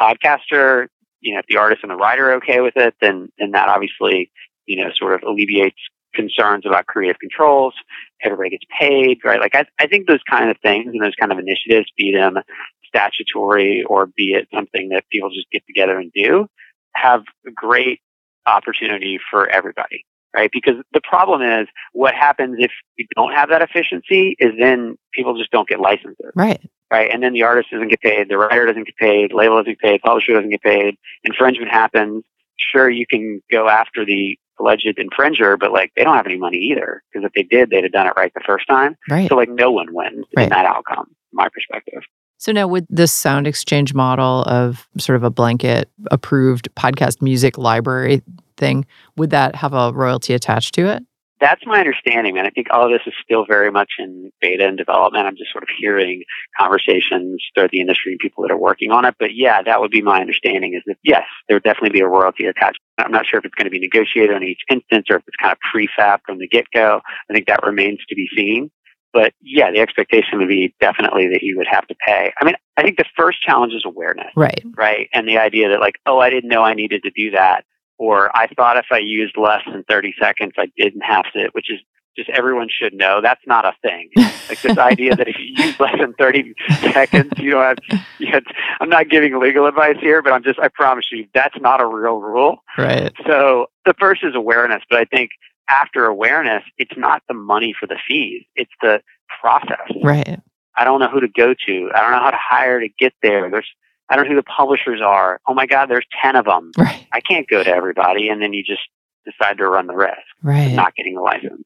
podcaster. 0.00 0.86
You 1.20 1.34
know, 1.34 1.40
if 1.40 1.46
the 1.48 1.56
artist 1.56 1.82
and 1.82 1.90
the 1.90 1.96
writer 1.96 2.30
are 2.30 2.36
okay 2.36 2.60
with 2.60 2.76
it, 2.76 2.94
then, 3.00 3.28
then 3.38 3.50
that 3.52 3.68
obviously, 3.68 4.30
you 4.66 4.82
know, 4.82 4.90
sort 4.94 5.14
of 5.14 5.22
alleviates 5.22 5.80
concerns 6.14 6.64
about 6.66 6.86
creative 6.86 7.18
controls. 7.18 7.74
Everybody 8.22 8.50
gets 8.50 8.64
paid, 8.78 9.18
right? 9.24 9.40
Like 9.40 9.54
I, 9.54 9.66
I 9.78 9.86
think 9.86 10.06
those 10.06 10.22
kind 10.28 10.50
of 10.50 10.56
things 10.62 10.86
and 10.92 11.02
those 11.02 11.14
kind 11.18 11.32
of 11.32 11.38
initiatives, 11.38 11.90
be 11.96 12.12
them 12.12 12.38
statutory 12.86 13.84
or 13.84 14.06
be 14.06 14.32
it 14.32 14.48
something 14.52 14.88
that 14.90 15.04
people 15.10 15.30
just 15.30 15.50
get 15.50 15.62
together 15.66 15.98
and 15.98 16.10
do, 16.12 16.46
have 16.94 17.22
a 17.46 17.50
great 17.50 18.00
opportunity 18.46 19.18
for 19.30 19.48
everybody, 19.48 20.04
right? 20.34 20.50
Because 20.52 20.74
the 20.92 21.00
problem 21.02 21.42
is 21.42 21.68
what 21.92 22.14
happens 22.14 22.56
if 22.58 22.72
you 22.96 23.06
don't 23.16 23.32
have 23.32 23.48
that 23.50 23.62
efficiency 23.62 24.36
is 24.38 24.52
then 24.58 24.96
people 25.12 25.36
just 25.38 25.50
don't 25.50 25.68
get 25.68 25.80
licenses, 25.80 26.32
Right. 26.34 26.60
right? 26.90 27.10
And 27.12 27.22
then 27.22 27.32
the 27.32 27.42
artist 27.44 27.68
doesn't 27.70 27.88
get 27.88 28.00
paid, 28.00 28.28
the 28.28 28.38
writer 28.38 28.66
doesn't 28.66 28.84
get 28.84 28.96
paid, 28.96 29.32
label 29.32 29.58
doesn't 29.58 29.80
get 29.80 29.90
paid, 29.90 30.00
publisher 30.02 30.32
doesn't 30.32 30.50
get 30.50 30.62
paid, 30.62 30.96
infringement 31.24 31.70
happens. 31.70 32.24
Sure, 32.58 32.90
you 32.90 33.06
can 33.06 33.40
go 33.50 33.68
after 33.68 34.04
the 34.04 34.36
alleged 34.60 34.86
infringer, 34.98 35.58
but 35.58 35.72
like 35.72 35.92
they 35.96 36.04
don't 36.04 36.14
have 36.16 36.26
any 36.26 36.36
money 36.38 36.58
either 36.58 37.02
because 37.12 37.24
if 37.26 37.32
they 37.34 37.42
did, 37.42 37.70
they'd 37.70 37.84
have 37.84 37.92
done 37.92 38.06
it 38.06 38.12
right 38.16 38.32
the 38.34 38.40
first 38.46 38.66
time. 38.68 38.96
Right. 39.08 39.28
So 39.28 39.36
like 39.36 39.48
no 39.48 39.70
one 39.70 39.92
wins 39.92 40.26
Right. 40.36 40.44
in 40.44 40.48
that 40.50 40.66
outcome, 40.66 41.06
from 41.06 41.14
my 41.32 41.48
perspective. 41.48 42.02
So 42.38 42.52
now 42.52 42.66
with 42.68 42.86
this 42.88 43.12
sound 43.12 43.46
exchange 43.46 43.92
model 43.92 44.42
of 44.44 44.88
sort 44.98 45.16
of 45.16 45.22
a 45.24 45.30
blanket 45.30 45.90
approved 46.10 46.74
podcast 46.74 47.20
music 47.20 47.58
library 47.58 48.22
thing, 48.56 48.86
would 49.16 49.30
that 49.30 49.54
have 49.56 49.74
a 49.74 49.92
royalty 49.92 50.32
attached 50.34 50.74
to 50.76 50.86
it? 50.86 51.02
That's 51.40 51.64
my 51.64 51.78
understanding, 51.78 52.36
and 52.36 52.46
I 52.46 52.50
think 52.50 52.66
all 52.70 52.84
of 52.84 52.90
this 52.90 53.06
is 53.06 53.14
still 53.24 53.46
very 53.46 53.70
much 53.70 53.92
in 53.98 54.30
beta 54.42 54.66
and 54.66 54.76
development. 54.76 55.26
I'm 55.26 55.36
just 55.36 55.52
sort 55.52 55.62
of 55.64 55.70
hearing 55.78 56.22
conversations 56.58 57.42
throughout 57.54 57.70
the 57.70 57.80
industry 57.80 58.12
and 58.12 58.20
people 58.20 58.42
that 58.42 58.50
are 58.50 58.58
working 58.58 58.90
on 58.90 59.06
it. 59.06 59.14
But 59.18 59.34
yeah, 59.34 59.62
that 59.62 59.80
would 59.80 59.90
be 59.90 60.02
my 60.02 60.20
understanding 60.20 60.74
is 60.74 60.82
that 60.86 60.96
yes, 61.02 61.24
there 61.48 61.56
would 61.56 61.62
definitely 61.62 61.98
be 61.98 62.00
a 62.00 62.06
royalty 62.06 62.44
attached. 62.44 62.78
I'm 62.98 63.10
not 63.10 63.26
sure 63.26 63.38
if 63.38 63.46
it's 63.46 63.54
going 63.54 63.64
to 63.64 63.70
be 63.70 63.78
negotiated 63.78 64.36
on 64.36 64.42
each 64.42 64.60
instance 64.70 65.06
or 65.08 65.16
if 65.16 65.22
it's 65.26 65.36
kind 65.40 65.52
of 65.52 65.58
prefab 65.72 66.20
from 66.26 66.38
the 66.38 66.46
get 66.46 66.66
go. 66.74 67.00
I 67.30 67.32
think 67.32 67.46
that 67.46 67.64
remains 67.64 68.00
to 68.08 68.14
be 68.14 68.28
seen. 68.36 68.70
But 69.12 69.32
yeah, 69.40 69.70
the 69.72 69.80
expectation 69.80 70.38
would 70.38 70.48
be 70.48 70.74
definitely 70.80 71.28
that 71.28 71.42
you 71.42 71.56
would 71.56 71.66
have 71.68 71.86
to 71.88 71.94
pay. 72.06 72.32
I 72.40 72.44
mean, 72.44 72.54
I 72.76 72.82
think 72.82 72.96
the 72.96 73.06
first 73.16 73.42
challenge 73.42 73.72
is 73.72 73.82
awareness. 73.84 74.30
Right. 74.36 74.62
right? 74.76 75.08
And 75.12 75.28
the 75.28 75.38
idea 75.38 75.70
that 75.70 75.80
like, 75.80 75.96
oh, 76.06 76.18
I 76.18 76.30
didn't 76.30 76.48
know 76.50 76.62
I 76.62 76.74
needed 76.74 77.02
to 77.04 77.10
do 77.10 77.32
that, 77.32 77.64
or 78.00 78.34
I 78.34 78.46
thought 78.46 78.78
if 78.78 78.86
I 78.90 78.96
used 78.98 79.36
less 79.36 79.60
than 79.70 79.84
30 79.84 80.14
seconds, 80.18 80.52
I 80.56 80.72
didn't 80.78 81.02
have 81.02 81.30
to, 81.34 81.50
which 81.52 81.70
is 81.70 81.80
just 82.16 82.30
everyone 82.30 82.68
should 82.70 82.94
know 82.94 83.20
that's 83.22 83.42
not 83.46 83.66
a 83.66 83.74
thing. 83.82 84.08
Like 84.48 84.62
this 84.62 84.78
idea 84.78 85.14
that 85.14 85.28
if 85.28 85.36
you 85.38 85.64
use 85.64 85.78
less 85.78 85.96
than 86.00 86.14
30 86.14 86.54
seconds, 86.92 87.30
you 87.36 87.50
don't 87.50 87.62
have, 87.62 88.00
you 88.18 88.28
have, 88.32 88.42
I'm 88.80 88.88
not 88.88 89.10
giving 89.10 89.38
legal 89.38 89.66
advice 89.66 89.98
here, 90.00 90.22
but 90.22 90.32
I'm 90.32 90.42
just, 90.42 90.58
I 90.58 90.68
promise 90.68 91.04
you, 91.12 91.26
that's 91.34 91.54
not 91.60 91.82
a 91.82 91.86
real 91.86 92.20
rule. 92.20 92.64
Right. 92.78 93.12
So 93.26 93.66
the 93.84 93.94
first 94.00 94.24
is 94.24 94.34
awareness, 94.34 94.82
but 94.88 94.98
I 94.98 95.04
think 95.04 95.30
after 95.68 96.06
awareness, 96.06 96.62
it's 96.78 96.96
not 96.96 97.22
the 97.28 97.34
money 97.34 97.74
for 97.78 97.86
the 97.86 97.98
fees, 98.08 98.44
it's 98.56 98.72
the 98.80 99.02
process. 99.42 99.90
Right. 100.02 100.40
I 100.74 100.84
don't 100.84 101.00
know 101.00 101.08
who 101.08 101.20
to 101.20 101.28
go 101.28 101.52
to. 101.66 101.90
I 101.94 102.00
don't 102.00 102.12
know 102.12 102.20
how 102.20 102.30
to 102.30 102.38
hire 102.40 102.80
to 102.80 102.88
get 102.98 103.12
there. 103.22 103.50
There's 103.50 103.68
I 104.10 104.16
don't 104.16 104.24
know 104.24 104.30
who 104.30 104.36
the 104.36 104.42
publishers 104.42 105.00
are. 105.00 105.40
Oh 105.48 105.54
my 105.54 105.66
God, 105.66 105.86
there's 105.88 106.06
10 106.22 106.36
of 106.36 106.44
them. 106.44 106.72
Right. 106.76 107.06
I 107.12 107.20
can't 107.20 107.48
go 107.48 107.62
to 107.62 107.70
everybody. 107.70 108.28
And 108.28 108.42
then 108.42 108.52
you 108.52 108.62
just 108.64 108.82
decide 109.24 109.58
to 109.58 109.68
run 109.68 109.86
the 109.86 109.94
risk 109.94 110.12
of 110.42 110.48
Right. 110.48 110.72
not 110.74 110.94
getting 110.96 111.16
a 111.16 111.22
license. 111.22 111.62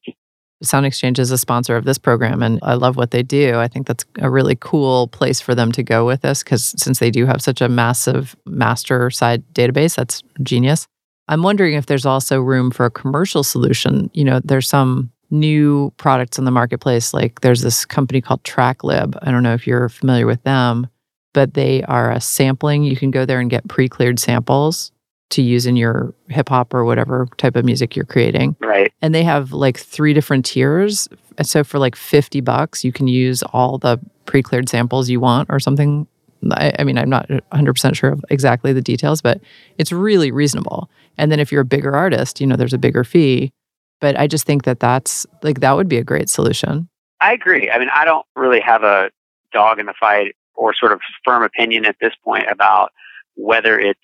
Sound 0.63 0.85
Exchange 0.85 1.19
is 1.19 1.31
a 1.31 1.37
sponsor 1.37 1.75
of 1.75 1.83
this 1.83 1.97
program, 1.97 2.41
and 2.41 2.59
I 2.63 2.75
love 2.75 2.95
what 2.95 3.11
they 3.11 3.23
do. 3.23 3.55
I 3.57 3.67
think 3.67 3.87
that's 3.87 4.05
a 4.19 4.29
really 4.29 4.55
cool 4.59 5.09
place 5.09 5.41
for 5.41 5.53
them 5.53 5.71
to 5.73 5.83
go 5.83 6.05
with 6.05 6.21
this 6.21 6.43
because 6.43 6.73
since 6.81 6.99
they 6.99 7.11
do 7.11 7.25
have 7.25 7.41
such 7.41 7.59
a 7.61 7.67
massive 7.67 8.35
master 8.45 9.09
side 9.11 9.43
database, 9.53 9.95
that's 9.95 10.23
genius. 10.43 10.87
I'm 11.27 11.43
wondering 11.43 11.73
if 11.73 11.87
there's 11.87 12.05
also 12.05 12.39
room 12.39 12.71
for 12.71 12.85
a 12.85 12.91
commercial 12.91 13.43
solution. 13.43 14.09
You 14.13 14.23
know, 14.23 14.39
there's 14.43 14.67
some 14.69 15.11
new 15.29 15.91
products 15.97 16.37
in 16.39 16.45
the 16.45 16.51
marketplace, 16.51 17.13
like 17.13 17.41
there's 17.41 17.61
this 17.61 17.83
company 17.83 18.21
called 18.21 18.43
TrackLib. 18.43 19.17
I 19.23 19.31
don't 19.31 19.43
know 19.43 19.53
if 19.53 19.67
you're 19.67 19.89
familiar 19.89 20.25
with 20.25 20.41
them, 20.43 20.87
but 21.35 21.53
they 21.53 21.83
are 21.83 22.11
a 22.11 22.21
sampling. 22.21 22.83
You 22.85 22.95
can 22.95 23.11
go 23.11 23.25
there 23.25 23.41
and 23.41 23.49
get 23.49 23.67
pre 23.67 23.89
cleared 23.89 24.19
samples 24.19 24.91
to 25.31 25.41
use 25.41 25.65
in 25.65 25.75
your 25.75 26.13
hip 26.29 26.47
hop 26.49 26.73
or 26.73 26.85
whatever 26.85 27.27
type 27.37 27.55
of 27.57 27.65
music 27.65 27.95
you're 27.95 28.05
creating 28.05 28.55
Right. 28.61 28.93
and 29.01 29.13
they 29.13 29.23
have 29.23 29.51
like 29.51 29.77
three 29.77 30.13
different 30.13 30.45
tiers. 30.45 31.09
So 31.41 31.63
for 31.63 31.77
like 31.79 31.95
50 31.95 32.41
bucks, 32.41 32.85
you 32.85 32.93
can 32.93 33.07
use 33.07 33.43
all 33.43 33.77
the 33.77 33.99
pre 34.25 34.41
cleared 34.41 34.69
samples 34.69 35.09
you 35.09 35.19
want 35.19 35.49
or 35.51 35.59
something. 35.59 36.07
I, 36.51 36.71
I 36.79 36.83
mean, 36.83 36.97
I'm 36.97 37.09
not 37.09 37.27
100% 37.27 37.95
sure 37.95 38.11
of 38.11 38.23
exactly 38.29 38.71
the 38.71 38.81
details, 38.81 39.21
but 39.21 39.41
it's 39.77 39.91
really 39.91 40.31
reasonable. 40.31 40.89
And 41.17 41.31
then 41.31 41.39
if 41.39 41.51
you're 41.51 41.61
a 41.61 41.65
bigger 41.65 41.95
artist, 41.95 42.39
you 42.39 42.47
know, 42.47 42.55
there's 42.55 42.73
a 42.73 42.77
bigger 42.77 43.03
fee. 43.03 43.51
But 43.99 44.17
I 44.17 44.27
just 44.27 44.45
think 44.45 44.63
that 44.63 44.79
that's 44.79 45.25
like, 45.41 45.59
that 45.61 45.75
would 45.75 45.89
be 45.89 45.97
a 45.97 46.03
great 46.03 46.29
solution. 46.29 46.87
I 47.19 47.33
agree. 47.33 47.69
I 47.71 47.79
mean, 47.79 47.89
I 47.93 48.05
don't 48.05 48.25
really 48.35 48.59
have 48.61 48.83
a 48.83 49.09
dog 49.51 49.79
in 49.79 49.87
the 49.87 49.93
fight 49.99 50.35
or 50.55 50.73
sort 50.73 50.91
of 50.91 50.99
firm 51.23 51.43
opinion 51.43 51.85
at 51.85 51.95
this 52.01 52.13
point 52.23 52.45
about 52.49 52.91
whether 53.35 53.79
it's 53.79 53.99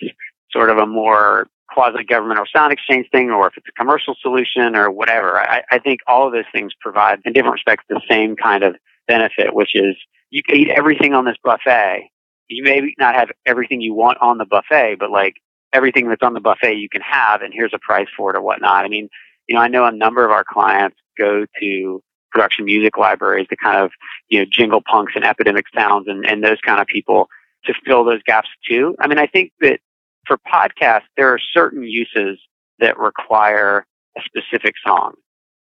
sort 0.51 0.69
of 0.69 0.77
a 0.77 0.85
more 0.85 1.47
quasi 1.73 2.03
governmental 2.03 2.45
sound 2.53 2.73
exchange 2.73 3.07
thing 3.11 3.29
or 3.29 3.47
if 3.47 3.53
it's 3.55 3.67
a 3.67 3.71
commercial 3.71 4.15
solution 4.21 4.75
or 4.75 4.91
whatever. 4.91 5.39
I, 5.39 5.63
I 5.71 5.79
think 5.79 6.01
all 6.07 6.27
of 6.27 6.33
those 6.33 6.45
things 6.51 6.73
provide, 6.79 7.19
in 7.25 7.33
different 7.33 7.53
respects, 7.53 7.85
the 7.87 8.01
same 8.09 8.35
kind 8.35 8.63
of 8.63 8.75
benefit, 9.07 9.53
which 9.53 9.75
is 9.75 9.95
you 10.29 10.43
can 10.43 10.57
eat 10.57 10.69
everything 10.69 11.13
on 11.13 11.25
this 11.25 11.37
buffet. 11.43 12.09
You 12.47 12.63
may 12.63 12.93
not 12.97 13.15
have 13.15 13.29
everything 13.45 13.79
you 13.79 13.93
want 13.93 14.17
on 14.21 14.37
the 14.37 14.45
buffet, 14.45 14.97
but 14.99 15.11
like 15.11 15.35
everything 15.73 16.09
that's 16.09 16.23
on 16.23 16.33
the 16.33 16.41
buffet 16.41 16.75
you 16.75 16.89
can 16.89 17.01
have, 17.01 17.41
and 17.41 17.53
here's 17.53 17.73
a 17.73 17.79
price 17.79 18.07
for 18.15 18.29
it 18.29 18.37
or 18.37 18.41
whatnot. 18.41 18.83
I 18.83 18.89
mean, 18.89 19.07
you 19.47 19.55
know, 19.55 19.61
I 19.61 19.69
know 19.69 19.85
a 19.85 19.91
number 19.91 20.25
of 20.25 20.31
our 20.31 20.43
clients 20.43 20.97
go 21.17 21.45
to 21.61 22.03
production 22.31 22.65
music 22.65 22.97
libraries 22.97 23.47
to 23.49 23.55
kind 23.55 23.77
of, 23.77 23.91
you 24.29 24.39
know, 24.39 24.45
jingle 24.49 24.81
punks 24.81 25.13
and 25.15 25.25
epidemic 25.25 25.65
sounds 25.75 26.07
and, 26.07 26.25
and 26.25 26.43
those 26.43 26.59
kind 26.65 26.81
of 26.81 26.87
people 26.87 27.27
to 27.65 27.73
fill 27.85 28.03
those 28.03 28.21
gaps 28.23 28.49
too. 28.67 28.95
I 28.99 29.07
mean, 29.07 29.19
I 29.19 29.27
think 29.27 29.51
that 29.61 29.79
for 30.25 30.37
podcasts, 30.37 31.03
there 31.17 31.29
are 31.29 31.39
certain 31.39 31.83
uses 31.83 32.39
that 32.79 32.97
require 32.97 33.85
a 34.17 34.21
specific 34.21 34.75
song. 34.85 35.13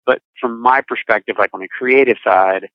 But 0.06 0.22
from 0.40 0.62
my 0.62 0.82
perspective, 0.82 1.36
like 1.38 1.52
on 1.54 1.60
the 1.60 1.68
creative 1.68 2.18
side, 2.24 2.70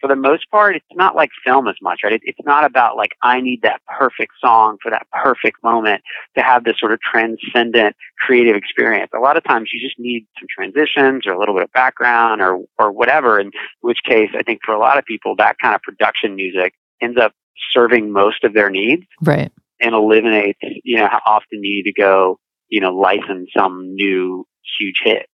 for 0.00 0.08
the 0.08 0.16
most 0.16 0.50
part, 0.50 0.76
it's 0.76 0.84
not 0.94 1.14
like 1.14 1.30
film 1.44 1.68
as 1.68 1.76
much, 1.82 2.00
right? 2.02 2.14
It, 2.14 2.22
it's 2.24 2.38
not 2.44 2.64
about 2.64 2.96
like, 2.96 3.12
I 3.22 3.40
need 3.40 3.62
that 3.62 3.80
perfect 3.98 4.32
song 4.40 4.78
for 4.82 4.90
that 4.90 5.06
perfect 5.12 5.62
moment 5.62 6.02
to 6.36 6.42
have 6.42 6.64
this 6.64 6.78
sort 6.78 6.92
of 6.92 7.00
transcendent 7.00 7.96
creative 8.18 8.56
experience. 8.56 9.10
A 9.14 9.20
lot 9.20 9.36
of 9.36 9.44
times 9.44 9.70
you 9.72 9.80
just 9.80 9.98
need 9.98 10.26
some 10.38 10.46
transitions 10.48 11.26
or 11.26 11.32
a 11.32 11.38
little 11.38 11.54
bit 11.54 11.64
of 11.64 11.72
background 11.72 12.40
or, 12.40 12.60
or 12.78 12.92
whatever. 12.92 13.38
In 13.38 13.50
which 13.80 13.98
case, 14.04 14.30
I 14.34 14.42
think 14.42 14.60
for 14.64 14.74
a 14.74 14.78
lot 14.78 14.98
of 14.98 15.04
people, 15.04 15.36
that 15.36 15.56
kind 15.58 15.74
of 15.74 15.82
production 15.82 16.34
music 16.34 16.72
ends 17.02 17.18
up 17.20 17.32
serving 17.70 18.10
most 18.10 18.44
of 18.44 18.54
their 18.54 18.70
needs 18.70 19.02
Right. 19.20 19.52
and 19.80 19.94
eliminates, 19.94 20.58
you 20.82 20.96
know, 20.96 21.08
how 21.08 21.20
often 21.26 21.62
you 21.62 21.82
need 21.84 21.84
to 21.84 21.92
go, 21.92 22.38
you 22.68 22.80
know, 22.80 22.94
license 22.94 23.50
some 23.54 23.94
new 23.94 24.46
huge 24.78 25.00
hit. 25.04 25.26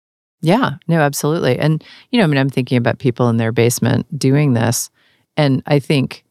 Yeah, 0.46 0.76
no, 0.88 1.00
absolutely. 1.00 1.58
And, 1.58 1.84
you 2.12 2.20
know, 2.20 2.24
I 2.24 2.28
mean, 2.28 2.38
I'm 2.38 2.50
thinking 2.50 2.78
about 2.78 3.00
people 3.00 3.30
in 3.30 3.38
their 3.38 3.52
basement 3.52 4.06
doing 4.20 4.54
this. 4.54 4.92
And 5.36 5.64
I 5.66 5.80
think 5.80 6.24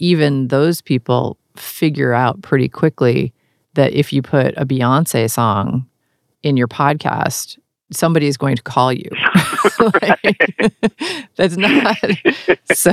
even 0.00 0.48
those 0.48 0.82
people 0.82 1.38
figure 1.54 2.12
out 2.12 2.42
pretty 2.42 2.68
quickly 2.68 3.32
that 3.74 3.92
if 3.92 4.12
you 4.12 4.22
put 4.22 4.54
a 4.56 4.66
Beyonce 4.66 5.30
song 5.30 5.86
in 6.42 6.56
your 6.56 6.66
podcast, 6.66 7.60
somebody 7.92 8.26
is 8.26 8.36
going 8.36 8.56
to 8.56 8.62
call 8.62 8.92
you. 8.92 9.08
Like, 10.02 10.66
that's 11.36 11.56
not 11.56 11.96
so 12.74 12.90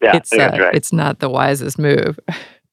yeah, 0.00 0.16
it's 0.16 0.30
that's 0.30 0.32
uh, 0.32 0.58
right. 0.60 0.74
it's 0.74 0.92
not 0.92 1.20
the 1.20 1.28
wisest 1.28 1.78
move. 1.78 2.18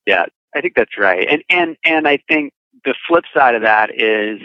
Yeah, 0.07 0.25
I 0.55 0.61
think 0.61 0.73
that's 0.75 0.97
right. 0.97 1.27
And 1.29 1.43
and 1.49 1.77
and 1.85 2.07
I 2.07 2.17
think 2.27 2.53
the 2.85 2.95
flip 3.07 3.25
side 3.33 3.55
of 3.55 3.61
that 3.61 3.89
is 3.93 4.41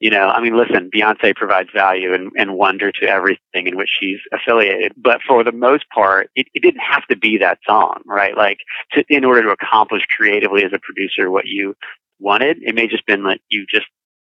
You 0.00 0.10
know, 0.10 0.28
I 0.28 0.40
mean, 0.40 0.56
listen, 0.56 0.90
Beyonce 0.94 1.34
provides 1.34 1.70
value 1.74 2.14
and, 2.14 2.30
and 2.36 2.54
wonder 2.54 2.92
to 2.92 3.06
everything 3.06 3.66
in 3.66 3.76
which 3.76 3.90
she's 3.98 4.20
affiliated. 4.32 4.92
But 4.96 5.20
for 5.26 5.42
the 5.42 5.52
most 5.52 5.86
part, 5.92 6.30
it, 6.36 6.46
it 6.54 6.62
didn't 6.62 6.82
have 6.88 7.04
to 7.08 7.16
be 7.16 7.38
that 7.38 7.58
song, 7.66 8.02
right? 8.06 8.36
Like, 8.36 8.58
to, 8.92 9.04
in 9.08 9.24
order 9.24 9.42
to 9.42 9.50
accomplish 9.50 10.02
creatively 10.16 10.62
as 10.62 10.72
a 10.72 10.78
producer 10.78 11.30
what 11.30 11.46
you 11.46 11.74
wanted, 12.20 12.58
it 12.62 12.76
may 12.76 12.86
just 12.86 13.06
been 13.06 13.24
that 13.24 13.40
you 13.48 13.66
just 13.68 13.86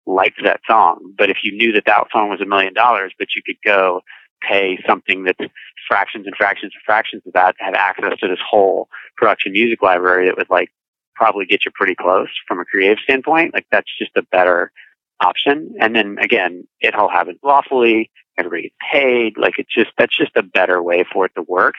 liked 0.07 0.41
that 0.43 0.61
song. 0.67 1.13
But 1.15 1.29
if 1.29 1.37
you 1.43 1.55
knew 1.55 1.71
that 1.73 1.85
that 1.85 2.07
song 2.11 2.29
was 2.29 2.41
a 2.41 2.45
million 2.45 2.73
dollars, 2.73 3.13
but 3.19 3.35
you 3.35 3.43
could 3.45 3.57
go 3.63 4.01
pay 4.41 4.79
something 4.87 5.23
that's 5.23 5.51
fractions 5.87 6.25
and 6.25 6.35
fractions 6.35 6.71
and 6.73 6.81
fractions 6.83 7.21
of 7.27 7.33
that, 7.33 7.55
have 7.59 7.75
access 7.75 8.17
to 8.19 8.27
this 8.27 8.39
whole 8.47 8.87
production 9.17 9.51
music 9.51 9.81
library 9.83 10.25
that 10.25 10.37
would 10.37 10.49
like 10.49 10.69
probably 11.15 11.45
get 11.45 11.65
you 11.65 11.71
pretty 11.75 11.95
close 11.95 12.29
from 12.47 12.59
a 12.59 12.65
creative 12.65 12.97
standpoint. 13.03 13.53
Like 13.53 13.67
that's 13.71 13.89
just 13.99 14.11
a 14.15 14.23
better 14.31 14.71
option. 15.21 15.75
And 15.79 15.95
then 15.95 16.17
again, 16.19 16.67
it 16.79 16.95
all 16.95 17.09
happens 17.09 17.39
lawfully. 17.43 18.09
Everybody 18.37 18.63
gets 18.63 18.75
paid. 18.91 19.37
Like 19.37 19.59
it's 19.59 19.73
just, 19.73 19.91
that's 19.97 20.17
just 20.17 20.35
a 20.35 20.43
better 20.43 20.81
way 20.81 21.03
for 21.11 21.25
it 21.25 21.31
to 21.35 21.41
work. 21.43 21.75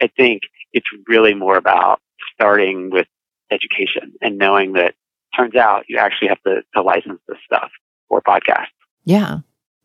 I 0.00 0.08
think 0.16 0.42
it's 0.72 0.86
really 1.08 1.34
more 1.34 1.56
about 1.56 2.00
starting 2.34 2.90
with 2.90 3.06
education 3.50 4.12
and 4.20 4.38
knowing 4.38 4.72
that 4.74 4.94
turns 5.36 5.54
out 5.54 5.84
you 5.88 5.98
actually 5.98 6.28
have 6.28 6.42
to, 6.42 6.62
to 6.74 6.82
license 6.82 7.20
this 7.28 7.38
stuff 7.44 7.70
for 8.08 8.20
podcasts. 8.20 8.66
Yeah. 9.04 9.38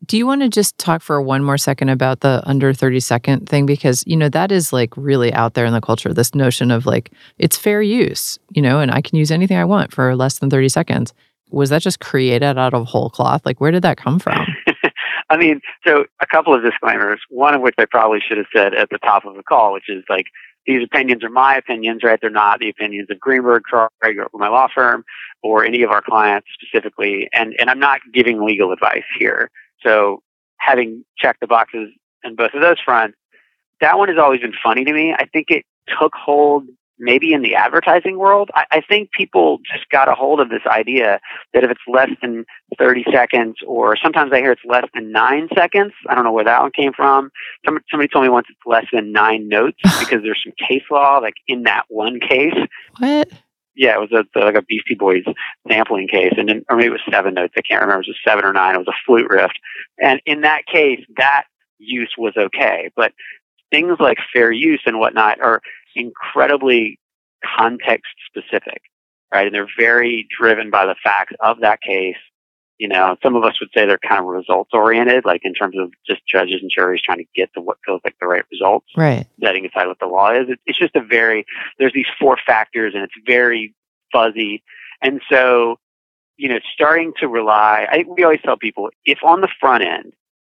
Do 0.06 0.16
you 0.16 0.26
want 0.26 0.40
to 0.40 0.48
just 0.48 0.78
talk 0.78 1.02
for 1.02 1.20
one 1.20 1.44
more 1.44 1.58
second 1.58 1.90
about 1.90 2.20
the 2.20 2.42
under 2.46 2.72
30 2.72 3.00
second 3.00 3.48
thing? 3.48 3.66
Because, 3.66 4.02
you 4.06 4.16
know, 4.16 4.30
that 4.30 4.50
is 4.50 4.72
like 4.72 4.96
really 4.96 5.32
out 5.34 5.54
there 5.54 5.66
in 5.66 5.74
the 5.74 5.80
culture, 5.80 6.14
this 6.14 6.34
notion 6.34 6.70
of 6.70 6.86
like, 6.86 7.12
it's 7.38 7.58
fair 7.58 7.82
use, 7.82 8.38
you 8.50 8.62
know, 8.62 8.80
and 8.80 8.90
I 8.90 9.02
can 9.02 9.18
use 9.18 9.30
anything 9.30 9.58
I 9.58 9.64
want 9.64 9.92
for 9.92 10.16
less 10.16 10.38
than 10.38 10.48
30 10.48 10.70
seconds. 10.70 11.12
Was 11.50 11.70
that 11.70 11.82
just 11.82 12.00
created 12.00 12.58
out 12.58 12.74
of 12.74 12.86
whole 12.86 13.10
cloth? 13.10 13.42
Like, 13.44 13.60
where 13.60 13.70
did 13.70 13.82
that 13.82 13.96
come 13.96 14.18
from? 14.18 14.46
I 15.30 15.36
mean, 15.36 15.60
so 15.86 16.04
a 16.20 16.26
couple 16.26 16.54
of 16.54 16.62
disclaimers, 16.62 17.20
one 17.28 17.54
of 17.54 17.60
which 17.60 17.76
I 17.78 17.84
probably 17.84 18.18
should 18.20 18.38
have 18.38 18.46
said 18.54 18.74
at 18.74 18.90
the 18.90 18.98
top 18.98 19.24
of 19.24 19.36
the 19.36 19.42
call, 19.44 19.72
which 19.72 19.88
is 19.88 20.02
like, 20.08 20.26
these 20.66 20.84
opinions 20.84 21.24
are 21.24 21.30
my 21.30 21.56
opinions, 21.56 22.02
right? 22.02 22.18
They're 22.20 22.30
not 22.30 22.58
the 22.58 22.68
opinions 22.68 23.08
of 23.10 23.18
Greenberg 23.18 23.62
Traurig, 23.72 24.16
or 24.18 24.28
my 24.34 24.48
law 24.48 24.68
firm, 24.74 25.04
or 25.42 25.64
any 25.64 25.82
of 25.82 25.90
our 25.90 26.02
clients 26.02 26.48
specifically. 26.60 27.28
And, 27.32 27.54
and 27.58 27.70
I'm 27.70 27.78
not 27.78 28.00
giving 28.12 28.44
legal 28.44 28.72
advice 28.72 29.04
here. 29.18 29.50
So 29.82 30.22
having 30.58 31.04
checked 31.16 31.40
the 31.40 31.46
boxes 31.46 31.88
in 32.24 32.34
both 32.34 32.50
of 32.52 32.60
those 32.60 32.76
fronts, 32.84 33.16
that 33.80 33.96
one 33.96 34.08
has 34.08 34.18
always 34.18 34.40
been 34.40 34.52
funny 34.62 34.84
to 34.84 34.92
me. 34.92 35.14
I 35.16 35.26
think 35.26 35.46
it 35.48 35.64
took 35.98 36.12
hold 36.14 36.64
maybe 37.00 37.32
in 37.32 37.42
the 37.42 37.54
advertising 37.54 38.18
world. 38.18 38.50
I, 38.54 38.64
I 38.70 38.80
think 38.82 39.10
people 39.10 39.58
just 39.72 39.88
got 39.90 40.08
a 40.08 40.14
hold 40.14 40.38
of 40.38 40.50
this 40.50 40.62
idea 40.66 41.18
that 41.52 41.64
if 41.64 41.70
it's 41.70 41.80
less 41.88 42.10
than 42.20 42.44
30 42.78 43.04
seconds, 43.12 43.56
or 43.66 43.96
sometimes 43.96 44.30
I 44.32 44.38
hear 44.38 44.52
it's 44.52 44.60
less 44.64 44.84
than 44.94 45.10
nine 45.10 45.48
seconds. 45.56 45.92
I 46.08 46.14
don't 46.14 46.24
know 46.24 46.32
where 46.32 46.44
that 46.44 46.62
one 46.62 46.70
came 46.70 46.92
from. 46.92 47.30
Some, 47.64 47.78
somebody 47.90 48.08
told 48.08 48.24
me 48.24 48.28
once 48.30 48.46
it's 48.50 48.60
less 48.66 48.86
than 48.92 49.10
nine 49.12 49.48
notes 49.48 49.78
because 49.98 50.22
there's 50.22 50.40
some 50.44 50.52
case 50.68 50.84
law, 50.90 51.18
like 51.18 51.34
in 51.48 51.64
that 51.64 51.84
one 51.88 52.20
case. 52.20 52.54
What? 52.98 53.28
Yeah, 53.74 53.94
it 53.94 54.00
was 54.00 54.12
a, 54.12 54.38
like 54.38 54.56
a 54.56 54.62
Beastie 54.62 54.94
Boys 54.94 55.24
sampling 55.66 56.08
case, 56.08 56.34
and 56.36 56.48
then, 56.48 56.64
or 56.68 56.76
maybe 56.76 56.88
it 56.88 56.92
was 56.92 57.00
seven 57.10 57.34
notes. 57.34 57.54
I 57.56 57.62
can't 57.62 57.80
remember. 57.80 58.02
It 58.02 58.08
was 58.08 58.16
a 58.26 58.28
seven 58.28 58.44
or 58.44 58.52
nine. 58.52 58.74
It 58.74 58.78
was 58.78 58.88
a 58.88 59.04
flute 59.06 59.28
riff, 59.30 59.52
and 59.98 60.20
in 60.26 60.42
that 60.42 60.66
case, 60.66 61.00
that 61.16 61.44
use 61.78 62.12
was 62.18 62.34
okay. 62.36 62.90
But 62.94 63.12
things 63.70 63.96
like 64.00 64.18
fair 64.32 64.52
use 64.52 64.82
and 64.84 64.98
whatnot 64.98 65.40
are 65.40 65.60
incredibly 65.94 66.98
context 67.56 68.12
specific, 68.26 68.82
right? 69.32 69.46
And 69.46 69.54
they're 69.54 69.68
very 69.78 70.26
driven 70.36 70.70
by 70.70 70.86
the 70.86 70.96
facts 71.02 71.34
of 71.40 71.60
that 71.60 71.80
case. 71.80 72.16
You 72.78 72.88
know, 72.88 73.16
some 73.22 73.36
of 73.36 73.44
us 73.44 73.60
would 73.60 73.68
say 73.74 73.84
they're 73.84 73.98
kind 73.98 74.20
of 74.20 74.26
results 74.26 74.70
oriented, 74.72 75.26
like 75.26 75.42
in 75.44 75.52
terms 75.52 75.76
of 75.78 75.92
just 76.06 76.26
judges 76.26 76.62
and 76.62 76.70
juries 76.74 77.02
trying 77.02 77.18
to 77.18 77.26
get 77.34 77.52
to 77.54 77.60
what 77.60 77.76
feels 77.84 78.00
like 78.04 78.16
the 78.20 78.26
right 78.26 78.44
results, 78.50 78.86
Right. 78.96 79.26
setting 79.42 79.66
aside 79.66 79.86
what 79.86 79.98
the 80.00 80.06
law 80.06 80.32
is. 80.32 80.46
It's 80.64 80.78
just 80.78 80.96
a 80.96 81.02
very, 81.02 81.44
there's 81.78 81.92
these 81.92 82.06
four 82.18 82.38
factors 82.46 82.94
and 82.94 83.02
it's 83.02 83.12
very 83.26 83.74
fuzzy. 84.12 84.62
And 85.02 85.20
so, 85.30 85.76
you 86.38 86.48
know, 86.48 86.58
starting 86.72 87.12
to 87.20 87.28
rely, 87.28 87.86
I, 87.90 88.04
we 88.08 88.24
always 88.24 88.40
tell 88.42 88.56
people 88.56 88.88
if 89.04 89.18
on 89.22 89.42
the 89.42 89.48
front 89.60 89.84
end, 89.84 90.14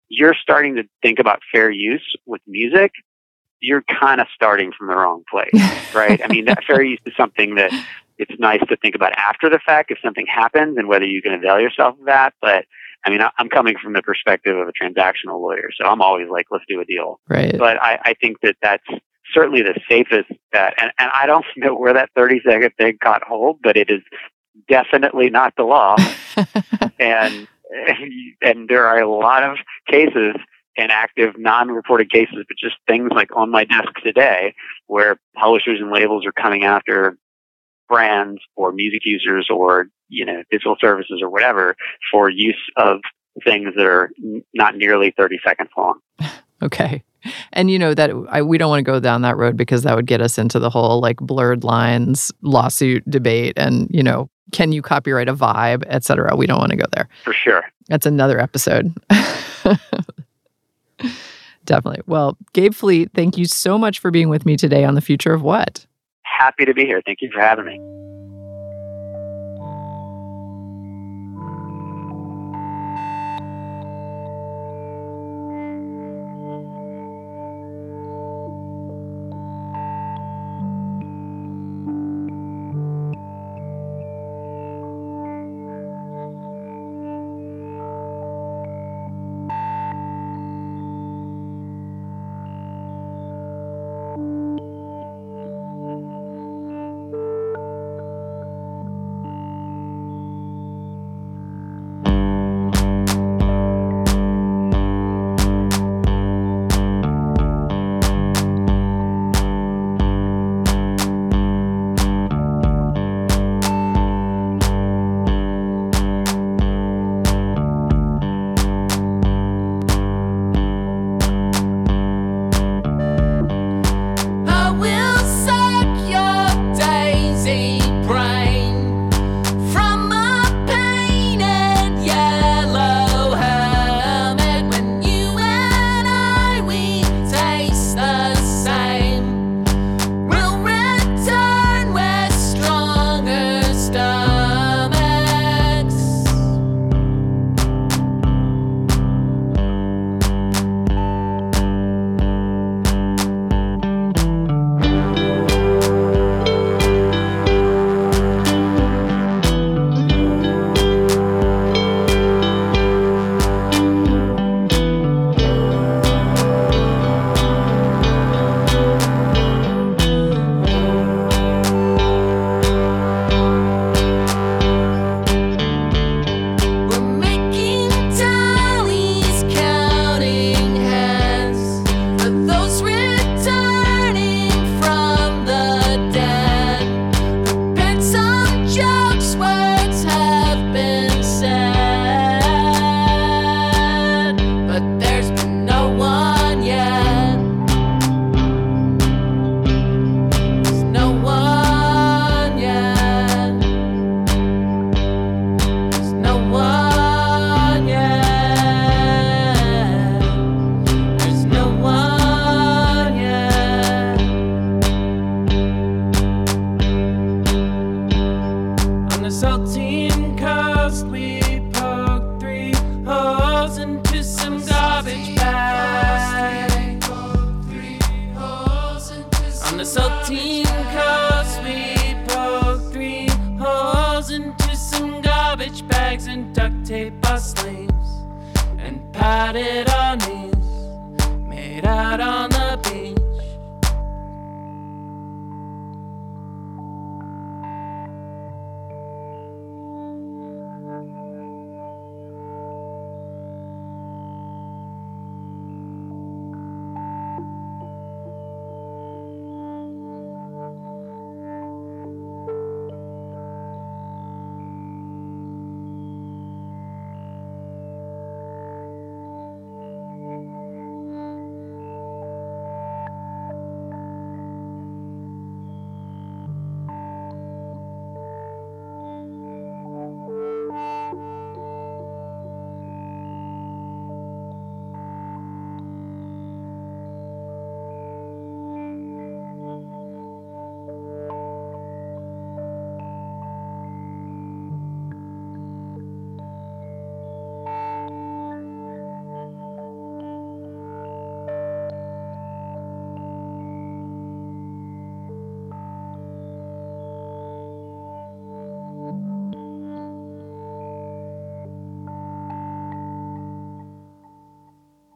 you're 0.10 0.36
starting 0.36 0.76
to 0.76 0.84
think 1.04 1.20
about 1.20 1.42
fair 1.52 1.70
use 1.70 2.16
with 2.26 2.42
music, 2.48 2.92
you're 3.66 3.84
kind 4.00 4.22
of 4.22 4.28
starting 4.34 4.72
from 4.78 4.88
the 4.88 4.96
wrong 4.96 5.24
place, 5.30 5.52
right? 5.96 6.22
I 6.24 6.28
mean, 6.28 6.46
that 6.46 6.64
fair 6.66 6.84
use 6.84 7.00
is 7.06 7.14
something 7.18 7.56
that 7.56 7.72
it's 8.18 8.40
nice 8.40 8.62
to 8.70 8.78
think 8.78 8.96
about 8.96 9.12
after 9.18 9.50
the 9.50 9.60
fact 9.66 9.92
if 9.92 9.98
something 10.04 10.28
happens 10.28 10.78
and 10.78 10.88
whether 10.88 11.06
you 11.06 11.22
can 11.22 11.34
avail 11.34 11.60
yourself 11.60 12.00
of 12.00 12.06
that. 12.06 12.34
But 12.42 12.66
I 13.06 13.10
mean, 13.10 13.22
I'm 13.38 13.50
coming 13.50 13.76
from 13.82 13.94
the 13.94 14.04
perspective 14.04 14.56
of 14.56 14.68
a 14.68 14.72
transactional 14.72 15.42
lawyer, 15.42 15.70
so 15.76 15.86
I'm 15.86 16.02
always 16.02 16.30
like, 16.30 16.46
let's 16.52 16.64
do 16.68 16.80
a 16.80 16.86
deal. 16.86 17.20
Right. 17.28 17.58
But 17.58 17.82
I, 17.82 18.00
I 18.04 18.14
think 18.14 18.38
that 18.42 18.56
that's 18.62 18.86
certainly 19.34 19.64
the 19.64 19.80
safest 19.90 20.30
bet. 20.52 20.76
And, 20.78 20.92
and 21.00 21.10
I 21.12 21.26
don't 21.26 21.46
know 21.58 21.76
where 21.76 21.94
that 21.94 22.10
30 22.16 22.42
second 22.48 22.72
thing 22.78 22.98
caught 23.04 23.24
hold, 23.24 23.60
but 23.64 23.78
it 23.78 23.90
is 23.90 24.02
definitely 24.70 25.30
not 25.32 25.54
the 25.58 25.64
law. 25.64 25.96
and 27.00 27.48
and 28.42 28.70
there 28.70 28.86
are 28.86 29.00
a 29.00 29.10
lot 29.10 29.44
of 29.44 29.58
cases 29.90 30.36
and 30.78 30.92
active 30.92 31.36
non-reported 31.38 32.12
cases, 32.12 32.44
but 32.48 32.58
just 32.58 32.76
things 32.88 33.10
like 33.12 33.36
on 33.36 33.50
my 33.50 33.64
desk 33.64 33.90
today 34.04 34.54
where 34.88 35.18
publishers 35.36 35.80
and 35.82 35.92
labels 35.92 36.26
are 36.26 36.32
coming 36.32 36.64
after 36.64 37.18
brands 37.88 38.42
or 38.56 38.72
music 38.72 39.02
users 39.06 39.48
or 39.50 39.88
you 40.10 40.26
know 40.26 40.42
digital 40.52 40.76
services 40.82 41.20
or 41.22 41.30
whatever 41.30 41.76
for 42.12 42.30
use 42.30 42.62
of 42.78 43.00
things 43.44 43.70
that 43.76 43.86
are 43.86 44.10
n- 44.24 44.44
not 44.54 44.76
nearly 44.76 45.14
30 45.18 45.40
seconds 45.46 45.70
long. 45.78 46.00
Okay. 46.64 47.04
And 47.52 47.70
you 47.70 47.78
know 47.78 47.94
that 47.94 48.12
I, 48.30 48.42
we 48.42 48.58
don't 48.58 48.70
want 48.70 48.80
to 48.80 48.90
go 48.92 49.02
down 49.02 49.24
that 49.24 49.36
road 49.36 49.58
because 49.58 49.84
that 49.84 49.94
would 49.96 50.06
get 50.08 50.22
us 50.22 50.38
into 50.38 50.58
the 50.58 50.70
whole 50.70 51.02
like 51.02 51.18
blurred 51.18 51.66
lines 51.66 52.32
lawsuit 52.42 53.04
debate 53.10 53.54
and 53.58 53.90
you 53.92 54.02
know 54.02 54.30
can 54.54 54.72
you 54.72 54.82
copyright 54.82 55.28
a 55.28 55.36
vibe 55.36 55.84
et 55.88 56.06
cetera 56.06 56.34
we 56.36 56.48
don't 56.48 56.58
want 56.60 56.72
to 56.72 56.78
go 56.78 56.86
there 56.94 57.10
For 57.26 57.34
sure. 57.34 57.66
that's 57.90 58.06
another 58.06 58.40
episode 58.40 58.94
definitely 61.66 62.02
well 62.06 62.38
gabe 62.54 62.74
fleet 62.74 63.10
thank 63.14 63.38
you 63.38 63.46
so 63.46 63.78
much 63.78 64.00
for 64.00 64.12
being 64.12 64.30
with 64.30 64.46
me 64.46 64.56
today 64.56 64.84
on 64.86 64.96
the 64.96 65.02
future 65.02 65.34
of 65.34 65.42
what 65.42 65.86
Happy 66.38 66.66
to 66.66 66.74
be 66.74 66.86
here. 66.86 67.02
Thank 67.06 67.20
you 67.22 67.30
for 67.32 67.40
having 67.40 67.66
me. 67.66 68.25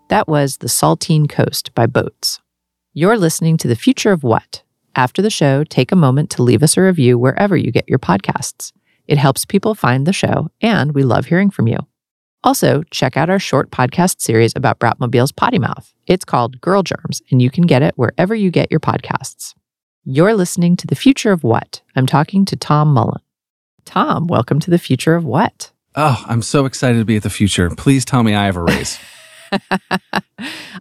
That 0.10 0.28
was 0.28 0.58
The 0.58 0.68
Saltine 0.68 1.30
Coast 1.30 1.72
by 1.76 1.86
Boats. 1.86 2.40
You're 2.94 3.16
listening 3.16 3.58
to 3.58 3.68
The 3.68 3.76
Future 3.76 4.12
of 4.12 4.24
What? 4.24 4.64
After 4.96 5.22
the 5.22 5.30
show, 5.30 5.64
take 5.64 5.92
a 5.92 5.96
moment 5.96 6.32
to 6.32 6.42
leave 6.42 6.64
us 6.64 6.78
a 6.78 6.82
review 6.82 7.20
wherever 7.20 7.56
you 7.56 7.72
get 7.72 7.88
your 7.88 8.00
podcasts. 8.00 8.74
It 9.08 9.20
helps 9.20 9.46
people 9.46 9.76
find 9.76 10.08
the 10.08 10.12
show, 10.12 10.50
and 10.62 10.96
we 10.96 11.04
love 11.04 11.28
hearing 11.28 11.52
from 11.52 11.68
you. 11.68 11.78
Also, 12.44 12.82
check 12.90 13.18
out 13.18 13.30
our 13.30 13.38
short 13.38 13.70
podcast 13.70 14.20
series 14.20 14.52
about 14.56 14.80
Bratmobile's 14.80 15.32
Pottymouth. 15.32 15.94
It's 16.08 16.26
called 16.26 16.60
Girl 16.60 16.82
Germs, 16.82 17.22
and 17.30 17.40
you 17.40 17.52
can 17.52 17.68
get 17.68 17.84
it 17.84 17.94
wherever 17.96 18.34
you 18.34 18.50
get 18.50 18.72
your 18.72 18.80
podcasts. 18.80 19.54
You're 20.06 20.34
listening 20.34 20.76
to 20.78 20.88
The 20.88 20.96
Future 20.96 21.32
of 21.32 21.44
What? 21.44 21.84
I'm 21.96 22.08
talking 22.08 22.46
to 22.46 22.56
Tom 22.56 22.96
Mullen. 22.96 23.22
Tom, 23.86 24.26
welcome 24.26 24.60
to 24.62 24.72
The 24.72 24.80
Future 24.80 25.14
of 25.14 25.24
What? 25.24 25.72
Oh, 25.94 26.26
I'm 26.28 26.42
so 26.42 26.66
excited 26.66 26.98
to 26.98 27.06
be 27.06 27.18
at 27.18 27.24
the 27.24 27.30
future. 27.30 27.70
Please 27.70 28.06
tell 28.06 28.24
me 28.24 28.34
I 28.34 28.46
have 28.46 28.58
a 28.58 28.64
raise. 28.64 28.98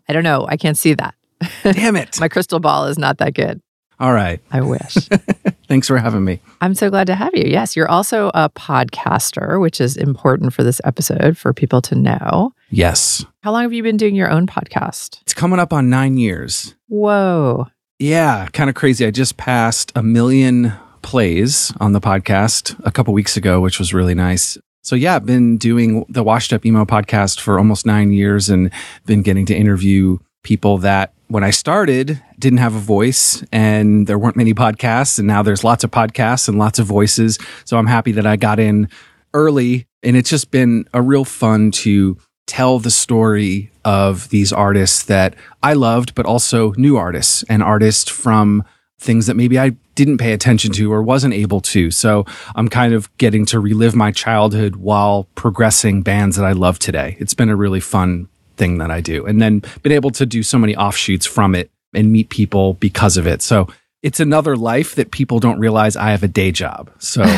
I 0.08 0.12
don't 0.12 0.24
know. 0.24 0.46
I 0.48 0.56
can't 0.56 0.78
see 0.78 0.94
that. 0.94 1.14
Damn 1.62 1.96
it. 1.96 2.18
My 2.20 2.28
crystal 2.28 2.60
ball 2.60 2.86
is 2.86 2.98
not 2.98 3.18
that 3.18 3.34
good. 3.34 3.60
All 4.00 4.12
right. 4.12 4.40
I 4.50 4.60
wish. 4.60 4.94
Thanks 5.68 5.88
for 5.88 5.98
having 5.98 6.24
me. 6.24 6.40
I'm 6.60 6.74
so 6.74 6.88
glad 6.88 7.08
to 7.08 7.14
have 7.14 7.34
you. 7.34 7.44
Yes, 7.46 7.74
you're 7.76 7.90
also 7.90 8.30
a 8.32 8.48
podcaster, 8.48 9.60
which 9.60 9.80
is 9.80 9.96
important 9.96 10.54
for 10.54 10.62
this 10.62 10.80
episode 10.84 11.36
for 11.36 11.52
people 11.52 11.82
to 11.82 11.94
know. 11.94 12.52
Yes. 12.70 13.24
How 13.42 13.52
long 13.52 13.62
have 13.62 13.72
you 13.72 13.82
been 13.82 13.96
doing 13.96 14.14
your 14.14 14.30
own 14.30 14.46
podcast? 14.46 15.20
It's 15.22 15.34
coming 15.34 15.58
up 15.58 15.72
on 15.72 15.90
nine 15.90 16.16
years. 16.16 16.74
Whoa. 16.86 17.66
Yeah, 17.98 18.46
kind 18.52 18.70
of 18.70 18.76
crazy. 18.76 19.04
I 19.04 19.10
just 19.10 19.36
passed 19.36 19.90
a 19.96 20.02
million 20.02 20.72
plays 21.02 21.72
on 21.80 21.92
the 21.92 22.00
podcast 22.00 22.80
a 22.84 22.92
couple 22.92 23.12
weeks 23.12 23.36
ago, 23.36 23.60
which 23.60 23.78
was 23.78 23.92
really 23.92 24.14
nice. 24.14 24.56
So 24.88 24.96
yeah, 24.96 25.16
I've 25.16 25.26
been 25.26 25.58
doing 25.58 26.06
the 26.08 26.22
Washed 26.22 26.50
Up 26.50 26.64
Emo 26.64 26.86
podcast 26.86 27.40
for 27.40 27.58
almost 27.58 27.84
nine 27.84 28.10
years 28.10 28.48
and 28.48 28.70
been 29.04 29.20
getting 29.20 29.44
to 29.44 29.54
interview 29.54 30.16
people 30.42 30.78
that 30.78 31.12
when 31.26 31.44
I 31.44 31.50
started 31.50 32.22
didn't 32.38 32.60
have 32.60 32.74
a 32.74 32.78
voice 32.78 33.44
and 33.52 34.06
there 34.06 34.18
weren't 34.18 34.34
many 34.34 34.54
podcasts 34.54 35.18
and 35.18 35.28
now 35.28 35.42
there's 35.42 35.62
lots 35.62 35.84
of 35.84 35.90
podcasts 35.90 36.48
and 36.48 36.58
lots 36.58 36.78
of 36.78 36.86
voices. 36.86 37.38
So 37.66 37.76
I'm 37.76 37.86
happy 37.86 38.12
that 38.12 38.24
I 38.24 38.36
got 38.36 38.58
in 38.58 38.88
early 39.34 39.86
and 40.02 40.16
it's 40.16 40.30
just 40.30 40.50
been 40.50 40.88
a 40.94 41.02
real 41.02 41.26
fun 41.26 41.70
to 41.72 42.16
tell 42.46 42.78
the 42.78 42.90
story 42.90 43.70
of 43.84 44.30
these 44.30 44.54
artists 44.54 45.04
that 45.04 45.34
I 45.62 45.74
loved, 45.74 46.14
but 46.14 46.24
also 46.24 46.72
new 46.78 46.96
artists 46.96 47.42
and 47.50 47.62
artists 47.62 48.10
from 48.10 48.64
things 48.98 49.26
that 49.26 49.34
maybe 49.34 49.58
I 49.58 49.70
didn't 49.94 50.18
pay 50.18 50.32
attention 50.32 50.72
to 50.72 50.92
or 50.92 51.02
wasn't 51.02 51.34
able 51.34 51.60
to. 51.60 51.90
So 51.90 52.26
I'm 52.54 52.68
kind 52.68 52.94
of 52.94 53.16
getting 53.18 53.46
to 53.46 53.60
relive 53.60 53.94
my 53.94 54.10
childhood 54.10 54.76
while 54.76 55.28
progressing 55.34 56.02
bands 56.02 56.36
that 56.36 56.44
I 56.44 56.52
love 56.52 56.78
today. 56.78 57.16
It's 57.20 57.34
been 57.34 57.48
a 57.48 57.56
really 57.56 57.80
fun 57.80 58.28
thing 58.56 58.78
that 58.78 58.90
I 58.90 59.00
do. 59.00 59.24
And 59.24 59.40
then 59.40 59.62
been 59.82 59.92
able 59.92 60.10
to 60.10 60.26
do 60.26 60.42
so 60.42 60.58
many 60.58 60.76
offshoots 60.76 61.26
from 61.26 61.54
it 61.54 61.70
and 61.94 62.12
meet 62.12 62.28
people 62.28 62.74
because 62.74 63.16
of 63.16 63.26
it. 63.26 63.40
So 63.40 63.68
it's 64.02 64.20
another 64.20 64.56
life 64.56 64.94
that 64.96 65.10
people 65.10 65.38
don't 65.40 65.58
realize 65.58 65.96
I 65.96 66.10
have 66.10 66.22
a 66.22 66.28
day 66.28 66.52
job. 66.52 66.90
So 66.98 67.22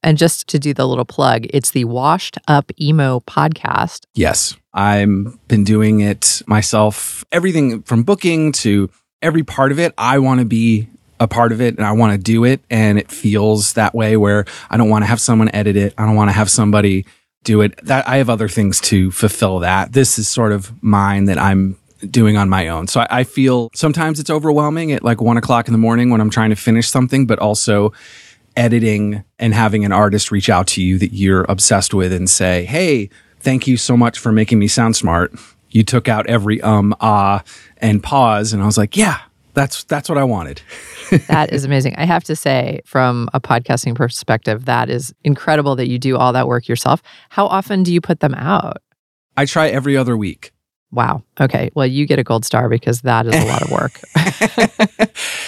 And 0.04 0.18
just 0.18 0.48
to 0.50 0.60
do 0.60 0.74
the 0.74 0.86
little 0.86 1.06
plug, 1.06 1.48
it's 1.50 1.72
the 1.72 1.86
Washed 1.86 2.38
Up 2.48 2.72
Emo 2.80 3.22
podcast. 3.22 4.06
Yes, 4.14 4.56
I've 4.74 5.48
been 5.48 5.64
doing 5.64 6.02
it 6.02 6.42
myself. 6.46 7.24
Everything 7.32 7.82
from 7.84 8.04
booking 8.04 8.52
to 8.54 8.90
every 9.22 9.44
part 9.44 9.72
of 9.72 9.80
it, 9.80 9.94
I 9.98 10.20
want 10.20 10.40
to 10.40 10.46
be 10.46 10.90
a 11.20 11.28
part 11.28 11.54
of 11.54 11.62
it 11.62 11.78
and 11.78 11.86
I 11.86 11.94
want 11.94 12.12
to 12.12 12.18
do 12.18 12.44
it 12.44 12.60
and 12.70 13.00
it 13.00 13.10
feels 13.10 13.74
that 13.74 13.96
way 13.96 14.18
where 14.18 14.46
I 14.70 14.76
don't 14.76 14.90
want 14.90 15.04
to 15.04 15.08
have 15.08 15.22
someone 15.22 15.50
edit 15.54 15.78
it. 15.78 15.94
I 15.98 16.06
don't 16.06 16.16
want 16.16 16.30
to 16.30 16.34
have 16.34 16.52
somebody 16.52 17.06
do 17.44 17.62
it. 17.62 17.80
That 17.86 18.08
I 18.08 18.18
have 18.18 18.30
other 18.30 18.50
things 18.50 18.82
to 18.82 19.10
fulfill 19.12 19.60
that. 19.60 19.94
This 19.94 20.20
is 20.20 20.28
sort 20.28 20.52
of 20.52 20.84
mine 20.84 21.26
that 21.26 21.38
I'm 21.38 21.78
doing 22.10 22.36
on 22.36 22.50
my 22.50 22.68
own. 22.68 22.88
So 22.88 23.02
I, 23.02 23.08
I 23.20 23.24
feel 23.24 23.70
sometimes 23.74 24.20
it's 24.20 24.30
overwhelming 24.30 24.92
at 24.92 25.04
like 25.04 25.22
one 25.22 25.38
o'clock 25.38 25.68
in 25.68 25.72
the 25.72 25.78
morning 25.78 26.10
when 26.10 26.20
I'm 26.20 26.30
trying 26.30 26.50
to 26.50 26.56
finish 26.58 26.90
something, 26.90 27.26
but 27.26 27.40
also 27.40 27.94
editing 28.56 29.24
and 29.40 29.54
having 29.54 29.86
an 29.86 29.92
artist 29.92 30.32
reach 30.32 30.50
out 30.50 30.68
to 30.68 30.82
you 30.82 30.98
that 31.00 31.14
you're 31.14 31.46
obsessed 31.50 31.94
with 31.94 32.14
and 32.14 32.30
say, 32.30 32.66
Hey, 32.66 33.10
thank 33.40 33.68
you 33.68 33.78
so 33.78 33.98
much 33.98 34.20
for 34.20 34.32
making 34.32 34.60
me 34.60 34.68
sound 34.68 34.96
smart. 34.96 35.34
You 35.70 35.84
took 35.84 36.08
out 36.08 36.28
every 36.28 36.62
um, 36.62 36.96
ah, 37.02 37.44
and 37.78 38.02
pause. 38.02 38.54
And 38.54 38.62
I 38.62 38.66
was 38.66 38.78
like, 38.78 38.96
yeah, 38.96 39.20
that's, 39.54 39.84
that's 39.84 40.08
what 40.08 40.18
I 40.18 40.24
wanted. 40.24 40.62
That 41.28 41.54
is 41.54 41.64
amazing. 41.64 41.94
I 41.96 42.06
have 42.06 42.24
to 42.24 42.36
say, 42.36 42.82
from 42.86 43.30
a 43.36 43.40
podcasting 43.40 43.94
perspective, 43.94 44.66
that 44.66 44.90
is 44.90 45.14
incredible 45.24 45.76
that 45.76 45.88
you 45.88 46.00
do 46.00 46.18
all 46.18 46.34
that 46.34 46.48
work 46.48 46.68
yourself. 46.68 47.04
How 47.30 47.46
often 47.46 47.84
do 47.84 47.94
you 47.94 48.02
put 48.02 48.20
them 48.20 48.34
out? 48.34 48.78
I 49.38 49.46
try 49.46 49.68
every 49.68 49.96
other 49.96 50.18
week. 50.18 50.53
Wow. 50.94 51.24
Okay. 51.40 51.72
Well, 51.74 51.88
you 51.88 52.06
get 52.06 52.20
a 52.20 52.24
gold 52.24 52.46
star 52.46 52.70
because 52.70 53.02
that 53.02 53.26
is 53.26 53.36
a 53.36 53.46
lot 53.46 53.64
of 53.64 53.72
work. 53.72 53.94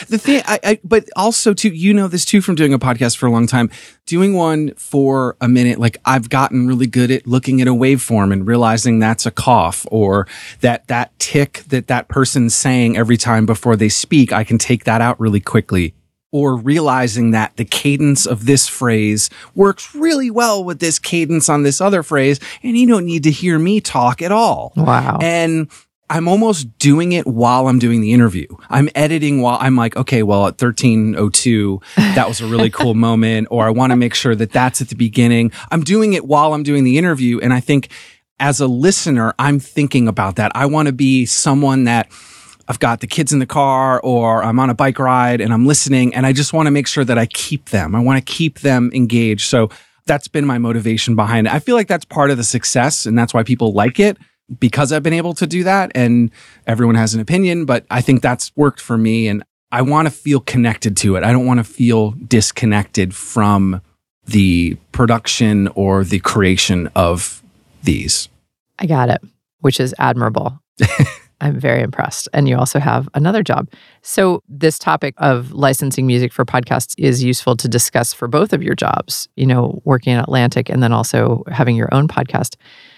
the 0.08 0.18
thing, 0.20 0.42
I, 0.46 0.60
I, 0.64 0.80
but 0.84 1.08
also 1.16 1.54
too, 1.54 1.70
you 1.70 1.94
know 1.94 2.08
this 2.08 2.26
too 2.26 2.42
from 2.42 2.56
doing 2.56 2.74
a 2.74 2.80
podcast 2.80 3.18
for 3.18 3.28
a 3.28 3.32
long 3.32 3.48
time. 3.48 3.70
Doing 4.06 4.34
one 4.34 4.74
for 4.74 5.36
a 5.42 5.48
minute, 5.48 5.80
like 5.80 5.98
I've 6.06 6.30
gotten 6.30 6.68
really 6.68 6.88
good 6.88 7.12
at 7.12 7.26
looking 7.26 7.62
at 7.62 7.68
a 7.68 7.72
waveform 7.72 8.32
and 8.32 8.48
realizing 8.48 9.00
that's 9.00 9.26
a 9.26 9.32
cough 9.32 9.86
or 9.90 10.28
that 10.62 10.88
that 10.88 11.18
tick 11.20 11.64
that 11.68 11.88
that 11.88 12.08
person's 12.08 12.54
saying 12.54 12.98
every 12.98 13.18
time 13.18 13.46
before 13.46 13.76
they 13.76 13.90
speak. 13.90 14.32
I 14.32 14.44
can 14.44 14.58
take 14.58 14.84
that 14.84 15.02
out 15.02 15.20
really 15.20 15.40
quickly. 15.40 15.95
Or 16.36 16.58
realizing 16.58 17.32
that 17.32 17.56
the 17.56 17.64
cadence 17.64 18.26
of 18.26 18.46
this 18.46 18.68
phrase 18.68 19.30
works 19.54 19.96
really 19.96 20.30
well 20.30 20.66
with 20.66 20.80
this 20.80 21.00
cadence 21.00 21.48
on 21.48 21.64
this 21.64 21.80
other 21.80 22.04
phrase, 22.04 22.42
and 22.62 22.78
you 22.78 22.88
don't 22.88 23.06
need 23.06 23.24
to 23.24 23.32
hear 23.32 23.58
me 23.58 23.80
talk 23.80 24.22
at 24.22 24.34
all. 24.34 24.74
wow. 24.76 25.18
And 25.22 25.70
I'm 26.10 26.28
almost 26.28 26.78
doing 26.78 27.14
it 27.14 27.26
while 27.26 27.70
I'm 27.70 27.80
doing 27.80 28.02
the 28.02 28.12
interview. 28.12 28.48
I'm 28.70 28.90
editing 28.96 29.42
while 29.42 29.58
I'm 29.62 29.78
like, 29.78 29.96
okay, 29.96 30.24
well, 30.24 30.42
at 30.42 30.62
1302, 30.62 31.80
that 31.96 32.28
was 32.28 32.42
a 32.42 32.48
really 32.48 32.70
cool 32.70 32.94
moment, 33.10 33.48
or 33.50 33.66
I 33.66 33.70
want 33.70 33.92
to 33.92 33.96
make 33.96 34.14
sure 34.14 34.36
that 34.36 34.52
that's 34.52 34.82
at 34.82 34.90
the 34.90 34.96
beginning. 34.96 35.52
I'm 35.72 35.84
doing 35.84 36.14
it 36.14 36.26
while 36.26 36.54
I'm 36.54 36.64
doing 36.64 36.84
the 36.84 36.98
interview. 36.98 37.40
And 37.40 37.54
I 37.54 37.62
think 37.62 37.90
as 38.40 38.60
a 38.60 38.68
listener, 38.68 39.34
I'm 39.40 39.60
thinking 39.60 40.08
about 40.08 40.36
that. 40.36 40.52
I 40.54 40.66
want 40.66 40.88
to 40.88 40.94
be 40.94 41.26
someone 41.26 41.86
that 41.86 42.12
I've 42.68 42.80
got 42.80 43.00
the 43.00 43.08
kids 43.08 43.32
in 43.32 43.40
the 43.40 43.46
car 43.46 44.00
or 44.02 44.44
I'm 44.44 44.60
on 44.60 44.70
a 44.70 44.74
bike 44.74 44.98
ride 45.00 45.40
and 45.42 45.54
I'm 45.54 45.66
listening 45.66 46.16
and 46.16 46.26
I 46.26 46.34
just 46.34 46.52
want 46.54 46.68
to 46.68 46.72
make 46.72 46.88
sure 46.88 47.04
that 47.06 47.18
I 47.18 47.28
keep 47.28 47.70
them. 47.70 47.94
I 47.96 48.00
want 48.00 48.26
to 48.26 48.34
keep 48.34 48.60
them 48.60 48.92
engaged. 48.94 49.48
So 49.48 49.70
that's 50.08 50.28
been 50.28 50.46
my 50.46 50.58
motivation 50.58 51.16
behind 51.16 51.48
it. 51.48 51.54
I 51.54 51.60
feel 51.60 51.76
like 51.76 51.88
that's 51.88 52.06
part 52.06 52.32
of 52.32 52.38
the 52.38 52.44
success 52.44 53.06
and 53.06 53.18
that's 53.18 53.34
why 53.34 53.44
people 53.44 53.74
like 53.74 54.00
it. 54.00 54.18
because 54.60 54.92
I've 54.92 55.04
been 55.04 55.14
able 55.14 55.34
to 55.36 55.48
do 55.48 55.64
that 55.64 55.92
and 55.96 56.32
everyone 56.68 56.96
has 56.96 57.14
an 57.14 57.20
opinion, 57.20 57.66
but 57.66 57.86
I 57.90 58.02
think 58.02 58.22
that's 58.22 58.52
worked 58.56 58.80
for 58.80 58.98
me 58.98 59.28
and 59.28 59.44
I 59.72 59.82
want 59.82 60.08
to 60.08 60.12
feel 60.12 60.40
connected 60.40 60.96
to 60.98 61.16
it. 61.16 61.24
I 61.24 61.32
don't 61.32 61.46
want 61.46 61.60
to 61.60 61.64
feel 61.64 62.12
disconnected 62.12 63.16
from 63.16 63.82
the 64.26 64.78
production 64.92 65.68
or 65.70 66.04
the 66.04 66.20
creation 66.20 66.90
of 66.96 67.44
these. 67.84 68.30
I 68.80 68.86
got 68.86 69.10
it, 69.10 69.22
which 69.60 69.80
is 69.80 69.94
admirable. 69.98 70.60
I'm 71.42 71.60
very 71.60 71.82
impressed. 71.82 72.28
And 72.34 72.48
you 72.48 72.58
also 72.58 72.80
have 72.80 73.10
another 73.14 73.44
job. 73.44 73.70
So, 74.02 74.42
this 74.48 74.80
topic 74.80 75.14
of 75.18 75.52
licensing 75.52 76.08
music 76.08 76.32
for 76.32 76.46
podcasts 76.46 76.96
is 76.98 77.24
useful 77.24 77.56
to 77.58 77.68
discuss 77.68 78.14
for 78.14 78.28
both 78.28 78.54
of 78.54 78.64
your 78.64 78.76
jobs, 78.76 79.28
you 79.36 79.46
know, 79.46 79.82
working 79.86 80.14
at 80.14 80.24
Atlantic 80.24 80.70
and 80.70 80.82
then 80.82 80.94
also 80.94 81.44
having 81.52 81.76
your 81.76 81.94
own 81.94 82.08
podcast. 82.08 82.56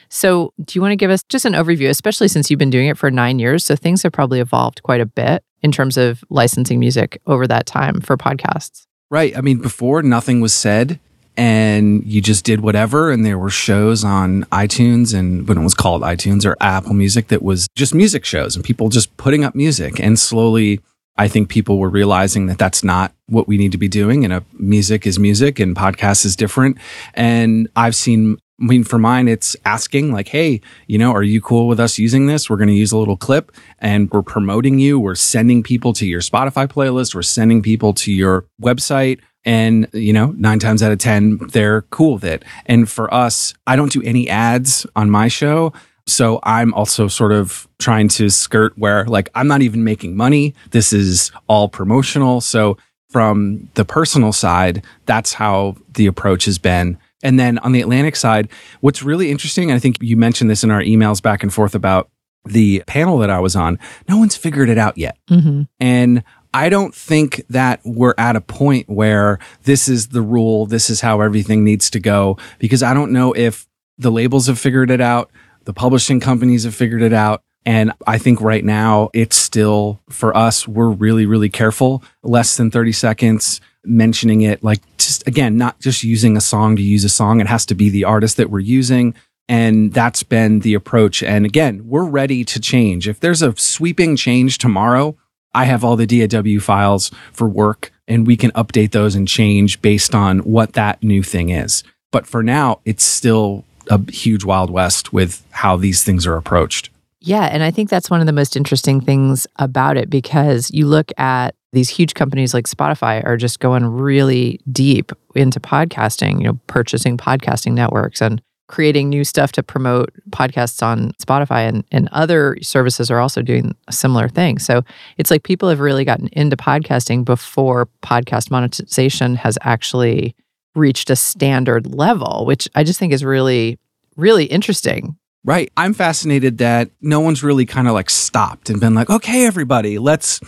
So, 0.10 0.54
do 0.64 0.78
you 0.78 0.82
want 0.82 0.92
to 0.92 0.98
give 0.98 1.12
us 1.12 1.24
just 1.30 1.46
an 1.46 1.54
overview, 1.54 1.90
especially 1.90 2.28
since 2.28 2.50
you've 2.50 2.60
been 2.60 2.70
doing 2.70 2.88
it 2.88 2.98
for 2.98 3.12
nine 3.12 3.40
years? 3.40 3.66
So, 3.66 3.76
things 3.76 4.04
have 4.04 4.12
probably 4.12 4.40
evolved 4.40 4.84
quite 4.84 5.02
a 5.02 5.06
bit 5.06 5.44
in 5.62 5.72
terms 5.72 5.98
of 5.98 6.24
licensing 6.30 6.80
music 6.80 7.22
over 7.26 7.48
that 7.48 7.66
time 7.66 8.02
for 8.02 8.18
podcasts. 8.18 8.86
Right. 9.10 9.36
I 9.38 9.42
mean, 9.42 9.60
before 9.60 10.04
nothing 10.04 10.42
was 10.42 10.54
said 10.54 11.00
and 11.38 12.04
you 12.06 12.20
just 12.20 12.44
did 12.44 12.62
whatever. 12.62 13.12
And 13.12 13.24
there 13.24 13.38
were 13.38 13.52
shows 13.52 14.04
on 14.04 14.44
iTunes 14.46 15.18
and 15.18 15.48
when 15.48 15.58
it 15.58 15.64
was 15.64 15.76
called 15.76 16.02
iTunes 16.02 16.46
or 16.46 16.58
Apple 16.60 16.94
Music 16.94 17.28
that 17.28 17.44
was 17.44 17.68
just 17.76 17.94
music 17.94 18.26
shows 18.26 18.56
and 18.56 18.66
people 18.66 18.90
just 18.90 19.16
putting 19.18 19.44
up 19.44 19.54
music. 19.54 20.00
And 20.00 20.18
slowly, 20.20 20.82
I 21.16 21.28
think 21.28 21.50
people 21.50 21.78
were 21.78 21.90
realizing 21.90 22.48
that 22.48 22.58
that's 22.58 22.84
not 22.84 23.14
what 23.28 23.48
we 23.48 23.58
need 23.58 23.72
to 23.72 23.78
be 23.78 23.88
doing. 23.88 24.24
And 24.24 24.34
a 24.34 24.44
music 24.54 25.06
is 25.06 25.20
music 25.20 25.60
and 25.60 25.76
podcast 25.76 26.26
is 26.26 26.36
different. 26.36 26.78
And 27.14 27.70
I've 27.76 27.96
seen 27.96 28.40
I 28.60 28.66
mean, 28.66 28.84
for 28.84 28.98
mine, 28.98 29.28
it's 29.28 29.56
asking 29.66 30.12
like, 30.12 30.30
Hey, 30.30 30.62
you 30.88 30.98
know, 30.98 31.12
are 31.12 31.22
you 31.22 31.40
cool 31.42 31.68
with 31.68 31.80
us 31.80 32.00
using 32.00 32.26
this? 32.26 32.50
We're 32.50 32.58
going 32.58 32.70
to 32.70 32.74
use 32.74 32.92
a 32.92 32.98
little 32.98 33.18
clip 33.18 33.52
and 33.78 34.10
we're 34.10 34.24
promoting 34.24 34.80
you. 34.80 35.00
We're 35.00 35.14
sending 35.14 35.62
people 35.62 35.94
to 35.94 36.08
your 36.08 36.22
Spotify 36.22 36.68
playlist. 36.68 37.14
We're 37.14 37.22
sending 37.22 37.62
people 37.62 37.94
to 37.94 38.12
your 38.12 38.46
website. 38.60 39.20
And, 39.46 39.88
you 39.94 40.12
know, 40.12 40.34
nine 40.38 40.60
times 40.60 40.84
out 40.84 40.92
of 40.92 41.00
10, 41.00 41.38
they're 41.52 41.84
cool 41.84 42.16
with 42.16 42.26
it. 42.26 42.44
And 42.66 42.90
for 42.90 43.14
us, 43.14 43.54
I 43.66 43.76
don't 43.76 43.92
do 43.92 44.02
any 44.02 44.30
ads 44.30 44.86
on 44.96 45.10
my 45.10 45.30
show. 45.30 45.72
So 46.06 46.40
I'm 46.44 46.74
also 46.74 47.08
sort 47.08 47.32
of 47.32 47.68
trying 47.80 48.08
to 48.10 48.30
skirt 48.30 48.78
where 48.78 49.06
like 49.06 49.30
I'm 49.36 49.48
not 49.48 49.62
even 49.62 49.84
making 49.84 50.16
money. 50.16 50.56
This 50.72 50.94
is 50.94 51.32
all 51.48 51.70
promotional. 51.70 52.42
So 52.42 52.78
from 53.10 53.70
the 53.76 53.86
personal 53.86 54.34
side, 54.34 54.84
that's 55.06 55.34
how 55.34 55.76
the 55.94 56.08
approach 56.08 56.46
has 56.46 56.58
been. 56.58 56.98
And 57.24 57.40
then 57.40 57.58
on 57.60 57.72
the 57.72 57.82
Atlantic 57.82 58.16
side, 58.16 58.50
what's 58.82 59.04
really 59.04 59.32
interesting, 59.32 59.72
I 59.72 59.80
think 59.80 59.98
you 60.02 60.18
mentioned 60.18 60.50
this 60.50 60.64
in 60.64 60.72
our 60.72 60.82
emails 60.82 61.22
back 61.22 61.44
and 61.44 61.54
forth 61.54 61.76
about 61.76 62.10
the 62.46 62.84
panel 62.88 63.18
that 63.18 63.30
I 63.30 63.40
was 63.40 63.56
on, 63.56 63.78
no 64.08 64.18
one's 64.18 64.38
figured 64.38 64.70
it 64.70 64.78
out 64.78 64.98
yet. 64.98 65.18
Mm-hmm. 65.30 65.64
And 65.80 66.24
I 66.58 66.70
don't 66.70 66.96
think 66.96 67.44
that 67.52 67.82
we're 67.86 68.16
at 68.18 68.36
a 68.36 68.42
point 68.42 68.90
where 68.90 69.38
this 69.66 69.88
is 69.88 70.08
the 70.08 70.24
rule, 70.24 70.66
this 70.66 70.90
is 70.90 71.02
how 71.02 71.22
everything 71.22 71.64
needs 71.64 71.92
to 71.92 72.00
go, 72.00 72.40
because 72.58 72.82
I 72.82 72.96
don't 72.96 73.12
know 73.12 73.32
if 73.34 73.68
the 74.00 74.10
labels 74.10 74.48
have 74.48 74.58
figured 74.58 74.90
it 74.90 75.00
out, 75.00 75.30
the 75.66 75.74
publishing 75.74 76.20
companies 76.20 76.64
have 76.64 76.74
figured 76.74 77.04
it 77.04 77.14
out. 77.14 77.44
And 77.64 77.92
I 78.08 78.18
think 78.18 78.42
right 78.42 78.66
now 78.66 79.12
it's 79.14 79.36
still 79.36 80.02
for 80.10 80.36
us, 80.36 80.68
we're 80.68 80.90
really, 80.90 81.28
really 81.28 81.50
careful. 81.50 82.04
Less 82.24 82.58
than 82.58 82.72
30 82.72 82.92
seconds 82.92 83.62
mentioning 83.86 84.42
it, 84.42 84.64
like 84.64 84.80
just 84.98 85.28
again, 85.28 85.58
not 85.58 85.80
just 85.80 86.04
using 86.04 86.36
a 86.36 86.42
song 86.42 86.76
to 86.76 86.82
use 86.82 87.04
a 87.04 87.10
song. 87.10 87.40
It 87.40 87.46
has 87.46 87.68
to 87.68 87.76
be 87.76 87.92
the 87.92 88.04
artist 88.04 88.36
that 88.38 88.50
we're 88.50 88.62
using. 88.62 89.14
And 89.48 89.94
that's 89.94 90.24
been 90.24 90.62
the 90.62 90.74
approach. 90.74 91.22
And 91.22 91.46
again, 91.46 91.88
we're 91.88 92.10
ready 92.10 92.44
to 92.46 92.60
change. 92.60 93.08
If 93.08 93.20
there's 93.20 93.44
a 93.44 93.56
sweeping 93.58 94.16
change 94.16 94.58
tomorrow, 94.58 95.16
I 95.54 95.66
have 95.66 95.84
all 95.84 95.96
the 95.96 96.06
DAW 96.06 96.60
files 96.60 97.12
for 97.32 97.48
work 97.48 97.92
and 98.08 98.26
we 98.26 98.38
can 98.38 98.52
update 98.52 98.92
those 98.92 99.16
and 99.16 99.28
change 99.28 99.82
based 99.82 100.16
on 100.16 100.40
what 100.40 100.74
that 100.74 101.04
new 101.04 101.24
thing 101.24 101.50
is. 101.50 101.84
But 102.12 102.26
for 102.26 102.42
now, 102.42 102.80
it's 102.86 103.04
still 103.04 103.66
a 103.90 104.00
huge 104.12 104.44
Wild 104.44 104.70
West 104.70 105.14
with 105.14 105.46
how 105.52 105.78
these 105.78 106.04
things 106.04 106.26
are 106.26 106.36
approached. 106.36 106.90
Yeah. 107.20 107.44
And 107.44 107.64
I 107.64 107.72
think 107.72 107.90
that's 107.90 108.10
one 108.10 108.22
of 108.22 108.26
the 108.26 108.34
most 108.34 108.56
interesting 108.56 109.02
things 109.02 109.48
about 109.58 109.98
it 109.98 110.10
because 110.10 110.72
you 110.72 110.88
look 110.88 111.12
at 111.18 111.56
these 111.74 111.90
huge 111.90 112.14
companies 112.14 112.54
like 112.54 112.66
Spotify 112.66 113.24
are 113.26 113.38
just 113.38 113.60
going 113.60 113.86
really 113.86 114.60
deep 114.72 115.12
into 115.36 115.60
podcasting, 115.60 116.40
you 116.40 116.46
know, 116.46 116.60
purchasing 116.68 117.18
podcasting 117.18 117.74
networks 117.74 118.22
and 118.22 118.42
creating 118.68 119.10
new 119.10 119.24
stuff 119.24 119.52
to 119.54 119.64
promote 119.64 120.12
podcasts 120.30 120.84
on 120.84 121.12
Spotify 121.14 121.68
and, 121.68 121.86
and 121.92 122.10
other 122.12 122.58
services 122.62 123.10
are 123.10 123.20
also 123.20 123.42
doing 123.42 123.76
a 123.88 123.94
similar 123.94 124.28
thing. 124.28 124.60
So 124.60 124.84
it's 125.18 125.32
like 125.32 125.44
people 125.44 125.70
have 125.70 125.80
really 125.80 126.06
gotten 126.06 126.28
into 126.34 126.58
podcasting 126.58 127.24
before 127.26 127.88
podcast 128.04 128.52
monetization 128.52 129.36
has 129.36 129.58
actually 129.62 130.36
reached 130.76 131.10
a 131.10 131.16
standard 131.16 131.94
level, 131.94 132.46
which 132.46 132.68
I 132.76 132.84
just 132.84 133.00
think 133.00 133.14
is 133.14 133.24
really, 133.24 133.80
really 134.16 134.46
interesting. 134.46 135.18
Right. 135.44 135.72
I'm 135.78 135.94
fascinated 135.94 136.58
that 136.58 136.90
no 137.02 137.22
one's 137.22 137.44
really 137.44 137.66
kind 137.66 137.88
of 137.88 137.94
like 137.94 138.10
stopped 138.10 138.70
and 138.70 138.82
been 138.82 138.94
like, 138.94 139.10
okay, 139.10 139.46
everybody, 139.46 139.98
let's, 139.98 140.42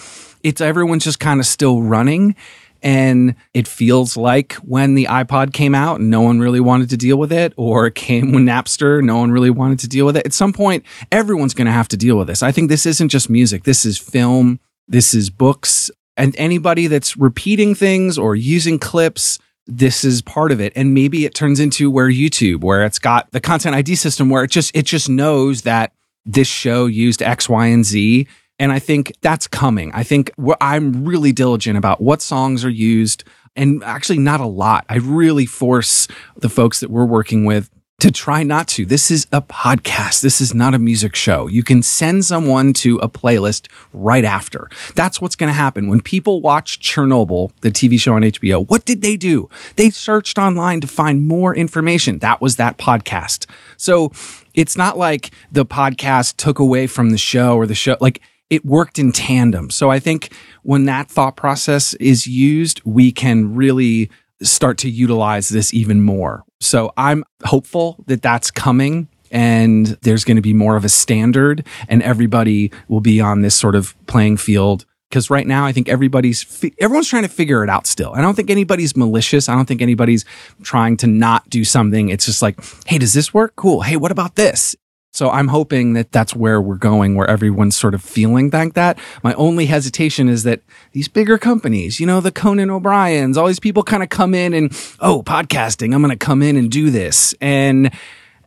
it's 0.43 0.59
everyone's 0.59 1.05
just 1.05 1.21
kind 1.21 1.39
of 1.39 1.45
still 1.45 1.81
running. 1.81 2.35
And 2.81 3.35
it 3.53 3.67
feels 3.67 4.15
like 4.15 4.53
when 4.55 4.95
the 4.95 5.05
iPod 5.05 5.53
came 5.53 5.75
out, 5.75 6.01
no 6.01 6.21
one 6.21 6.39
really 6.39 6.59
wanted 6.59 6.89
to 6.91 6.97
deal 6.97 7.17
with 7.17 7.31
it, 7.31 7.53
or 7.57 7.89
came 7.89 8.31
when 8.31 8.45
Napster, 8.45 9.03
no 9.03 9.17
one 9.17 9.31
really 9.31 9.49
wanted 9.49 9.79
to 9.79 9.87
deal 9.87 10.05
with 10.05 10.17
it. 10.17 10.25
At 10.25 10.33
some 10.33 10.53
point, 10.53 10.85
everyone's 11.11 11.53
going 11.53 11.67
to 11.67 11.71
have 11.71 11.87
to 11.89 11.97
deal 11.97 12.17
with 12.17 12.27
this. 12.27 12.43
I 12.43 12.51
think 12.51 12.69
this 12.69 12.85
isn't 12.85 13.09
just 13.09 13.29
music, 13.29 13.63
this 13.63 13.85
is 13.85 13.97
film, 13.97 14.59
this 14.87 15.13
is 15.13 15.29
books, 15.29 15.91
and 16.17 16.35
anybody 16.37 16.87
that's 16.87 17.17
repeating 17.17 17.75
things 17.75 18.17
or 18.17 18.35
using 18.35 18.79
clips. 18.79 19.39
This 19.71 20.03
is 20.03 20.23
part 20.23 20.51
of 20.51 20.59
it. 20.59 20.73
And 20.75 20.95
maybe 20.95 21.25
it 21.25 21.35
turns 21.35 21.59
into 21.59 21.91
where 21.91 22.09
YouTube, 22.09 22.61
where 22.61 22.83
it's 22.83 22.97
got 22.97 23.29
the 23.31 23.39
content 23.39 23.75
ID 23.75 23.95
system 23.95 24.29
where 24.29 24.43
it 24.43 24.49
just, 24.49 24.75
it 24.75 24.85
just 24.85 25.09
knows 25.09 25.61
that 25.61 25.93
this 26.25 26.47
show 26.47 26.87
used 26.87 27.21
X, 27.21 27.47
Y, 27.47 27.67
and 27.67 27.85
Z 27.85 28.27
and 28.59 28.71
I 28.71 28.79
think 28.79 29.13
that's 29.21 29.47
coming. 29.47 29.91
I 29.93 30.03
think 30.03 30.31
I'm 30.61 31.05
really 31.05 31.31
diligent 31.31 31.77
about 31.77 32.01
what 32.01 32.21
songs 32.21 32.65
are 32.65 32.69
used 32.69 33.23
and 33.55 33.83
actually 33.83 34.19
not 34.19 34.39
a 34.39 34.45
lot. 34.45 34.85
I 34.89 34.97
really 34.97 35.45
force 35.45 36.07
the 36.37 36.49
folks 36.49 36.81
that 36.81 36.89
we're 36.89 37.05
working 37.05 37.45
with 37.45 37.69
to 37.99 38.11
try 38.11 38.43
not 38.43 38.67
to. 38.69 38.85
This 38.85 39.11
is 39.11 39.27
a 39.31 39.41
podcast. 39.41 40.21
This 40.21 40.39
is 40.39 40.53
not 40.53 40.73
a 40.73 40.79
music 40.79 41.15
show. 41.15 41.47
You 41.47 41.63
can 41.63 41.83
send 41.83 42.23
someone 42.23 42.71
to 42.73 42.97
a 42.99 43.09
playlist 43.09 43.67
right 43.91 44.23
after. 44.23 44.69
That's 44.95 45.19
what's 45.19 45.35
going 45.35 45.49
to 45.49 45.53
happen. 45.53 45.89
When 45.89 45.99
people 45.99 46.41
watch 46.41 46.79
Chernobyl, 46.79 47.51
the 47.59 47.71
TV 47.71 47.99
show 47.99 48.13
on 48.13 48.21
HBO, 48.21 48.67
what 48.69 48.85
did 48.85 49.01
they 49.01 49.17
do? 49.17 49.49
They 49.75 49.89
searched 49.89 50.37
online 50.37 50.79
to 50.81 50.87
find 50.87 51.27
more 51.27 51.53
information. 51.53 52.19
That 52.19 52.39
was 52.39 52.55
that 52.55 52.77
podcast. 52.77 53.47
So 53.75 54.11
it's 54.53 54.77
not 54.77 54.97
like 54.97 55.31
the 55.51 55.65
podcast 55.65 56.37
took 56.37 56.59
away 56.59 56.87
from 56.87 57.09
the 57.09 57.17
show 57.17 57.57
or 57.57 57.65
the 57.65 57.75
show. 57.75 57.97
Like 57.99 58.21
it 58.49 58.65
worked 58.65 58.99
in 58.99 59.11
tandem. 59.11 59.69
So 59.69 59.89
I 59.89 59.99
think 59.99 60.33
when 60.63 60.85
that 60.85 61.09
thought 61.09 61.35
process 61.35 61.93
is 61.95 62.27
used, 62.27 62.81
we 62.83 63.11
can 63.11 63.53
really 63.53 64.09
start 64.41 64.77
to 64.79 64.89
utilize 64.89 65.49
this 65.49 65.73
even 65.73 66.01
more. 66.01 66.43
So 66.59 66.91
I'm 66.97 67.23
hopeful 67.45 67.97
that 68.07 68.21
that's 68.21 68.51
coming 68.51 69.07
and 69.31 69.87
there's 70.01 70.23
going 70.23 70.37
to 70.37 70.41
be 70.41 70.53
more 70.53 70.75
of 70.75 70.83
a 70.83 70.89
standard 70.89 71.65
and 71.87 72.01
everybody 72.01 72.71
will 72.87 73.01
be 73.01 73.21
on 73.21 73.41
this 73.41 73.55
sort 73.55 73.75
of 73.75 73.95
playing 74.07 74.37
field 74.37 74.85
because 75.09 75.29
right 75.29 75.45
now 75.45 75.65
I 75.65 75.71
think 75.71 75.89
everybody's 75.89 76.43
fi- 76.43 76.73
everyone's 76.79 77.07
trying 77.07 77.23
to 77.23 77.29
figure 77.29 77.63
it 77.63 77.69
out 77.69 77.87
still. 77.87 78.11
I 78.13 78.21
don't 78.21 78.35
think 78.35 78.49
anybody's 78.49 78.95
malicious. 78.95 79.49
I 79.49 79.55
don't 79.55 79.67
think 79.67 79.81
anybody's 79.81 80.25
trying 80.63 80.97
to 80.97 81.07
not 81.07 81.49
do 81.49 81.63
something. 81.63 82.09
It's 82.09 82.25
just 82.25 82.41
like, 82.41 82.59
hey, 82.85 82.97
does 82.97 83.13
this 83.13 83.33
work? 83.33 83.55
Cool. 83.55 83.81
Hey, 83.81 83.97
what 83.97 84.11
about 84.11 84.35
this? 84.35 84.75
So 85.11 85.29
I'm 85.29 85.47
hoping 85.47 85.93
that 85.93 86.11
that's 86.11 86.35
where 86.35 86.61
we're 86.61 86.75
going, 86.75 87.15
where 87.15 87.27
everyone's 87.27 87.75
sort 87.75 87.93
of 87.93 88.01
feeling 88.03 88.49
like 88.51 88.73
that. 88.75 88.99
My 89.23 89.33
only 89.33 89.65
hesitation 89.65 90.29
is 90.29 90.43
that 90.43 90.61
these 90.91 91.07
bigger 91.07 91.37
companies, 91.37 91.99
you 91.99 92.05
know, 92.05 92.21
the 92.21 92.31
Conan 92.31 92.69
O'Briens, 92.69 93.35
all 93.35 93.47
these 93.47 93.59
people 93.59 93.81
kind 93.83 94.03
of 94.03 94.09
come 94.09 94.35
in 94.35 94.53
and, 94.53 94.71
oh, 94.99 95.23
podcasting, 95.23 95.93
I'm 95.93 96.01
going 96.01 96.11
to 96.11 96.25
come 96.25 96.43
in 96.43 96.55
and 96.55 96.69
do 96.69 96.91
this. 96.91 97.33
And 97.41 97.91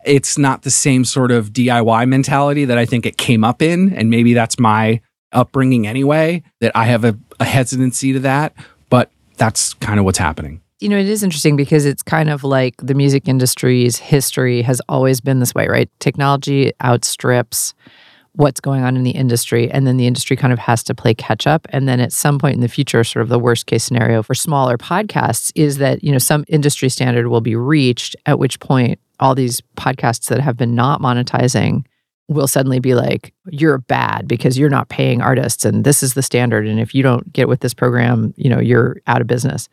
it's 0.05 0.39
not 0.39 0.63
the 0.63 0.71
same 0.71 1.05
sort 1.05 1.33
of 1.33 1.53
DIY 1.53 2.09
mentality 2.09 2.65
that 2.65 2.79
I 2.79 2.87
think 2.87 3.07
it 3.07 3.17
came 3.17 3.43
up 3.43 3.61
in. 3.61 3.93
And 3.95 4.09
maybe 4.09 4.33
that's 4.33 4.59
my 4.59 5.01
upbringing 5.33 5.87
anyway, 5.87 6.43
that 6.61 6.73
I 6.77 6.85
have 6.85 7.05
a, 7.05 7.19
a 7.41 7.45
hesitancy 7.45 8.13
to 8.13 8.21
that. 8.21 8.55
But 8.89 9.11
that's 9.37 9.75
kind 9.75 9.99
of 9.99 10.05
what's 10.05 10.19
happening 10.19 10.61
you 10.83 10.89
know, 10.89 10.99
it 10.99 11.09
is 11.09 11.23
interesting 11.23 11.57
because 11.57 11.87
it's 11.87 12.03
kind 12.03 12.29
of 12.29 12.43
like 12.43 12.75
the 12.79 12.95
music 12.95 13.29
industry's 13.29 13.99
history 13.99 14.63
has 14.63 14.81
always 14.89 15.21
been 15.21 15.39
this 15.39 15.55
way, 15.55 15.69
right? 15.69 15.89
Technology 16.01 16.73
outstrips 16.83 17.73
what's 18.35 18.61
going 18.61 18.83
on 18.83 18.97
in 18.97 19.03
the 19.03 19.11
industry, 19.11 19.71
and 19.71 19.87
then 19.87 19.99
the 19.99 20.07
industry 20.07 20.37
kind 20.37 20.53
of 20.53 20.59
has 20.59 20.83
to 20.83 20.95
play 20.95 21.15
catch 21.15 21.47
up. 21.47 21.67
And 21.71 21.87
then 21.87 22.01
at 22.01 22.13
some 22.13 22.39
point 22.39 22.55
in 22.55 22.63
the 22.63 22.69
future, 22.69 23.05
sort 23.05 23.23
of 23.23 23.29
the 23.29 23.39
worst 23.39 23.67
case 23.67 23.85
scenario 23.85 24.23
for 24.23 24.35
smaller 24.35 24.79
podcasts 24.79 25.53
is 25.55 25.77
that, 25.79 26.03
you 26.03 26.11
know, 26.11 26.19
some 26.19 26.45
industry 26.49 26.89
standard 26.89 27.29
will 27.29 27.43
be 27.43 27.55
reached, 27.55 28.17
at 28.25 28.39
which 28.39 28.59
point 28.59 28.99
all 29.21 29.35
these 29.35 29.61
podcasts 29.77 30.29
that 30.29 30.41
have 30.41 30.57
been 30.57 30.75
not 30.75 31.01
monetizing 31.01 31.85
will 32.29 32.49
suddenly 32.49 32.81
be 32.81 32.95
like, 32.95 33.35
you're 33.51 33.79
bad 33.79 34.27
because 34.27 34.59
you're 34.59 34.71
not 34.71 34.89
paying 34.89 35.21
artists 35.21 35.65
and 35.65 35.85
this 35.85 36.03
is 36.03 36.15
the 36.15 36.23
standard. 36.23 36.67
And 36.67 36.81
if 36.81 36.95
you 36.95 37.03
don't 37.03 37.31
get 37.33 37.49
with 37.49 37.61
this 37.61 37.75
program, 37.75 38.33
you 38.37 38.49
know, 38.49 38.61
you're 38.61 38.97
out 39.07 39.21
of 39.21 39.27
business. 39.27 39.69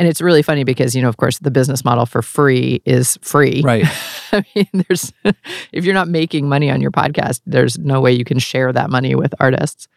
And 0.00 0.08
it's 0.08 0.22
really 0.22 0.40
funny 0.40 0.64
because, 0.64 0.96
you 0.96 1.02
know, 1.02 1.10
of 1.10 1.18
course, 1.18 1.40
the 1.40 1.50
business 1.50 1.84
model 1.84 2.06
for 2.06 2.22
free 2.22 2.80
is 2.86 3.18
free. 3.20 3.60
Right. 3.62 3.84
I 4.32 4.42
mean, 4.56 4.66
there's, 4.72 5.12
if 5.72 5.84
you're 5.84 5.92
not 5.92 6.08
making 6.08 6.48
money 6.48 6.70
on 6.70 6.80
your 6.80 6.90
podcast, 6.90 7.42
there's 7.44 7.78
no 7.78 8.00
way 8.00 8.10
you 8.10 8.24
can 8.24 8.38
share 8.38 8.72
that 8.72 8.88
money 8.88 9.14
with 9.14 9.34
artists. 9.38 9.88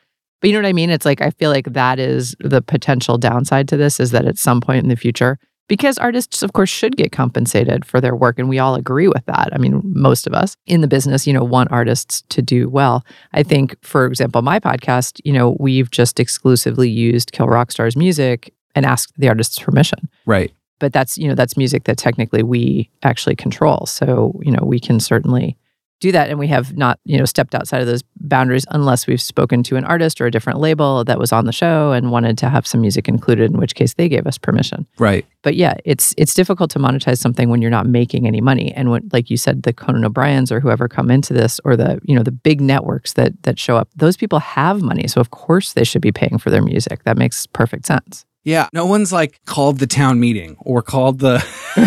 But 0.42 0.50
you 0.50 0.58
know 0.58 0.62
what 0.62 0.68
I 0.68 0.74
mean? 0.74 0.90
It's 0.90 1.06
like, 1.06 1.22
I 1.22 1.30
feel 1.30 1.50
like 1.50 1.72
that 1.72 2.00
is 2.00 2.36
the 2.42 2.62
potential 2.62 3.18
downside 3.18 3.70
to 3.70 3.78
this 3.78 4.02
is 4.02 4.12
that 4.12 4.26
at 4.26 4.38
some 4.38 4.60
point 4.60 4.84
in 4.84 4.90
the 4.90 4.98
future, 4.98 5.40
because 5.70 5.98
artists, 5.98 6.44
of 6.44 6.52
course, 6.52 6.70
should 6.70 6.98
get 6.98 7.14
compensated 7.14 7.86
for 7.86 8.02
their 8.02 8.14
work. 8.14 8.38
And 8.38 8.50
we 8.50 8.60
all 8.60 8.76
agree 8.76 9.08
with 9.08 9.26
that. 9.28 9.52
I 9.54 9.58
mean, 9.58 9.82
most 9.86 10.28
of 10.28 10.34
us 10.34 10.58
in 10.66 10.82
the 10.82 10.88
business, 10.90 11.26
you 11.26 11.32
know, 11.32 11.46
want 11.46 11.72
artists 11.72 12.24
to 12.28 12.42
do 12.42 12.68
well. 12.68 13.06
I 13.32 13.42
think, 13.42 13.78
for 13.82 14.06
example, 14.06 14.42
my 14.42 14.60
podcast, 14.60 15.22
you 15.24 15.32
know, 15.32 15.56
we've 15.62 15.90
just 15.92 16.20
exclusively 16.20 16.90
used 16.90 17.32
Kill 17.32 17.48
Rock 17.48 17.72
Stars 17.72 17.96
music 17.96 18.54
and 18.76 18.86
ask 18.86 19.10
the 19.18 19.28
artist's 19.30 19.60
permission. 19.60 20.10
Right. 20.26 20.52
But 20.80 20.92
that's, 20.94 21.18
you 21.18 21.28
know, 21.28 21.36
that's 21.36 21.56
music 21.56 21.86
that 21.86 21.98
technically 21.98 22.44
we 22.44 22.90
actually 23.04 23.36
control. 23.36 23.86
So, 23.86 24.40
you 24.44 24.52
know, 24.52 24.64
we 24.64 24.80
can 24.80 25.00
certainly 25.00 25.58
do 26.02 26.12
that. 26.12 26.30
And 26.30 26.38
we 26.38 26.48
have 26.48 26.76
not, 26.76 27.00
you 27.06 27.18
know, 27.18 27.24
stepped 27.24 27.56
outside 27.56 27.80
of 27.80 27.88
those 27.88 28.04
boundaries 28.18 28.66
unless 28.72 29.08
we've 29.08 29.22
spoken 29.22 29.64
to 29.64 29.78
an 29.78 29.86
artist 29.86 30.20
or 30.20 30.26
a 30.26 30.32
different 30.32 30.60
label 30.60 31.06
that 31.06 31.18
was 31.18 31.32
on 31.32 31.46
the 31.46 31.54
show 31.54 31.94
and 31.94 32.12
wanted 32.12 32.38
to 32.40 32.50
have 32.50 32.68
some 32.68 32.82
music 32.82 33.08
included, 33.08 33.52
in 33.52 33.58
which 33.58 33.74
case 33.76 33.94
they 33.94 34.10
gave 34.10 34.28
us 34.28 34.38
permission 34.38 34.86
Right. 34.98 35.26
but 35.44 35.56
yeah, 35.56 35.76
it's 35.86 36.14
it's 36.18 36.34
difficult 36.34 36.72
to 36.72 36.80
monetize 36.80 37.20
something 37.20 37.48
when 37.50 37.62
you're 37.62 37.72
not 37.72 37.86
making 37.86 38.28
any 38.28 38.42
money. 38.42 38.74
And 38.74 38.92
when, 38.92 39.10
like 39.14 39.30
you 39.30 39.38
said, 39.38 39.64
the 39.64 39.72
Conan 39.72 40.04
O'Briens 40.04 40.52
or 40.52 40.60
whoever 40.60 40.90
come 40.90 41.10
into 41.10 41.32
this, 41.34 41.62
or 41.64 41.78
the 41.78 42.02
you 42.04 42.16
know 42.18 42.24
the 42.24 42.32
big 42.32 42.60
networks 42.60 43.14
that 43.14 43.42
that 43.44 43.58
show 43.58 43.78
up, 43.78 43.88
those 43.96 44.18
people 44.18 44.40
have 44.40 44.82
money, 44.82 45.08
so 45.08 45.22
of 45.22 45.30
course 45.32 45.72
they 45.72 45.86
should 45.86 46.02
be 46.02 46.12
paying 46.12 46.38
for 46.38 46.50
their 46.50 46.64
music. 46.64 47.06
That 47.06 47.16
makes 47.18 47.48
perfect 47.48 47.86
sense. 47.86 48.26
Yeah. 48.44 48.68
No 48.74 48.86
one's 48.86 49.14
like 49.14 49.40
called 49.46 49.80
the 49.80 49.88
town 49.88 50.20
meeting 50.20 50.58
or 50.60 50.82
called 50.82 51.20
the, 51.20 51.44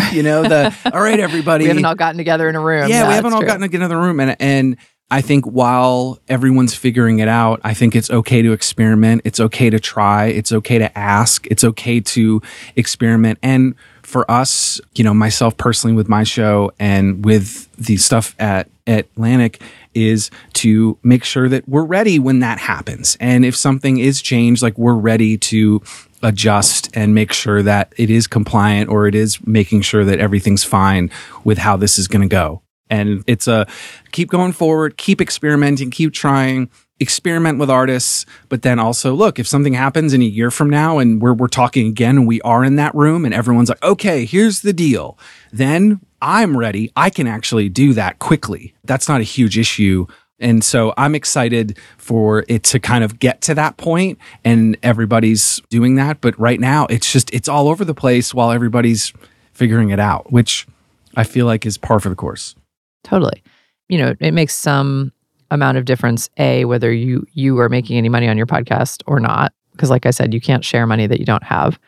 you 0.13 0.23
know, 0.23 0.43
the, 0.43 0.75
all 0.93 1.01
right, 1.01 1.19
everybody. 1.19 1.65
We 1.65 1.69
haven't 1.69 1.85
all 1.85 1.95
gotten 1.95 2.17
together 2.17 2.49
in 2.49 2.55
a 2.55 2.61
room. 2.61 2.89
yeah, 2.89 3.07
we 3.07 3.13
haven't 3.13 3.33
all 3.33 3.39
true. 3.39 3.47
gotten 3.47 3.61
together 3.61 3.95
in 3.95 4.01
a 4.01 4.03
room. 4.03 4.19
And, 4.19 4.35
and 4.39 4.77
I 5.09 5.21
think 5.21 5.45
while 5.45 6.19
everyone's 6.27 6.73
figuring 6.75 7.19
it 7.19 7.27
out, 7.27 7.61
I 7.63 7.73
think 7.73 7.95
it's 7.95 8.09
okay 8.09 8.41
to 8.41 8.51
experiment. 8.51 9.21
It's 9.23 9.39
okay 9.39 9.69
to 9.69 9.79
try. 9.79 10.25
It's 10.25 10.51
okay 10.51 10.79
to 10.79 10.97
ask. 10.97 11.47
It's 11.47 11.63
okay 11.63 12.01
to 12.01 12.41
experiment. 12.75 13.39
And 13.41 13.75
for 14.07 14.29
us, 14.31 14.79
you 14.95 15.03
know, 15.03 15.13
myself 15.13 15.57
personally 15.57 15.93
with 15.93 16.07
my 16.07 16.23
show 16.23 16.71
and 16.79 17.25
with 17.25 17.69
the 17.75 17.97
stuff 17.97 18.33
at, 18.39 18.69
at 18.87 18.99
Atlantic 18.99 19.61
is 19.93 20.31
to 20.53 20.97
make 21.03 21.25
sure 21.25 21.49
that 21.49 21.67
we're 21.67 21.83
ready 21.83 22.17
when 22.17 22.39
that 22.39 22.57
happens. 22.57 23.17
And 23.19 23.43
if 23.43 23.53
something 23.53 23.97
is 23.97 24.21
changed, 24.21 24.63
like 24.63 24.77
we're 24.77 24.95
ready 24.95 25.37
to 25.39 25.81
adjust 26.23 26.89
and 26.95 27.13
make 27.13 27.33
sure 27.33 27.61
that 27.63 27.93
it 27.97 28.09
is 28.09 28.27
compliant 28.27 28.89
or 28.89 29.07
it 29.07 29.13
is 29.13 29.45
making 29.45 29.81
sure 29.81 30.05
that 30.05 30.19
everything's 30.19 30.63
fine 30.63 31.11
with 31.43 31.57
how 31.57 31.75
this 31.75 31.99
is 31.99 32.07
going 32.07 32.21
to 32.21 32.33
go. 32.33 32.61
And 32.89 33.25
it's 33.27 33.49
a 33.49 33.67
keep 34.13 34.29
going 34.29 34.53
forward, 34.53 34.95
keep 34.95 35.19
experimenting, 35.19 35.91
keep 35.91 36.13
trying, 36.13 36.69
experiment 36.99 37.59
with 37.59 37.69
artists, 37.69 38.25
but 38.49 38.61
then 38.61 38.79
also 38.79 39.13
look, 39.13 39.39
if 39.39 39.47
something 39.47 39.73
happens 39.73 40.13
in 40.13 40.21
a 40.21 40.25
year 40.25 40.49
from 40.49 40.69
now 40.69 40.97
and 40.97 41.21
we're, 41.21 41.33
we're 41.33 41.47
talking 41.47 41.87
again 41.87 42.17
and 42.17 42.27
we 42.27 42.41
are 42.41 42.63
in 42.63 42.75
that 42.77 42.93
room 42.95 43.25
and 43.25 43.33
everyone's 43.33 43.69
like, 43.69 43.83
okay, 43.83 44.25
here's 44.25 44.61
the 44.61 44.73
deal. 44.73 45.17
Then 45.51 45.99
I'm 46.21 46.57
ready. 46.57 46.91
I 46.95 47.09
can 47.09 47.27
actually 47.27 47.69
do 47.69 47.93
that 47.93 48.19
quickly. 48.19 48.73
That's 48.83 49.07
not 49.07 49.21
a 49.21 49.23
huge 49.23 49.57
issue. 49.57 50.07
And 50.39 50.63
so 50.63 50.93
I'm 50.97 51.15
excited 51.15 51.77
for 51.97 52.45
it 52.47 52.63
to 52.65 52.79
kind 52.79 53.03
of 53.03 53.19
get 53.19 53.41
to 53.41 53.55
that 53.55 53.77
point 53.77 54.19
and 54.43 54.77
everybody's 54.83 55.61
doing 55.69 55.95
that. 55.95 56.21
But 56.21 56.39
right 56.39 56.59
now 56.59 56.87
it's 56.87 57.11
just, 57.11 57.33
it's 57.33 57.47
all 57.47 57.67
over 57.67 57.85
the 57.85 57.95
place 57.95 58.33
while 58.33 58.51
everybody's 58.51 59.13
figuring 59.53 59.89
it 59.89 59.99
out, 59.99 60.31
which 60.31 60.67
I 61.15 61.23
feel 61.23 61.45
like 61.45 61.65
is 61.65 61.77
par 61.77 61.99
for 61.99 62.09
the 62.09 62.15
course. 62.15 62.55
Totally. 63.03 63.43
You 63.89 63.97
know, 63.99 64.15
it 64.19 64.33
makes 64.33 64.53
some 64.53 65.11
amount 65.51 65.77
of 65.77 65.85
difference 65.85 66.29
a 66.37 66.65
whether 66.65 66.91
you 66.91 67.25
you 67.33 67.59
are 67.59 67.69
making 67.69 67.97
any 67.97 68.09
money 68.09 68.27
on 68.27 68.37
your 68.37 68.45
podcast 68.45 69.01
or 69.07 69.19
not 69.19 69.53
because 69.71 69.89
like 69.89 70.05
I 70.05 70.11
said 70.11 70.33
you 70.33 70.41
can't 70.41 70.65
share 70.65 70.85
money 70.85 71.07
that 71.07 71.19
you 71.19 71.25
don't 71.25 71.43
have 71.43 71.79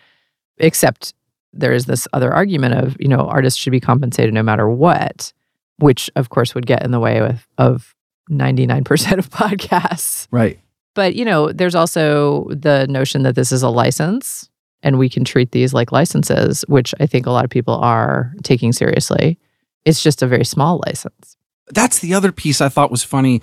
except 0.60 1.14
there 1.54 1.74
is 1.74 1.86
this 1.86 2.08
other 2.14 2.34
argument 2.34 2.76
of, 2.76 2.96
you 3.00 3.08
know, 3.08 3.28
artists 3.28 3.60
should 3.60 3.72
be 3.72 3.80
compensated 3.80 4.34
no 4.34 4.44
matter 4.44 4.70
what, 4.70 5.34
which 5.78 6.10
of 6.16 6.30
course 6.30 6.54
would 6.54 6.68
get 6.68 6.84
in 6.84 6.92
the 6.92 7.00
way 7.00 7.20
of 7.20 7.48
of 7.58 7.96
99% 8.30 8.86
of 9.18 9.30
podcasts. 9.30 10.28
Right. 10.32 10.60
But, 10.96 11.16
you 11.16 11.26
know, 11.26 11.52
there's 11.52 11.76
also 11.76 12.48
the 12.50 12.86
notion 12.88 13.24
that 13.24 13.36
this 13.36 13.52
is 13.52 13.64
a 13.64 13.70
license 13.70 14.50
and 14.82 14.98
we 14.98 15.10
can 15.10 15.24
treat 15.24 15.52
these 15.52 15.74
like 15.74 15.92
licenses, 15.92 16.64
which 16.68 16.94
I 17.00 17.06
think 17.06 17.26
a 17.26 17.32
lot 17.32 17.44
of 17.46 17.50
people 17.50 17.76
are 17.76 18.34
taking 18.44 18.72
seriously. 18.72 19.38
It's 19.86 20.02
just 20.02 20.22
a 20.22 20.28
very 20.28 20.46
small 20.46 20.82
license. 20.86 21.38
That's 21.74 22.00
the 22.00 22.14
other 22.14 22.32
piece 22.32 22.62
I 22.62 22.70
thought 22.70 22.90
was 22.92 23.04
funny 23.04 23.42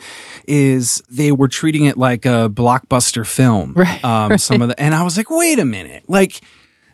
is 0.48 1.02
they 1.08 1.32
were 1.32 1.48
treating 1.48 1.84
it 1.84 1.96
like 1.96 2.26
a 2.26 2.50
blockbuster 2.52 3.26
film. 3.26 3.74
Right, 3.74 4.04
Um, 4.04 4.36
Some 4.38 4.62
of 4.62 4.68
the, 4.68 4.80
and 4.80 4.94
I 4.94 5.02
was 5.02 5.16
like, 5.16 5.30
wait 5.30 5.58
a 5.58 5.64
minute, 5.64 6.04
like 6.08 6.40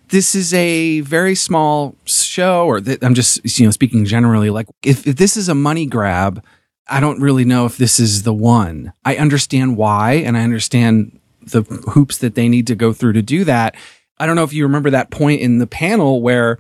this 0.09 0.35
is 0.35 0.53
a 0.53 1.01
very 1.01 1.35
small 1.35 1.97
show, 2.05 2.67
or 2.67 2.81
th- 2.81 2.99
I'm 3.03 3.15
just 3.15 3.59
you 3.59 3.65
know 3.67 3.71
speaking 3.71 4.05
generally. 4.05 4.51
Like 4.51 4.67
if, 4.83 5.07
if 5.07 5.17
this 5.17 5.37
is 5.37 5.49
a 5.49 5.55
money 5.55 5.87
grab, 5.87 6.45
I 6.87 7.01
don't 7.01 7.21
really 7.21 7.45
know 7.47 7.65
if 7.65 7.79
this 7.79 7.99
is 7.99 8.23
the 8.25 8.35
one. 8.35 8.93
I 9.05 9.17
understand 9.17 9.77
why, 9.79 10.15
and 10.15 10.37
I 10.37 10.43
understand 10.43 11.19
the 11.41 11.63
hoops 11.63 12.19
that 12.19 12.35
they 12.35 12.49
need 12.49 12.67
to 12.67 12.75
go 12.75 12.93
through 12.93 13.15
to 13.15 13.23
do 13.23 13.45
that. 13.45 13.75
I 14.19 14.27
don't 14.27 14.37
know 14.37 14.45
if 14.45 14.53
you 14.53 14.65
remember 14.65 14.91
that 14.91 15.11
point 15.11 15.41
in 15.41 15.59
the 15.59 15.67
panel 15.67 16.21
where 16.21 16.59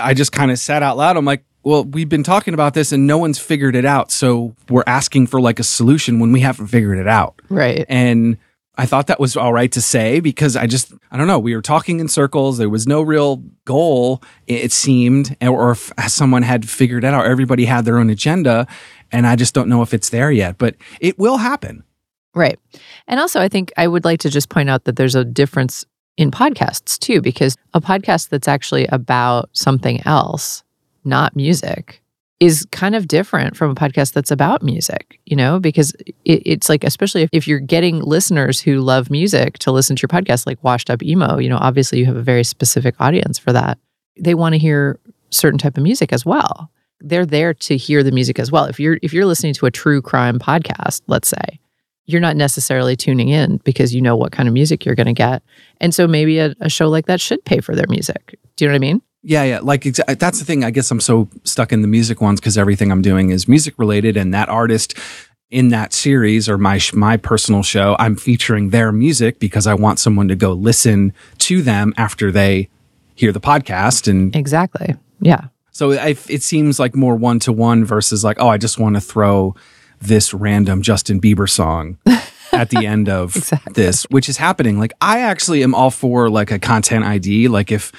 I 0.00 0.14
just 0.14 0.32
kind 0.32 0.50
of 0.50 0.58
said 0.58 0.82
out 0.82 0.96
loud, 0.96 1.16
I'm 1.16 1.24
like, 1.24 1.44
well, 1.66 1.82
we've 1.82 2.08
been 2.08 2.22
talking 2.22 2.54
about 2.54 2.74
this 2.74 2.92
and 2.92 3.08
no 3.08 3.18
one's 3.18 3.40
figured 3.40 3.74
it 3.74 3.84
out. 3.84 4.12
So 4.12 4.54
we're 4.68 4.84
asking 4.86 5.26
for 5.26 5.40
like 5.40 5.58
a 5.58 5.64
solution 5.64 6.20
when 6.20 6.30
we 6.30 6.38
haven't 6.38 6.68
figured 6.68 6.96
it 6.96 7.08
out. 7.08 7.42
Right. 7.48 7.84
And 7.88 8.38
I 8.78 8.86
thought 8.86 9.08
that 9.08 9.18
was 9.18 9.36
all 9.36 9.52
right 9.52 9.72
to 9.72 9.80
say 9.80 10.20
because 10.20 10.54
I 10.54 10.68
just, 10.68 10.92
I 11.10 11.16
don't 11.16 11.26
know, 11.26 11.40
we 11.40 11.56
were 11.56 11.62
talking 11.62 11.98
in 11.98 12.06
circles. 12.06 12.58
There 12.58 12.68
was 12.68 12.86
no 12.86 13.02
real 13.02 13.42
goal, 13.64 14.22
it 14.46 14.70
seemed, 14.70 15.36
or 15.42 15.72
if 15.72 15.92
someone 16.06 16.44
had 16.44 16.70
figured 16.70 17.02
it 17.02 17.12
out. 17.12 17.26
Everybody 17.26 17.64
had 17.64 17.84
their 17.84 17.98
own 17.98 18.10
agenda. 18.10 18.68
And 19.10 19.26
I 19.26 19.34
just 19.34 19.52
don't 19.52 19.68
know 19.68 19.82
if 19.82 19.92
it's 19.92 20.10
there 20.10 20.30
yet, 20.30 20.58
but 20.58 20.76
it 21.00 21.18
will 21.18 21.38
happen. 21.38 21.82
Right. 22.32 22.60
And 23.08 23.18
also, 23.18 23.40
I 23.40 23.48
think 23.48 23.72
I 23.76 23.88
would 23.88 24.04
like 24.04 24.20
to 24.20 24.30
just 24.30 24.50
point 24.50 24.70
out 24.70 24.84
that 24.84 24.94
there's 24.94 25.16
a 25.16 25.24
difference 25.24 25.84
in 26.16 26.30
podcasts 26.30 26.96
too, 26.96 27.20
because 27.20 27.56
a 27.74 27.80
podcast 27.80 28.28
that's 28.28 28.46
actually 28.46 28.86
about 28.86 29.48
something 29.52 30.00
else, 30.06 30.62
not 31.06 31.36
music, 31.36 32.02
is 32.38 32.66
kind 32.70 32.94
of 32.94 33.08
different 33.08 33.56
from 33.56 33.70
a 33.70 33.74
podcast 33.74 34.12
that's 34.12 34.30
about 34.30 34.62
music, 34.62 35.18
you 35.24 35.34
know, 35.34 35.58
because 35.58 35.92
it, 36.24 36.42
it's 36.44 36.68
like, 36.68 36.84
especially 36.84 37.22
if, 37.22 37.30
if 37.32 37.48
you're 37.48 37.58
getting 37.58 38.00
listeners 38.00 38.60
who 38.60 38.80
love 38.80 39.10
music 39.10 39.58
to 39.60 39.72
listen 39.72 39.96
to 39.96 40.02
your 40.02 40.08
podcast, 40.08 40.46
like 40.46 40.62
Washed 40.62 40.90
Up 40.90 41.02
Emo, 41.02 41.38
you 41.38 41.48
know, 41.48 41.58
obviously 41.58 41.98
you 41.98 42.06
have 42.06 42.16
a 42.16 42.22
very 42.22 42.44
specific 42.44 42.94
audience 43.00 43.38
for 43.38 43.52
that. 43.52 43.78
They 44.18 44.34
want 44.34 44.54
to 44.54 44.58
hear 44.58 44.98
certain 45.30 45.58
type 45.58 45.76
of 45.76 45.82
music 45.82 46.12
as 46.12 46.26
well. 46.26 46.70
They're 47.00 47.26
there 47.26 47.54
to 47.54 47.76
hear 47.76 48.02
the 48.02 48.12
music 48.12 48.38
as 48.38 48.52
well. 48.52 48.64
If 48.64 48.80
you're 48.80 48.98
if 49.02 49.12
you're 49.12 49.26
listening 49.26 49.54
to 49.54 49.66
a 49.66 49.70
true 49.70 50.00
crime 50.00 50.38
podcast, 50.38 51.02
let's 51.06 51.28
say, 51.28 51.60
you're 52.06 52.20
not 52.20 52.36
necessarily 52.36 52.96
tuning 52.96 53.28
in 53.28 53.58
because 53.58 53.94
you 53.94 54.00
know 54.00 54.16
what 54.16 54.32
kind 54.32 54.48
of 54.48 54.54
music 54.54 54.84
you're 54.84 54.94
going 54.94 55.06
to 55.06 55.12
get. 55.12 55.42
And 55.80 55.94
so 55.94 56.06
maybe 56.06 56.38
a, 56.38 56.54
a 56.60 56.70
show 56.70 56.88
like 56.88 57.06
that 57.06 57.20
should 57.20 57.44
pay 57.44 57.60
for 57.60 57.74
their 57.74 57.86
music. 57.88 58.38
Do 58.56 58.64
you 58.64 58.68
know 58.68 58.74
what 58.74 58.76
I 58.76 58.92
mean? 58.92 59.02
Yeah, 59.28 59.42
yeah. 59.42 59.58
Like 59.60 59.82
exa- 59.82 60.04
uh, 60.08 60.14
that's 60.14 60.38
the 60.38 60.44
thing. 60.44 60.62
I 60.62 60.70
guess 60.70 60.90
I'm 60.90 61.00
so 61.00 61.28
stuck 61.42 61.72
in 61.72 61.82
the 61.82 61.88
music 61.88 62.20
ones 62.20 62.38
because 62.40 62.56
everything 62.56 62.92
I'm 62.92 63.02
doing 63.02 63.30
is 63.30 63.48
music 63.48 63.74
related, 63.76 64.16
and 64.16 64.32
that 64.32 64.48
artist 64.48 64.94
in 65.50 65.68
that 65.70 65.92
series 65.92 66.48
or 66.48 66.58
my 66.58 66.78
sh- 66.78 66.92
my 66.94 67.16
personal 67.16 67.62
show, 67.64 67.96
I'm 67.98 68.14
featuring 68.16 68.70
their 68.70 68.92
music 68.92 69.38
because 69.40 69.66
I 69.66 69.74
want 69.74 69.98
someone 69.98 70.28
to 70.28 70.36
go 70.36 70.52
listen 70.52 71.12
to 71.38 71.60
them 71.60 71.92
after 71.96 72.30
they 72.30 72.68
hear 73.16 73.32
the 73.32 73.40
podcast, 73.40 74.06
and 74.08 74.34
Exactly. 74.36 74.94
Yeah. 75.20 75.46
so 75.72 75.92
I, 75.92 76.16
it 76.28 76.42
seems 76.42 76.78
like 76.78 76.94
more 76.94 77.16
one 77.16 77.38
to 77.40 77.52
one 77.52 77.84
versus 77.84 78.22
like, 78.22 78.36
oh, 78.40 78.48
I 78.48 78.58
just 78.58 78.78
want 78.78 78.94
to 78.96 79.00
throw 79.00 79.54
this 80.00 80.32
random 80.34 80.82
Justin 80.82 81.20
Bieber 81.20 81.48
song 81.48 81.96
at 82.52 82.70
the 82.70 82.84
end 82.86 83.08
of 83.08 83.34
Exactly. 83.34 83.72
this, 83.72 84.04
which 84.04 84.28
is 84.28 84.36
happening. 84.36 84.78
Like, 84.78 84.92
I 85.00 85.20
actually 85.20 85.62
am 85.62 85.74
all 85.74 85.90
for 85.90 86.28
like 86.30 86.50
a 86.52 86.58
content 86.58 87.04
ID. 87.06 87.48
Like, 87.48 87.72
if 87.72 87.92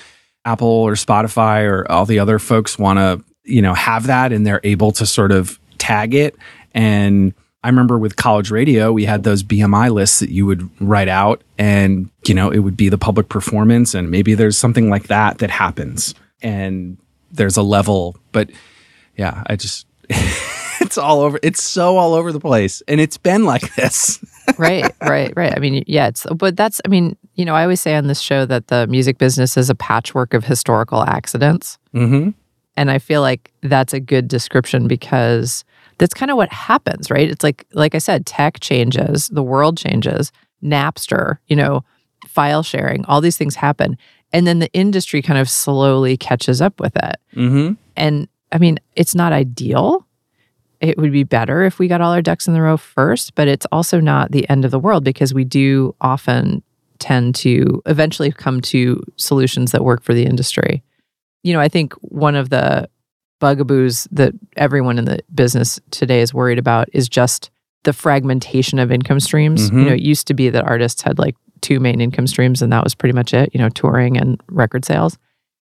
Apple 0.47 0.67
or 0.67 0.93
Spotify 0.93 1.69
or 1.69 1.89
all 1.91 2.05
the 2.05 2.19
other 2.19 2.39
folks 2.39 2.79
want 2.79 2.97
to, 2.97 3.23
you 3.43 3.61
know, 3.61 3.73
have 3.73 4.07
that 4.07 4.31
and 4.31 4.47
they're 4.47 4.61
able 4.63 4.91
to 4.93 5.05
sort 5.05 5.31
of 5.31 5.59
tag 5.77 6.13
it. 6.13 6.35
And 6.73 7.33
I 7.63 7.69
remember 7.69 7.99
with 7.99 8.15
college 8.15 8.49
radio, 8.49 8.93
we 8.93 9.03
had 9.03 9.23
those 9.23 9.43
BMI 9.43 9.91
lists 9.91 10.19
that 10.19 10.29
you 10.29 10.45
would 10.45 10.69
write 10.81 11.09
out 11.09 11.41
and, 11.57 12.09
you 12.25 12.33
know, 12.33 12.49
it 12.49 12.59
would 12.59 12.77
be 12.77 12.87
the 12.87 12.97
public 12.97 13.27
performance. 13.27 13.93
And 13.93 14.09
maybe 14.09 14.35
there's 14.35 14.57
something 14.57 14.89
like 14.89 15.07
that 15.07 15.39
that 15.39 15.49
happens. 15.49 16.15
And 16.41 16.97
there's 17.31 17.57
a 17.57 17.63
level, 17.63 18.15
but 18.31 18.49
yeah, 19.17 19.43
I 19.47 19.57
just, 19.57 19.85
it's 20.79 20.97
all 20.97 21.21
over. 21.21 21.39
It's 21.43 21.61
so 21.61 21.97
all 21.97 22.13
over 22.13 22.31
the 22.31 22.39
place, 22.39 22.81
and 22.87 23.01
it's 23.01 23.17
been 23.17 23.43
like 23.43 23.75
this. 23.75 24.23
right, 24.57 24.91
right, 25.01 25.33
right. 25.35 25.55
I 25.55 25.59
mean, 25.59 25.83
yeah, 25.87 26.07
it's 26.07 26.25
but 26.35 26.55
that's 26.55 26.81
I 26.85 26.89
mean, 26.89 27.17
you 27.35 27.45
know, 27.45 27.55
I 27.55 27.63
always 27.63 27.81
say 27.81 27.95
on 27.95 28.07
this 28.07 28.19
show 28.19 28.45
that 28.45 28.67
the 28.67 28.87
music 28.87 29.17
business 29.17 29.57
is 29.57 29.69
a 29.69 29.75
patchwork 29.75 30.33
of 30.33 30.43
historical 30.43 31.03
accidents. 31.03 31.77
mm-hmm. 31.93 32.31
And 32.75 32.91
I 32.91 32.99
feel 32.99 33.21
like 33.21 33.51
that's 33.63 33.91
a 33.93 33.99
good 33.99 34.27
description 34.27 34.87
because 34.87 35.65
that's 35.97 36.13
kind 36.13 36.29
of 36.29 36.37
what 36.37 36.51
happens, 36.53 37.09
right? 37.09 37.29
It's 37.29 37.43
like 37.43 37.65
like 37.73 37.95
I 37.95 37.97
said, 37.99 38.25
tech 38.25 38.59
changes, 38.59 39.27
the 39.29 39.43
world 39.43 39.77
changes, 39.77 40.31
Napster, 40.63 41.37
you 41.47 41.55
know, 41.55 41.83
file 42.27 42.63
sharing, 42.63 43.03
all 43.05 43.19
these 43.21 43.37
things 43.37 43.55
happen. 43.55 43.97
And 44.33 44.45
then 44.45 44.59
the 44.59 44.71
industry 44.73 45.21
kind 45.21 45.39
of 45.39 45.49
slowly 45.49 46.17
catches 46.17 46.61
up 46.61 46.79
with 46.79 46.95
it. 46.95 47.15
Mm-hmm. 47.35 47.73
And 47.95 48.27
I 48.51 48.57
mean, 48.57 48.79
it's 48.95 49.15
not 49.15 49.33
ideal. 49.33 50.06
It 50.79 50.97
would 50.97 51.11
be 51.11 51.23
better 51.23 51.63
if 51.63 51.79
we 51.79 51.87
got 51.87 52.01
all 52.01 52.11
our 52.11 52.21
ducks 52.21 52.47
in 52.47 52.53
the 52.53 52.61
row 52.61 52.77
first, 52.77 53.35
but 53.35 53.47
it's 53.47 53.65
also 53.71 53.99
not 53.99 54.31
the 54.31 54.47
end 54.49 54.63
of 54.65 54.71
the 54.71 54.79
world 54.79 55.03
because 55.03 55.33
we 55.33 55.43
do 55.43 55.95
often 56.01 56.61
tend 56.99 57.35
to 57.35 57.81
eventually 57.85 58.31
come 58.31 58.61
to 58.61 59.03
solutions 59.15 59.71
that 59.71 59.83
work 59.83 60.03
for 60.03 60.13
the 60.13 60.25
industry. 60.25 60.83
You 61.43 61.53
know, 61.53 61.59
I 61.59 61.67
think 61.67 61.93
one 61.95 62.35
of 62.35 62.49
the 62.49 62.89
bugaboos 63.39 64.07
that 64.11 64.33
everyone 64.55 64.97
in 64.97 65.05
the 65.05 65.19
business 65.33 65.79
today 65.91 66.21
is 66.21 66.33
worried 66.33 66.57
about 66.59 66.89
is 66.93 67.07
just 67.07 67.49
the 67.83 67.93
fragmentation 67.93 68.79
of 68.79 68.91
income 68.91 69.19
streams. 69.19 69.69
Mhm. 69.69 69.79
You 69.79 69.85
know, 69.85 69.93
it 69.93 70.01
used 70.01 70.27
to 70.27 70.33
be 70.33 70.49
that 70.49 70.63
artists 70.65 71.01
had 71.01 71.19
like 71.19 71.35
two 71.61 71.79
main 71.79 72.01
income 72.01 72.27
streams 72.27 72.61
and 72.61 72.71
that 72.73 72.83
was 72.83 72.95
pretty 72.95 73.13
much 73.13 73.33
it, 73.33 73.49
you 73.53 73.59
know, 73.59 73.69
touring 73.69 74.17
and 74.17 74.41
record 74.49 74.85
sales. 74.85 75.17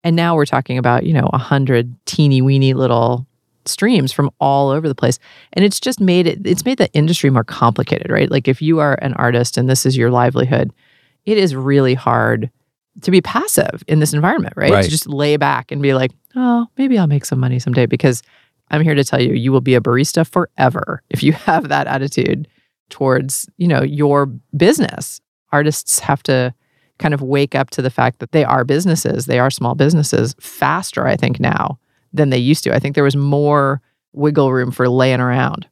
And 0.03 0.15
now 0.15 0.35
we're 0.35 0.45
talking 0.45 0.77
about, 0.77 1.05
you 1.05 1.13
know, 1.13 1.29
a 1.31 1.37
hundred 1.37 1.93
teeny 2.05 2.41
weeny 2.41 2.73
little 2.73 3.25
streams 3.65 4.11
from 4.11 4.29
all 4.39 4.69
over 4.69 4.87
the 4.87 4.95
place. 4.95 5.19
And 5.53 5.63
it's 5.65 5.79
just 5.79 5.99
made 5.99 6.27
it, 6.27 6.45
it's 6.45 6.65
made 6.65 6.77
the 6.77 6.91
industry 6.93 7.29
more 7.29 7.43
complicated, 7.43 8.09
right? 8.09 8.29
Like 8.29 8.47
if 8.47 8.61
you 8.61 8.79
are 8.79 8.95
an 9.01 9.13
artist 9.15 9.57
and 9.57 9.69
this 9.69 9.85
is 9.85 9.97
your 9.97 10.11
livelihood, 10.11 10.71
it 11.25 11.37
is 11.37 11.55
really 11.55 11.93
hard 11.93 12.49
to 13.01 13.11
be 13.11 13.21
passive 13.21 13.83
in 13.87 13.99
this 13.99 14.13
environment, 14.13 14.53
right? 14.57 14.71
Right. 14.71 14.83
To 14.83 14.89
just 14.89 15.07
lay 15.07 15.37
back 15.37 15.71
and 15.71 15.81
be 15.81 15.93
like, 15.93 16.11
oh, 16.35 16.67
maybe 16.77 16.97
I'll 16.97 17.07
make 17.07 17.25
some 17.25 17.39
money 17.39 17.59
someday 17.59 17.85
because 17.85 18.21
I'm 18.69 18.81
here 18.81 18.95
to 18.95 19.03
tell 19.03 19.21
you, 19.21 19.33
you 19.33 19.51
will 19.51 19.61
be 19.61 19.75
a 19.75 19.81
barista 19.81 20.27
forever 20.27 21.01
if 21.09 21.23
you 21.23 21.33
have 21.47 21.69
that 21.69 21.87
attitude 21.87 22.47
towards, 22.89 23.49
you 23.57 23.67
know, 23.67 23.81
your 23.81 24.25
business. 24.55 25.21
Artists 25.51 25.99
have 25.99 26.23
to 26.23 26.53
kind 26.99 27.13
of 27.13 27.21
wake 27.21 27.55
up 27.55 27.69
to 27.71 27.81
the 27.81 27.89
fact 27.89 28.19
that 28.19 28.31
they 28.31 28.43
are 28.43 28.63
businesses, 28.63 29.25
they 29.25 29.39
are 29.39 29.49
small 29.49 29.75
businesses 29.75 30.35
faster, 30.39 31.07
I 31.07 31.15
think, 31.15 31.39
now 31.39 31.79
than 32.13 32.29
they 32.29 32.37
used 32.37 32.63
to. 32.65 32.73
I 32.73 32.79
think 32.79 32.95
there 32.95 33.03
was 33.03 33.15
more 33.15 33.81
wiggle 34.13 34.51
room 34.51 34.71
for 34.71 34.89
laying 34.89 35.19
around 35.19 35.67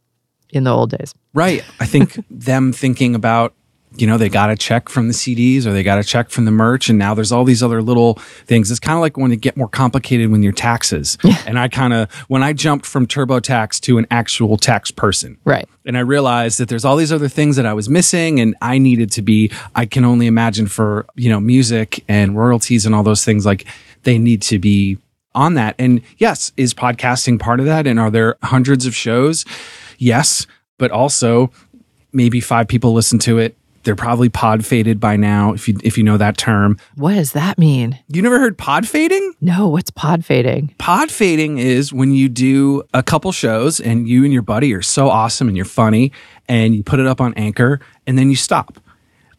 in 0.51 0.63
the 0.63 0.71
old 0.73 0.91
days. 0.91 1.13
Right. 1.33 1.63
I 1.79 1.85
think 1.85 2.17
them 2.29 2.73
thinking 2.73 3.15
about, 3.15 3.53
you 3.95 4.05
know, 4.05 4.17
they 4.17 4.29
got 4.29 4.51
a 4.51 4.55
check 4.55 4.87
from 4.87 5.07
the 5.07 5.13
CDs 5.13 5.65
or 5.65 5.73
they 5.73 5.81
got 5.81 5.97
a 5.97 6.03
check 6.03 6.29
from 6.29 6.45
the 6.45 6.51
merch, 6.51 6.89
and 6.89 6.99
now 6.99 7.15
there's 7.15 7.31
all 7.31 7.43
these 7.43 7.63
other 7.63 7.81
little 7.81 8.13
things. 8.45 8.69
It's 8.69 8.79
kind 8.79 8.95
of 8.95 9.01
like 9.01 9.17
when 9.17 9.31
it 9.31 9.41
get 9.41 9.57
more 9.57 9.67
complicated 9.67 10.31
when 10.31 10.43
your 10.43 10.51
taxes. 10.51 11.17
And 11.47 11.57
I 11.57 11.69
kind 11.69 11.93
of 11.93 12.13
when 12.27 12.43
I 12.43 12.53
jumped 12.53 12.85
from 12.85 13.07
TurboTax 13.07 13.79
to 13.81 13.97
an 13.97 14.05
actual 14.11 14.57
tax 14.57 14.91
person. 14.91 15.39
Right. 15.43 15.67
And 15.87 15.97
I 15.97 16.01
realized 16.01 16.59
that 16.59 16.69
there's 16.69 16.85
all 16.85 16.97
these 16.97 17.11
other 17.11 17.27
things 17.27 17.55
that 17.55 17.65
I 17.65 17.73
was 17.73 17.89
missing, 17.89 18.39
and 18.39 18.55
I 18.61 18.77
needed 18.77 19.11
to 19.13 19.23
be. 19.23 19.51
I 19.75 19.87
can 19.87 20.05
only 20.05 20.27
imagine 20.27 20.67
for 20.67 21.07
you 21.15 21.29
know 21.29 21.39
music 21.39 22.03
and 22.07 22.37
royalties 22.37 22.85
and 22.85 22.93
all 22.93 23.03
those 23.03 23.25
things. 23.25 23.43
Like 23.43 23.65
they 24.03 24.19
need 24.19 24.43
to 24.43 24.59
be 24.59 24.99
on 25.35 25.53
that. 25.55 25.75
And 25.79 26.01
yes, 26.17 26.51
is 26.57 26.73
podcasting 26.73 27.39
part 27.39 27.59
of 27.59 27.65
that? 27.65 27.87
And 27.87 27.99
are 27.99 28.11
there 28.11 28.35
hundreds 28.43 28.85
of 28.85 28.95
shows? 28.95 29.45
Yes, 29.97 30.47
but 30.77 30.91
also 30.91 31.51
maybe 32.11 32.39
five 32.41 32.67
people 32.67 32.93
listen 32.93 33.19
to 33.19 33.37
it. 33.37 33.55
They're 33.83 33.95
probably 33.95 34.27
pod 34.27 34.65
faded 34.65 34.99
by 34.99 35.15
now, 35.15 35.53
if 35.53 35.67
you 35.67 35.77
if 35.83 35.97
you 35.97 36.03
know 36.03 36.17
that 36.17 36.37
term. 36.37 36.77
What 36.95 37.13
does 37.13 37.31
that 37.31 37.57
mean? 37.57 37.97
You 38.09 38.21
never 38.21 38.37
heard 38.37 38.57
pod 38.57 38.87
fading? 38.87 39.33
No, 39.39 39.69
what's 39.69 39.89
pod 39.89 40.25
fading? 40.25 40.75
Pod 40.77 41.09
fading 41.09 41.59
is 41.59 41.93
when 41.93 42.11
you 42.11 42.27
do 42.27 42.83
a 42.93 43.01
couple 43.01 43.31
shows 43.31 43.79
and 43.79 44.07
you 44.07 44.25
and 44.25 44.33
your 44.33 44.41
buddy 44.41 44.73
are 44.73 44.81
so 44.81 45.09
awesome 45.09 45.47
and 45.47 45.55
you're 45.55 45.65
funny 45.65 46.11
and 46.47 46.75
you 46.75 46.83
put 46.83 46.99
it 46.99 47.07
up 47.07 47.21
on 47.21 47.33
Anchor 47.35 47.79
and 48.05 48.17
then 48.17 48.29
you 48.29 48.35
stop. 48.35 48.79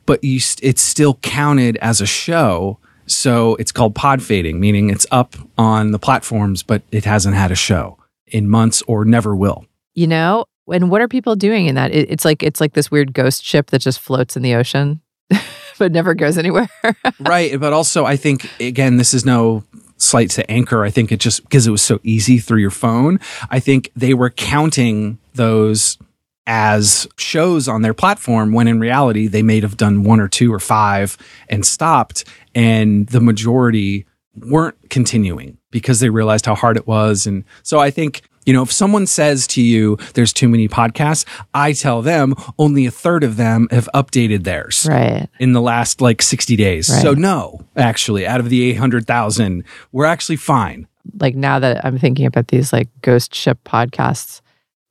But 0.07 0.24
you 0.24 0.41
it's 0.62 0.82
still 0.82 1.14
counted 1.16 1.76
as 1.76 2.01
a 2.01 2.07
show. 2.07 2.78
So 3.11 3.57
it's 3.57 3.73
called 3.73 3.95
pod 3.95 4.23
fading, 4.23 4.61
meaning 4.61 4.89
it's 4.89 5.07
up 5.11 5.35
on 5.59 5.91
the 5.91 5.99
platforms, 5.99 6.63
but 6.63 6.83
it 6.93 7.05
hasn't 7.05 7.35
had 7.35 7.51
a 7.51 7.57
show 7.57 7.99
in 8.27 8.49
months 8.49 8.83
or 8.87 9.05
never 9.05 9.35
will. 9.35 9.67
You 9.95 10.07
know, 10.07 10.45
and 10.73 10.91
what 10.91 11.01
are 11.01 11.09
people 11.09 11.35
doing 11.35 11.67
in 11.67 11.75
that? 11.75 11.93
It's 11.93 12.25
like 12.25 12.43
it's 12.43 12.61
like 12.61 12.75
this 12.75 12.91
weird 12.91 13.13
ghost 13.13 13.45
ship 13.45 13.71
that 13.71 13.81
just 13.81 13.99
floats 13.99 14.37
in 14.37 14.43
the 14.43 14.55
ocean, 14.55 15.01
but 15.79 15.93
never 15.93 16.15
goes 16.15 16.39
anywhere. 16.39 16.69
right. 17.21 17.59
But 17.59 17.73
also, 17.73 18.05
I 18.05 18.17
think, 18.17 18.49
again, 18.61 18.97
this 18.97 19.13
is 19.13 19.27
no 19.27 19.65
slight 19.97 20.31
to 20.31 20.49
Anchor. 20.51 20.85
I 20.85 20.91
think 20.91 21.11
it 21.11 21.19
just 21.19 21.43
because 21.43 21.67
it 21.67 21.71
was 21.71 21.83
so 21.83 22.01
easy 22.05 22.39
through 22.39 22.61
your 22.61 22.71
phone, 22.71 23.19
I 23.51 23.59
think 23.59 23.91
they 23.97 24.15
were 24.15 24.31
counting 24.31 25.19
those 25.35 25.99
as 26.47 27.07
shows 27.16 27.68
on 27.68 27.82
their 27.82 27.95
platform 27.95 28.53
when 28.53 28.66
in 28.66 28.80
reality 28.80 29.26
they 29.26 29.43
may 29.43 29.61
have 29.61 29.76
done 29.76 30.03
one 30.03 30.20
or 30.20 30.28
two 30.28 30.53
or 30.53 30.61
five 30.61 31.16
and 31.49 31.64
stopped 31.64 32.24
and 32.55 33.09
the 33.09 33.20
majority 33.20 34.07
weren't 34.34 34.76
continuing 34.88 35.59
because 35.70 36.01
they 36.01 36.09
realized 36.09 36.47
how 36.47 36.55
hard 36.55 36.76
it 36.76 36.86
was 36.86 37.26
and 37.26 37.45
so 37.62 37.78
i 37.78 37.91
think 37.91 38.22
you 38.47 38.53
know 38.53 38.62
if 38.62 38.72
someone 38.72 39.07
says 39.07 39.47
to 39.47 39.61
you 39.61 39.97
there's 40.14 40.32
too 40.32 40.49
many 40.49 40.66
podcasts 40.66 41.26
i 41.53 41.72
tell 41.72 42.01
them 42.01 42.34
only 42.59 42.86
a 42.86 42.91
third 42.91 43.22
of 43.22 43.36
them 43.36 43.68
have 43.70 43.88
updated 43.95 44.45
theirs 44.45 44.86
right. 44.88 45.28
in 45.38 45.53
the 45.53 45.61
last 45.61 46.01
like 46.01 46.22
60 46.22 46.57
days. 46.57 46.88
Right. 46.88 47.03
So 47.03 47.14
no, 47.14 47.61
actually, 47.76 48.26
out 48.26 48.41
of 48.41 48.49
the 48.49 48.62
800,000, 48.70 49.64
we're 49.93 50.05
actually 50.05 50.36
fine. 50.36 50.86
Like 51.18 51.34
now 51.34 51.59
that 51.59 51.84
I'm 51.84 51.99
thinking 51.99 52.26
about 52.26 52.49
these 52.49 52.72
like 52.72 52.88
ghost 53.03 53.34
ship 53.34 53.59
podcasts, 53.64 54.41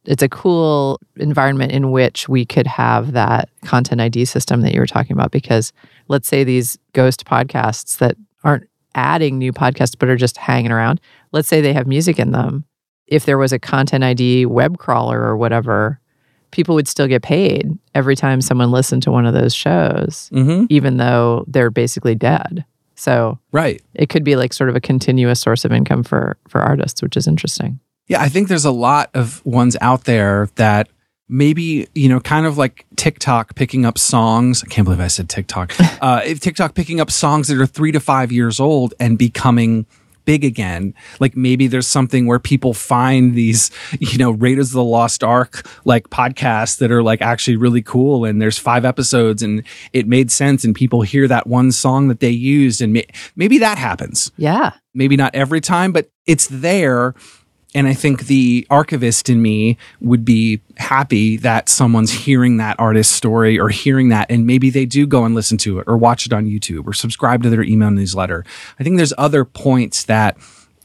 it's 0.09 0.23
a 0.23 0.27
cool 0.29 0.99
environment 1.17 1.71
in 1.71 1.91
which 1.91 2.27
we 2.27 2.43
could 2.45 2.67
have 2.67 3.13
that 3.13 3.47
content 3.63 4.01
ID 4.01 4.25
system 4.25 4.61
that 4.61 4.73
you 4.73 4.79
were 4.79 4.87
talking 4.87 5.13
about. 5.13 5.31
Because 5.31 5.71
let's 6.07 6.27
say 6.27 6.43
these 6.43 6.77
ghost 6.93 7.25
podcasts 7.25 7.97
that 7.99 8.17
aren't 8.43 8.67
adding 8.95 9.37
new 9.37 9.53
podcasts 9.53 9.95
but 9.97 10.09
are 10.09 10.15
just 10.17 10.35
hanging 10.37 10.71
around, 10.71 10.99
let's 11.31 11.47
say 11.47 11.61
they 11.61 11.73
have 11.73 11.85
music 11.87 12.17
in 12.19 12.31
them. 12.31 12.65
If 13.07 13.25
there 13.25 13.37
was 13.37 13.53
a 13.53 13.59
content 13.59 14.03
ID 14.03 14.45
web 14.47 14.77
crawler 14.79 15.21
or 15.21 15.37
whatever, 15.37 15.99
people 16.51 16.73
would 16.75 16.87
still 16.87 17.07
get 17.07 17.21
paid 17.21 17.69
every 17.93 18.15
time 18.15 18.41
someone 18.41 18.71
listened 18.71 19.03
to 19.03 19.11
one 19.11 19.25
of 19.27 19.33
those 19.35 19.53
shows, 19.53 20.29
Mm-hmm. 20.33 20.65
even 20.69 20.97
though 20.97 21.45
they're 21.47 21.69
basically 21.71 22.15
dead. 22.15 22.65
So 22.95 23.37
Right. 23.51 23.81
it 23.93 24.09
could 24.09 24.23
be 24.23 24.35
like 24.35 24.53
sort 24.53 24.69
of 24.71 24.75
a 24.75 24.81
continuous 24.81 25.39
source 25.39 25.63
of 25.65 25.71
income 25.71 26.03
for 26.03 26.37
for 26.47 26.61
artists, 26.61 27.01
which 27.03 27.15
is 27.15 27.27
interesting. 27.27 27.79
Yeah, 28.09 28.21
I 28.21 28.27
think 28.27 28.47
there's 28.49 28.65
a 28.65 28.71
lot 28.71 29.09
of 29.13 29.43
ones 29.45 29.77
out 29.79 30.03
there 30.03 30.49
that 30.55 30.89
maybe, 31.29 31.87
you 31.95 32.09
know, 32.09 32.19
kind 32.19 32.45
of 32.45 32.57
like 32.57 32.85
TikTok 32.97 33.55
picking 33.55 33.85
up 33.85 33.97
songs. 33.97 34.63
I 34.63 34.67
can't 34.67 34.83
believe 34.83 34.99
I 34.99 35.07
said 35.07 35.29
TikTok. 35.29 35.73
uh, 36.01 36.21
if 36.25 36.39
TikTok 36.41 36.73
picking 36.75 36.99
up 36.99 37.11
songs 37.11 37.47
that 37.47 37.57
are 37.61 37.65
three 37.67 37.91
to 37.91 37.99
five 37.99 38.31
years 38.31 38.59
old 38.59 38.93
and 38.99 39.17
becoming 39.17 39.85
big 40.25 40.43
again. 40.43 40.93
Like 41.19 41.35
maybe 41.35 41.65
there's 41.65 41.87
something 41.87 42.27
where 42.27 42.37
people 42.37 42.73
find 42.75 43.33
these, 43.33 43.71
you 43.99 44.17
know, 44.19 44.29
Raiders 44.29 44.67
of 44.69 44.73
the 44.73 44.83
Lost 44.83 45.23
Ark 45.23 45.65
like 45.85 46.09
podcasts 46.11 46.77
that 46.79 46.91
are 46.91 47.01
like 47.01 47.19
actually 47.21 47.57
really 47.57 47.81
cool. 47.81 48.25
And 48.25 48.39
there's 48.39 48.59
five 48.59 48.85
episodes 48.85 49.41
and 49.41 49.63
it 49.91 50.07
made 50.07 50.29
sense. 50.29 50.63
And 50.63 50.75
people 50.75 51.01
hear 51.01 51.27
that 51.27 51.47
one 51.47 51.71
song 51.71 52.09
that 52.09 52.19
they 52.19 52.29
used. 52.29 52.79
And 52.79 52.93
may- 52.93 53.07
maybe 53.35 53.57
that 53.59 53.79
happens 53.79 54.31
Yeah. 54.37 54.73
maybe 54.93 55.15
not 55.17 55.33
every 55.33 55.61
time, 55.61 55.91
but 55.91 56.09
it's 56.27 56.47
there. 56.47 57.15
And 57.75 57.87
I 57.87 57.93
think 57.93 58.25
the 58.25 58.65
archivist 58.71 59.29
in 59.29 59.41
me 59.41 59.77
would 60.01 60.25
be 60.25 60.59
happy 60.77 61.37
that 61.37 61.69
someone's 61.69 62.11
hearing 62.11 62.57
that 62.57 62.79
artist's 62.79 63.13
story 63.13 63.59
or 63.59 63.69
hearing 63.69 64.09
that, 64.09 64.31
and 64.31 64.47
maybe 64.47 64.71
they 64.71 64.87
do 64.87 65.05
go 65.05 65.23
and 65.23 65.35
listen 65.35 65.57
to 65.59 65.79
it 65.79 65.85
or 65.87 65.95
watch 65.95 66.25
it 66.25 66.33
on 66.33 66.45
YouTube 66.45 66.87
or 66.87 66.93
subscribe 66.93 67.43
to 67.43 67.49
their 67.49 67.61
email 67.61 67.91
newsletter. 67.91 68.43
I 68.79 68.83
think 68.83 68.97
there's 68.97 69.13
other 69.19 69.45
points 69.45 70.05
that 70.05 70.37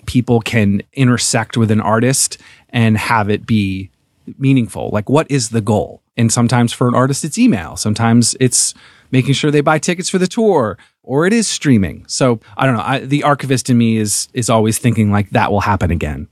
people 0.04 0.40
can 0.40 0.82
intersect 0.92 1.56
with 1.56 1.70
an 1.70 1.80
artist 1.80 2.38
and 2.68 2.98
have 2.98 3.30
it 3.30 3.46
be 3.46 3.90
meaningful. 4.38 4.90
Like, 4.90 5.08
what 5.08 5.30
is 5.30 5.48
the 5.50 5.62
goal? 5.62 6.02
And 6.18 6.30
sometimes 6.30 6.72
for 6.72 6.86
an 6.86 6.94
artist, 6.94 7.24
it's 7.24 7.38
email. 7.38 7.76
Sometimes 7.76 8.36
it's 8.40 8.74
making 9.10 9.34
sure 9.34 9.50
they 9.50 9.60
buy 9.62 9.78
tickets 9.78 10.10
for 10.10 10.18
the 10.18 10.26
tour, 10.26 10.76
or 11.02 11.26
it 11.26 11.32
is 11.32 11.46
streaming. 11.48 12.04
So 12.08 12.40
I 12.56 12.66
don't 12.66 12.76
know. 12.76 12.82
I, 12.84 12.98
the 13.00 13.22
archivist 13.22 13.70
in 13.70 13.78
me 13.78 13.96
is 13.96 14.28
is 14.34 14.50
always 14.50 14.78
thinking 14.78 15.10
like 15.10 15.30
that 15.30 15.50
will 15.50 15.62
happen 15.62 15.90
again. 15.90 16.28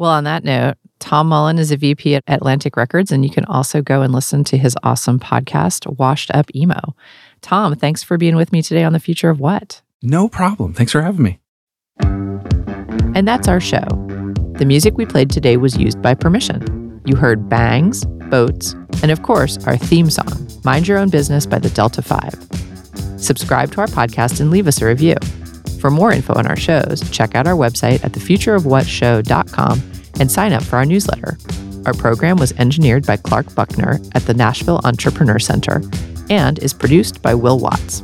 Well, 0.00 0.12
on 0.12 0.24
that 0.24 0.44
note, 0.44 0.78
Tom 0.98 1.28
Mullen 1.28 1.58
is 1.58 1.70
a 1.70 1.76
VP 1.76 2.14
at 2.14 2.24
Atlantic 2.26 2.78
Records, 2.78 3.12
and 3.12 3.22
you 3.22 3.30
can 3.30 3.44
also 3.44 3.82
go 3.82 4.00
and 4.00 4.14
listen 4.14 4.44
to 4.44 4.56
his 4.56 4.74
awesome 4.82 5.20
podcast, 5.20 5.86
Washed 5.98 6.30
Up 6.30 6.46
Emo. 6.56 6.96
Tom, 7.42 7.74
thanks 7.74 8.02
for 8.02 8.16
being 8.16 8.34
with 8.34 8.50
me 8.50 8.62
today 8.62 8.82
on 8.82 8.94
the 8.94 8.98
future 8.98 9.28
of 9.28 9.40
what. 9.40 9.82
No 10.00 10.26
problem. 10.26 10.72
Thanks 10.72 10.92
for 10.92 11.02
having 11.02 11.22
me. 11.22 11.38
And 12.00 13.28
that's 13.28 13.46
our 13.46 13.60
show. 13.60 13.84
The 14.54 14.64
music 14.64 14.96
we 14.96 15.04
played 15.04 15.28
today 15.28 15.58
was 15.58 15.76
used 15.76 16.00
by 16.00 16.14
permission. 16.14 17.02
You 17.04 17.14
heard 17.14 17.50
bangs, 17.50 18.02
boats, 18.30 18.72
and 19.02 19.10
of 19.10 19.20
course, 19.20 19.58
our 19.66 19.76
theme 19.76 20.08
song, 20.08 20.48
Mind 20.64 20.88
Your 20.88 20.96
Own 20.96 21.10
Business 21.10 21.44
by 21.44 21.58
the 21.58 21.68
Delta 21.68 22.00
5. 22.00 23.18
Subscribe 23.18 23.70
to 23.72 23.82
our 23.82 23.86
podcast 23.86 24.40
and 24.40 24.50
leave 24.50 24.66
us 24.66 24.80
a 24.80 24.86
review. 24.86 25.16
For 25.78 25.90
more 25.90 26.10
info 26.10 26.32
on 26.36 26.46
our 26.46 26.56
shows, 26.56 27.02
check 27.10 27.34
out 27.34 27.46
our 27.46 27.54
website 27.54 28.02
at 28.02 28.12
thefutureofwhatshow.com 28.12 29.89
and 30.18 30.30
sign 30.30 30.52
up 30.52 30.62
for 30.62 30.76
our 30.76 30.84
newsletter. 30.84 31.38
Our 31.86 31.94
program 31.94 32.36
was 32.36 32.52
engineered 32.52 33.06
by 33.06 33.16
Clark 33.16 33.54
Buckner 33.54 34.00
at 34.14 34.22
the 34.22 34.34
Nashville 34.34 34.80
Entrepreneur 34.84 35.38
Center 35.38 35.82
and 36.28 36.58
is 36.58 36.74
produced 36.74 37.22
by 37.22 37.34
Will 37.34 37.58
Watts. 37.58 38.02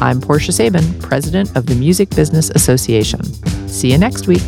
I'm 0.00 0.20
Portia 0.20 0.52
Sabin, 0.52 0.98
president 1.00 1.56
of 1.56 1.66
the 1.66 1.74
Music 1.74 2.10
Business 2.10 2.50
Association. 2.50 3.22
See 3.68 3.90
you 3.90 3.98
next 3.98 4.26
week. 4.26 4.42